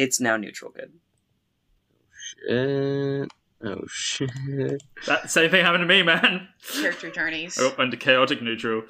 It's 0.00 0.20
now 0.20 0.36
neutral 0.36 0.70
good. 0.70 0.92
Shit. 2.46 3.28
Oh 3.64 3.82
shit. 3.88 4.30
That 5.08 5.28
same 5.28 5.50
thing 5.50 5.64
happened 5.64 5.82
to 5.82 5.88
me, 5.88 6.04
man. 6.04 6.46
character 6.72 7.10
journeys. 7.10 7.58
Oh, 7.60 7.74
under 7.78 7.96
chaotic 7.96 8.40
neutral. 8.40 8.82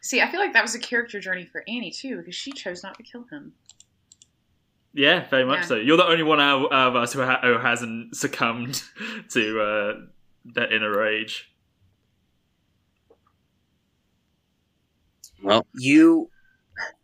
See, 0.00 0.22
I 0.22 0.30
feel 0.30 0.40
like 0.40 0.54
that 0.54 0.62
was 0.62 0.74
a 0.74 0.78
character 0.78 1.20
journey 1.20 1.44
for 1.44 1.62
Annie 1.68 1.90
too, 1.90 2.16
because 2.16 2.34
she 2.34 2.52
chose 2.52 2.82
not 2.82 2.96
to 2.96 3.02
kill 3.02 3.26
him. 3.30 3.52
Yeah, 4.94 5.28
very 5.28 5.44
much 5.44 5.58
Yeah. 5.60 5.66
so. 5.66 5.74
You're 5.76 5.98
the 5.98 6.06
only 6.06 6.22
one 6.22 6.40
out, 6.40 6.72
out 6.72 6.88
of 6.88 6.96
us 6.96 7.12
who, 7.12 7.20
ha- 7.20 7.40
who 7.42 7.58
hasn't 7.58 8.16
succumbed 8.16 8.82
to 9.32 9.60
uh, 9.60 9.92
that 10.54 10.72
inner 10.72 10.96
rage. 10.96 11.52
Well, 15.42 15.66
You 15.74 16.30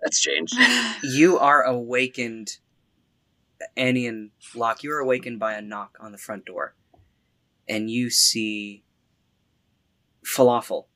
that's 0.01 0.21
changed. 0.21 0.55
you 1.03 1.39
are 1.39 1.63
awakened 1.65 2.57
Annie 3.77 4.07
and 4.07 4.31
Locke, 4.55 4.83
you 4.83 4.93
are 4.93 4.99
awakened 4.99 5.39
by 5.39 5.55
a 5.55 5.63
knock 5.63 5.97
on 6.01 6.13
the 6.13 6.19
front 6.19 6.45
door. 6.47 6.75
And 7.69 7.91
you 7.91 8.11
see 8.11 8.85
Falafel. 10.25 10.87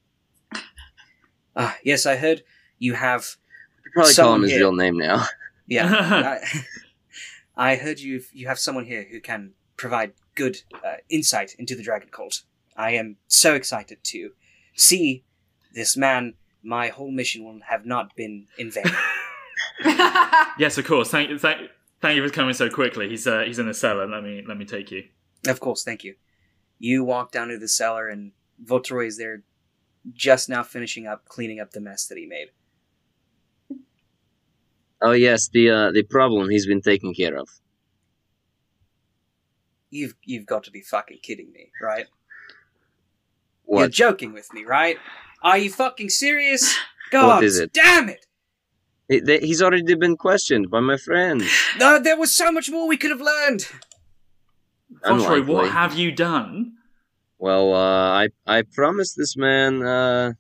Ah, 1.57 1.76
yes, 1.85 2.07
I 2.07 2.16
heard 2.16 2.43
you 2.78 2.95
have 2.95 3.37
You 3.85 3.91
probably 3.93 4.14
call 4.14 4.35
him 4.35 4.43
his 4.43 4.53
here. 4.53 4.61
real 4.61 4.72
name 4.72 4.97
now. 4.97 5.24
yeah. 5.66 6.39
I, 6.41 6.62
I 7.72 7.76
heard 7.76 7.99
you 8.01 8.22
you 8.33 8.47
have 8.47 8.59
someone 8.59 8.87
here 8.87 9.07
who 9.11 9.20
can 9.20 9.53
provide 9.76 10.12
good 10.35 10.59
uh, 10.74 10.97
insight 11.09 11.55
into 11.59 11.74
the 11.74 11.83
dragon 11.83 12.09
cult. 12.11 12.43
I 12.76 12.93
am 12.93 13.16
so 13.26 13.55
excited 13.55 13.99
to 14.05 14.31
see 14.74 15.24
this 15.74 15.97
man. 15.97 16.35
My 16.62 16.89
whole 16.89 17.11
mission 17.11 17.45
will 17.45 17.61
have 17.68 17.85
not 17.85 18.14
been 18.16 18.47
in 18.59 18.70
vain. 18.70 18.85
yes, 20.59 20.78
of 20.78 20.87
course. 20.87 21.11
Thank, 21.11 21.39
thank, 21.41 21.70
thank 22.01 22.16
you 22.16 22.26
for 22.26 22.32
coming 22.32 22.55
so 22.55 22.68
quickly. 22.68 23.09
He's 23.09 23.26
uh, 23.26 23.42
he's 23.46 23.59
in 23.59 23.66
the 23.66 23.74
cellar. 23.74 24.07
Let 24.07 24.22
me 24.22 24.42
let 24.46 24.57
me 24.57 24.64
take 24.64 24.90
you. 24.90 25.05
Of 25.46 25.61
course, 25.61 25.82
thank 25.82 26.05
you. 26.05 26.14
You 26.78 27.05
walk 27.05 27.32
down 27.32 27.48
to 27.48 27.59
the 27.59 27.68
cellar, 27.68 28.09
and 28.09 28.32
Voltoroy 28.64 29.07
is 29.07 29.18
there, 29.18 29.42
just 30.12 30.48
now 30.48 30.62
finishing 30.62 31.07
up 31.07 31.26
cleaning 31.26 31.61
up 31.61 31.72
the 31.72 31.80
mess 31.80 32.07
that 32.07 32.18
he 32.18 32.26
made. 32.26 32.48
Oh 35.03 35.12
yes, 35.12 35.48
the 35.48 35.70
uh, 35.70 35.92
the 35.92 36.03
problem 36.03 36.51
he's 36.51 36.66
been 36.66 36.82
taken 36.82 37.14
care 37.14 37.36
of. 37.36 37.48
You've 39.90 40.14
you've 40.24 40.46
got 40.46 40.64
to 40.64 40.70
be 40.70 40.82
fucking 40.82 41.18
kidding 41.22 41.53
me, 41.53 41.70
right? 41.82 42.07
You're 43.68 43.88
joking 43.88 44.32
with 44.32 44.53
me, 44.53 44.64
right? 44.64 44.96
Are 45.42 45.57
you 45.57 45.70
fucking 45.70 46.11
serious? 46.11 46.76
God 47.11 47.44
is 47.44 47.59
it? 47.59 47.72
damn 47.72 48.09
it! 48.09 48.26
He- 49.11 49.20
they- 49.20 49.40
He's 49.40 49.61
already 49.61 49.94
been 49.96 50.16
questioned 50.16 50.70
by 50.70 50.80
my 50.80 50.96
friends. 50.96 51.44
No, 51.78 51.98
there 51.98 52.16
was 52.16 52.32
so 52.34 52.50
much 52.52 52.70
more 52.70 52.86
we 52.88 52.96
could 52.96 53.11
have 53.11 53.20
learned. 53.32 53.62
Foshroy, 55.04 55.44
what 55.46 55.70
have 55.72 55.94
you 55.94 56.11
done? 56.12 56.76
Well, 57.38 57.74
uh, 57.74 58.22
I 58.22 58.28
I 58.46 58.62
promised 58.62 59.16
this 59.16 59.36
man 59.36 59.82
uh, 59.82 60.32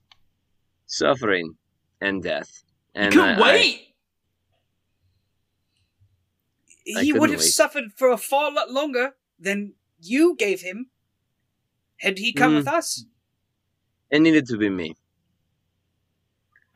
suffering 0.86 1.56
and 2.00 2.22
death. 2.22 2.50
And 2.94 3.12
you 3.14 3.20
couldn't 3.20 3.38
I- 3.38 3.42
wait. 3.42 3.86
I 6.96 7.02
he 7.02 7.12
would 7.12 7.30
have 7.30 7.40
wait. 7.40 7.46
suffered 7.60 7.92
for 7.96 8.08
a 8.10 8.16
far 8.18 8.50
lot 8.52 8.70
longer 8.70 9.14
than 9.38 9.74
you 10.00 10.34
gave 10.36 10.60
him. 10.62 10.90
Had 11.98 12.18
he 12.18 12.32
come 12.32 12.52
Hmm. 12.52 12.56
with 12.58 12.68
us? 12.68 13.04
it 14.10 14.20
needed 14.20 14.46
to 14.46 14.56
be 14.58 14.68
me. 14.68 14.96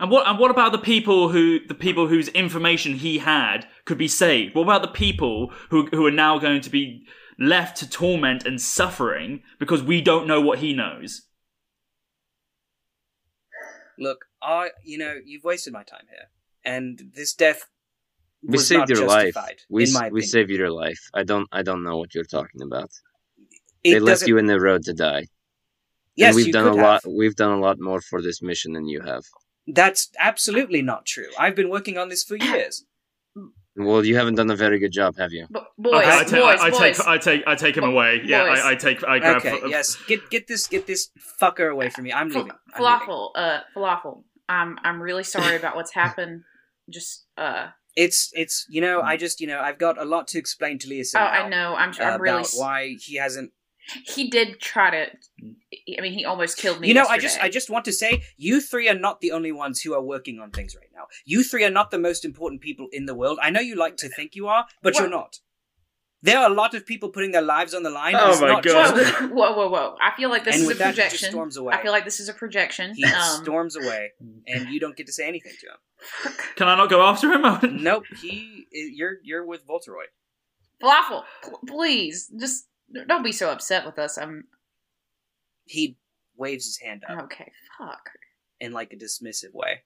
And 0.01 0.11
what 0.11 0.27
and 0.27 0.39
what 0.39 0.51
about 0.51 0.73
the 0.73 0.79
people 0.79 1.29
who 1.29 1.65
the 1.67 1.75
people 1.75 2.09
whose 2.09 2.29
information 2.29 2.95
he 2.95 3.19
had 3.19 3.67
could 3.85 3.99
be 3.99 4.09
saved? 4.09 4.55
What 4.55 4.63
about 4.65 4.83
the 4.83 4.89
people 4.89 5.53
who 5.71 5.87
who 5.87 6.05
are 6.07 6.11
now 6.11 6.39
going 6.39 6.61
to 6.63 6.71
be 6.71 7.07
left 7.39 7.77
to 7.79 7.89
torment 7.89 8.45
and 8.45 8.61
suffering 8.61 9.43
because 9.59 9.83
we 9.83 10.01
don't 10.01 10.27
know 10.27 10.41
what 10.41 10.59
he 10.59 10.73
knows? 10.75 11.23
Look, 13.99 14.25
I, 14.43 14.71
you 14.83 14.99
know, 14.99 15.15
you've 15.25 15.45
wasted 15.45 15.73
my 15.73 15.85
time 15.85 16.07
here, 16.11 16.29
and 16.65 17.01
this 17.15 17.33
death 17.33 17.67
We 18.43 18.53
was 18.53 18.67
saved 18.67 18.81
not 18.81 18.89
your 18.89 19.07
life. 19.07 19.35
justified, 19.35 19.61
We 19.71 19.83
in 19.85 19.89
s- 19.89 19.95
my 19.95 20.01
we 20.03 20.07
opinion. 20.09 20.29
saved 20.29 20.51
your 20.51 20.71
life. 20.73 20.99
I 21.15 21.23
don't 21.23 21.49
I 21.53 21.63
don't 21.63 21.85
know 21.85 21.97
what 21.99 22.15
you're 22.15 22.25
talking 22.25 22.63
about. 22.63 22.91
It 23.85 23.93
they 23.93 24.01
left 24.01 24.27
you 24.27 24.39
in 24.39 24.47
the 24.47 24.61
road 24.61 24.83
to 24.85 24.93
die. 24.93 25.27
Yes, 26.17 26.29
and 26.29 26.37
we've 26.37 26.47
you 26.49 26.53
done 26.53 26.67
a 26.67 26.71
could 26.73 26.81
lot. 26.83 27.03
have. 27.05 27.13
We've 27.13 27.37
done 27.37 27.53
a 27.53 27.61
lot 27.61 27.77
more 27.79 28.01
for 28.01 28.21
this 28.21 28.43
mission 28.43 28.73
than 28.73 28.87
you 28.89 29.01
have. 29.03 29.23
That's 29.67 30.11
absolutely 30.19 30.83
not 30.83 31.07
true. 31.07 31.29
I've 31.39 31.55
been 31.57 31.71
working 31.71 31.97
on 31.99 32.09
this 32.09 32.23
for 32.23 32.37
years. 32.37 32.85
Well, 33.77 34.05
you 34.05 34.15
haven't 34.17 34.37
done 34.37 34.51
a 34.51 34.57
very 34.57 34.79
good 34.79 34.93
job, 34.93 35.17
have 35.17 35.33
you? 35.33 35.47
Bo- 35.51 35.67
boys, 35.77 36.05
Okay, 36.05 36.09
I, 36.09 36.23
boys, 36.23 36.31
ta- 36.31 36.37
I, 36.37 36.55
I 36.67 36.71
boys. 36.71 36.79
take 36.79 37.07
I 37.09 37.19
take 37.19 37.43
I 37.49 37.55
take 37.57 37.77
him 37.77 37.83
Bo- 37.83 37.91
away. 37.91 38.21
Yeah. 38.25 38.43
I, 38.45 38.71
I 38.71 38.75
take 38.77 39.03
I 39.03 39.19
grab. 39.19 39.37
Okay, 39.39 39.59
yes, 39.67 39.97
get 40.07 40.31
get 40.31 40.47
this 40.47 40.69
get 40.69 40.87
this 40.87 41.11
fucker 41.41 41.71
away 41.73 41.91
from 41.91 42.05
me. 42.05 42.13
I'm 42.13 42.31
Fal- 42.31 42.43
leaving. 42.43 42.57
I'm 42.75 42.83
leaving. 42.85 42.99
falafel, 43.09 43.31
uh, 43.35 43.59
falafel. 43.77 44.23
I'm 44.49 44.79
I'm 44.85 45.01
really 45.03 45.25
sorry 45.25 45.57
about 45.57 45.75
what's 45.75 45.93
happened. 45.93 46.43
Just 46.89 47.25
uh, 47.37 47.69
It's 47.97 48.31
it's 48.35 48.65
you 48.69 48.81
know 48.81 49.01
I 49.01 49.17
just 49.17 49.41
you 49.41 49.49
know 49.49 49.61
I've 49.61 49.79
got 49.79 50.01
a 50.01 50.05
lot 50.05 50.29
to 50.29 50.39
explain 50.39 50.79
to 50.81 50.89
Lisa. 50.89 51.19
oh, 51.19 51.25
now 51.25 51.31
I 51.33 51.49
know. 51.49 51.75
I'm 51.75 51.89
I'm 51.99 52.01
about 52.01 52.21
really. 52.21 52.41
s- 52.41 52.57
why 52.57 52.95
he 53.01 53.17
hasn't. 53.17 53.51
He 54.05 54.31
did 54.31 54.61
try 54.61 54.91
to. 54.91 55.07
I 55.99 56.01
mean, 56.01 56.13
he 56.13 56.25
almost 56.25 56.57
killed 56.57 56.81
me. 56.81 56.89
You 56.89 56.95
know, 56.95 57.05
I 57.07 57.19
just. 57.19 57.39
I 57.41 57.49
just 57.49 57.69
want 57.71 57.85
to 57.87 57.93
say 57.93 58.23
you 58.37 58.61
three 58.61 58.89
are 58.89 58.99
not 58.99 59.21
the 59.21 59.33
only 59.33 59.53
ones 59.53 59.81
who 59.83 59.93
are 59.95 60.03
working 60.03 60.41
on 60.41 60.51
things 60.51 60.75
right 60.75 60.89
now. 60.95 61.05
You 61.25 61.43
three 61.45 61.65
are 61.65 61.71
not 61.71 61.91
the 61.91 61.99
most 61.99 62.25
important 62.25 62.61
people 62.63 62.89
in 62.93 63.07
the 63.07 63.15
world. 63.15 63.39
I 63.43 63.51
know 63.51 63.61
you 63.61 63.75
like 63.77 63.97
to 63.99 64.09
think 64.09 64.35
you 64.35 64.47
are, 64.49 64.65
but 64.83 64.97
you're 64.99 65.09
not. 65.11 65.41
There 66.23 66.39
are 66.39 66.51
a 66.51 66.55
lot 66.55 66.73
of 66.75 66.87
people 66.87 67.11
putting 67.11 67.33
their 67.33 67.43
lives 67.43 67.75
on 67.75 67.83
the 67.83 67.91
line. 67.91 68.15
Oh 68.17 68.31
it's 68.31 68.41
my 68.41 68.49
not 68.49 68.63
God. 68.63 68.97
just- 68.97 69.21
Whoa, 69.21 69.53
whoa, 69.53 69.69
whoa, 69.69 69.69
whoa! 69.69 69.97
I 70.01 70.17
feel 70.17 70.31
like 70.31 70.45
this 70.45 70.55
And 70.55 70.63
is 70.63 70.69
a 70.69 70.71
with 70.71 70.79
that, 70.79 70.95
he 70.95 70.97
just 70.97 71.09
projection. 71.11 71.31
storms 71.33 71.57
away. 71.59 71.75
I 71.75 71.83
feel 71.83 71.93
like 71.93 72.07
this 72.07 72.19
is 72.21 72.31
a 72.31 72.33
projection. 72.33 72.95
he 72.95 73.05
Um, 73.05 73.43
storms 73.43 73.77
away, 73.77 74.13
and 74.47 74.71
you 74.71 74.81
don't 74.81 74.97
get 74.97 75.05
to 75.09 75.13
say 75.13 75.29
anything 75.29 75.53
to 75.61 75.67
him. 75.67 76.35
Can 76.57 76.69
I 76.69 76.77
not 76.77 76.89
go 76.89 77.03
after 77.03 77.31
him? 77.31 77.83
Nope, 77.83 78.05
he 78.23 78.65
you're 78.73 79.17
you're 79.23 79.45
with 79.45 79.67
Voltoroy. 79.67 80.05
falafel, 80.83 81.25
pl- 81.43 81.61
please, 81.67 82.33
just 82.41 82.69
don't 83.09 83.25
be 83.25 83.33
so 83.33 83.51
upset 83.51 83.85
with 83.85 83.99
us. 83.99 84.19
I'm 84.19 84.45
He 85.67 85.97
waves 86.37 86.67
his 86.67 86.79
hand 86.79 87.05
up 87.09 87.25
okay. 87.25 87.51
Fuck. 87.79 88.11
in 88.61 88.73
like 88.73 88.93
a 88.93 88.97
dismissive 88.97 89.53
way. 89.53 89.83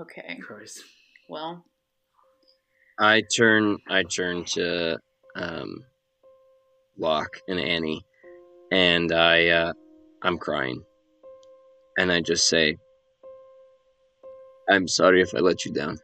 Okay. 0.00 0.38
Christ. 0.42 0.82
Well, 1.28 1.64
I 2.98 3.22
turn 3.36 3.78
I 3.88 4.02
turn 4.02 4.44
to 4.44 4.98
um, 5.36 5.84
Locke 6.98 7.40
and 7.46 7.60
Annie, 7.60 8.04
and 8.72 9.12
I 9.12 9.48
uh, 9.48 9.72
I'm 10.22 10.36
crying, 10.38 10.82
and 11.96 12.10
I 12.10 12.20
just 12.20 12.48
say, 12.48 12.76
"I'm 14.68 14.88
sorry 14.88 15.22
if 15.22 15.34
I 15.34 15.38
let 15.38 15.64
you 15.64 15.72
down." 15.72 15.98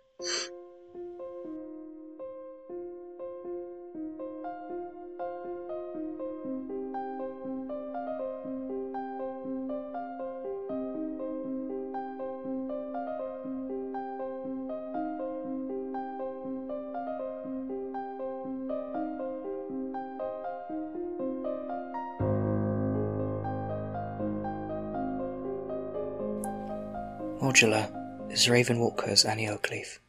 Modular 27.54 28.32
is 28.32 28.48
Raven 28.48 28.80
Walker 28.80 29.08
as 29.08 29.24
Annie 29.24 29.46
Oakleaf. 29.46 30.00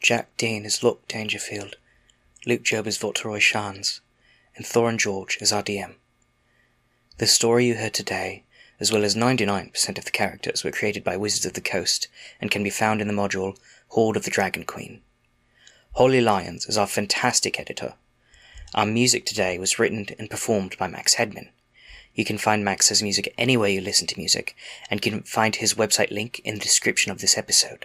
Jack 0.00 0.36
Dean 0.36 0.64
is 0.64 0.84
Luke 0.84 1.08
Dangerfield. 1.08 1.74
Luke 2.46 2.62
Job 2.62 2.86
is 2.86 2.96
Voltoroy 2.96 3.40
Shans. 3.40 4.02
And 4.54 4.64
Thorin 4.64 4.96
George 4.96 5.36
is 5.40 5.52
our 5.52 5.64
DM. 5.64 5.94
The 7.18 7.26
story 7.26 7.66
you 7.66 7.74
heard 7.74 7.92
today, 7.92 8.44
as 8.78 8.92
well 8.92 9.02
as 9.02 9.16
99% 9.16 9.98
of 9.98 10.04
the 10.04 10.12
characters, 10.12 10.62
were 10.62 10.70
created 10.70 11.02
by 11.02 11.16
Wizards 11.16 11.44
of 11.44 11.54
the 11.54 11.60
Coast 11.60 12.06
and 12.40 12.52
can 12.52 12.62
be 12.62 12.70
found 12.70 13.00
in 13.00 13.08
the 13.08 13.12
module 13.12 13.58
Hoard 13.88 14.16
of 14.16 14.22
the 14.22 14.30
Dragon 14.30 14.62
Queen. 14.62 15.00
Holly 15.96 16.20
Lyons 16.20 16.66
is 16.66 16.78
our 16.78 16.86
fantastic 16.86 17.58
editor. 17.58 17.94
Our 18.76 18.86
music 18.86 19.26
today 19.26 19.58
was 19.58 19.80
written 19.80 20.06
and 20.20 20.30
performed 20.30 20.78
by 20.78 20.86
Max 20.86 21.16
Hedman. 21.16 21.48
You 22.16 22.24
can 22.24 22.38
find 22.38 22.64
Max's 22.64 23.02
music 23.02 23.34
anywhere 23.36 23.68
you 23.68 23.82
listen 23.82 24.06
to 24.06 24.18
music, 24.18 24.56
and 24.90 25.02
can 25.02 25.20
find 25.22 25.54
his 25.54 25.74
website 25.74 26.10
link 26.10 26.40
in 26.44 26.54
the 26.54 26.60
description 26.60 27.12
of 27.12 27.20
this 27.20 27.36
episode. 27.36 27.84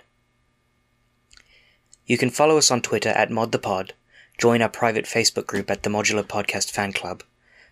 You 2.06 2.18
can 2.18 2.30
follow 2.30 2.58
us 2.58 2.72
on 2.72 2.82
Twitter 2.82 3.10
at 3.10 3.30
ModThePod, 3.30 3.92
join 4.38 4.62
our 4.62 4.70
private 4.70 5.04
Facebook 5.04 5.48
group 5.48 5.70
at 5.70 5.84
the 5.84 5.90
Modular 5.90 6.24
Podcast 6.24 6.72
Fan 6.72 6.94
Club, 6.94 7.24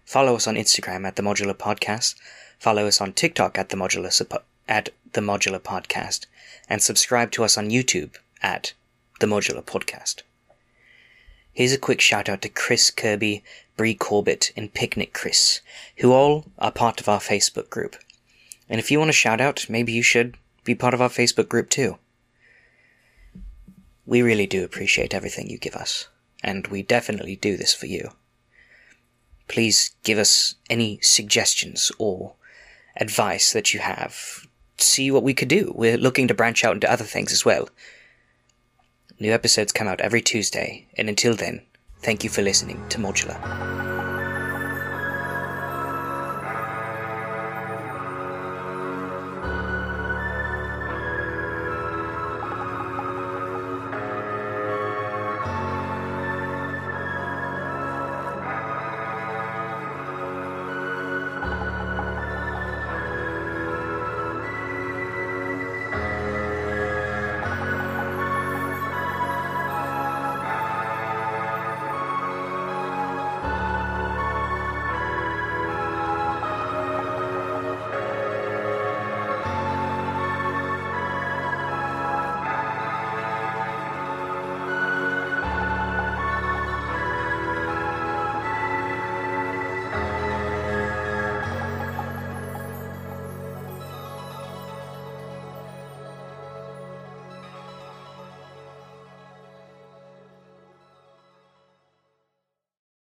follow 0.04 0.36
us 0.36 0.48
on 0.48 0.56
Instagram 0.56 1.08
at 1.08 1.16
the 1.16 1.24
Modular 1.24 1.54
Podcast, 1.54 2.16
follow 2.60 2.88
us 2.88 3.00
on 3.00 3.14
TikTok 3.14 3.58
at 3.58 3.70
the 3.70 3.78
Modular 3.78 4.10
Suppo- 4.10 4.44
at 4.68 4.90
the 5.14 5.22
Modular 5.22 5.62
Podcast, 5.62 6.26
and 6.68 6.82
subscribe 6.82 7.32
to 7.32 7.46
us 7.46 7.58
on 7.58 7.70
YouTube 7.70 8.16
at 8.44 8.74
the 9.22 9.28
Modular 9.28 9.64
Podcast. 9.64 10.24
Here's 11.54 11.74
a 11.74 11.78
quick 11.78 12.02
shout 12.02 12.28
out 12.28 12.42
to 12.42 12.50
Chris 12.50 12.92
Kirby, 12.92 13.44
Bree 13.80 13.96
Corbett, 13.96 14.52
and 14.58 14.74
Picnic 14.74 15.14
Chris, 15.14 15.62
who 16.00 16.12
all 16.12 16.44
are 16.58 16.70
part 16.70 17.00
of 17.00 17.08
our 17.08 17.22
Facebook 17.22 17.70
group. 17.70 17.96
And 18.68 18.78
if 18.78 18.92
you 18.92 19.00
want 19.00 19.10
a 19.10 19.14
shout 19.14 19.40
out, 19.40 19.68
maybe 19.70 19.94
you 19.94 20.04
should 20.04 20.36
be 20.66 20.76
part 20.76 20.94
of 20.94 21.02
our 21.02 21.08
Facebook 21.08 21.48
group 21.48 21.70
too. 21.70 21.98
We 24.06 24.22
really 24.22 24.48
do 24.48 24.66
appreciate 24.66 25.14
everything 25.14 25.50
you 25.50 25.58
give 25.58 25.76
us, 25.78 26.10
and 26.44 26.68
we 26.68 26.84
definitely 26.84 27.38
do 27.38 27.56
this 27.56 27.74
for 27.74 27.86
you. 27.86 28.10
Please 29.48 29.92
give 30.04 30.18
us 30.18 30.56
any 30.70 31.00
suggestions 31.02 31.90
or 31.98 32.34
advice 32.98 33.54
that 33.54 33.74
you 33.74 33.80
have. 33.80 34.46
See 34.76 35.10
what 35.10 35.24
we 35.24 35.34
could 35.34 35.48
do. 35.48 35.72
We're 35.74 35.96
looking 35.96 36.28
to 36.28 36.34
branch 36.34 36.66
out 36.66 36.76
into 36.76 36.92
other 36.92 37.06
things 37.06 37.32
as 37.32 37.46
well. 37.46 37.70
New 39.22 39.32
episodes 39.32 39.72
come 39.72 39.88
out 39.88 40.02
every 40.02 40.22
Tuesday, 40.22 40.90
and 40.98 41.08
until 41.08 41.34
then, 41.34 41.62
thank 42.02 42.24
you 42.24 42.30
for 42.30 42.42
listening 42.42 42.82
to 42.90 42.98
Modular. 42.98 43.89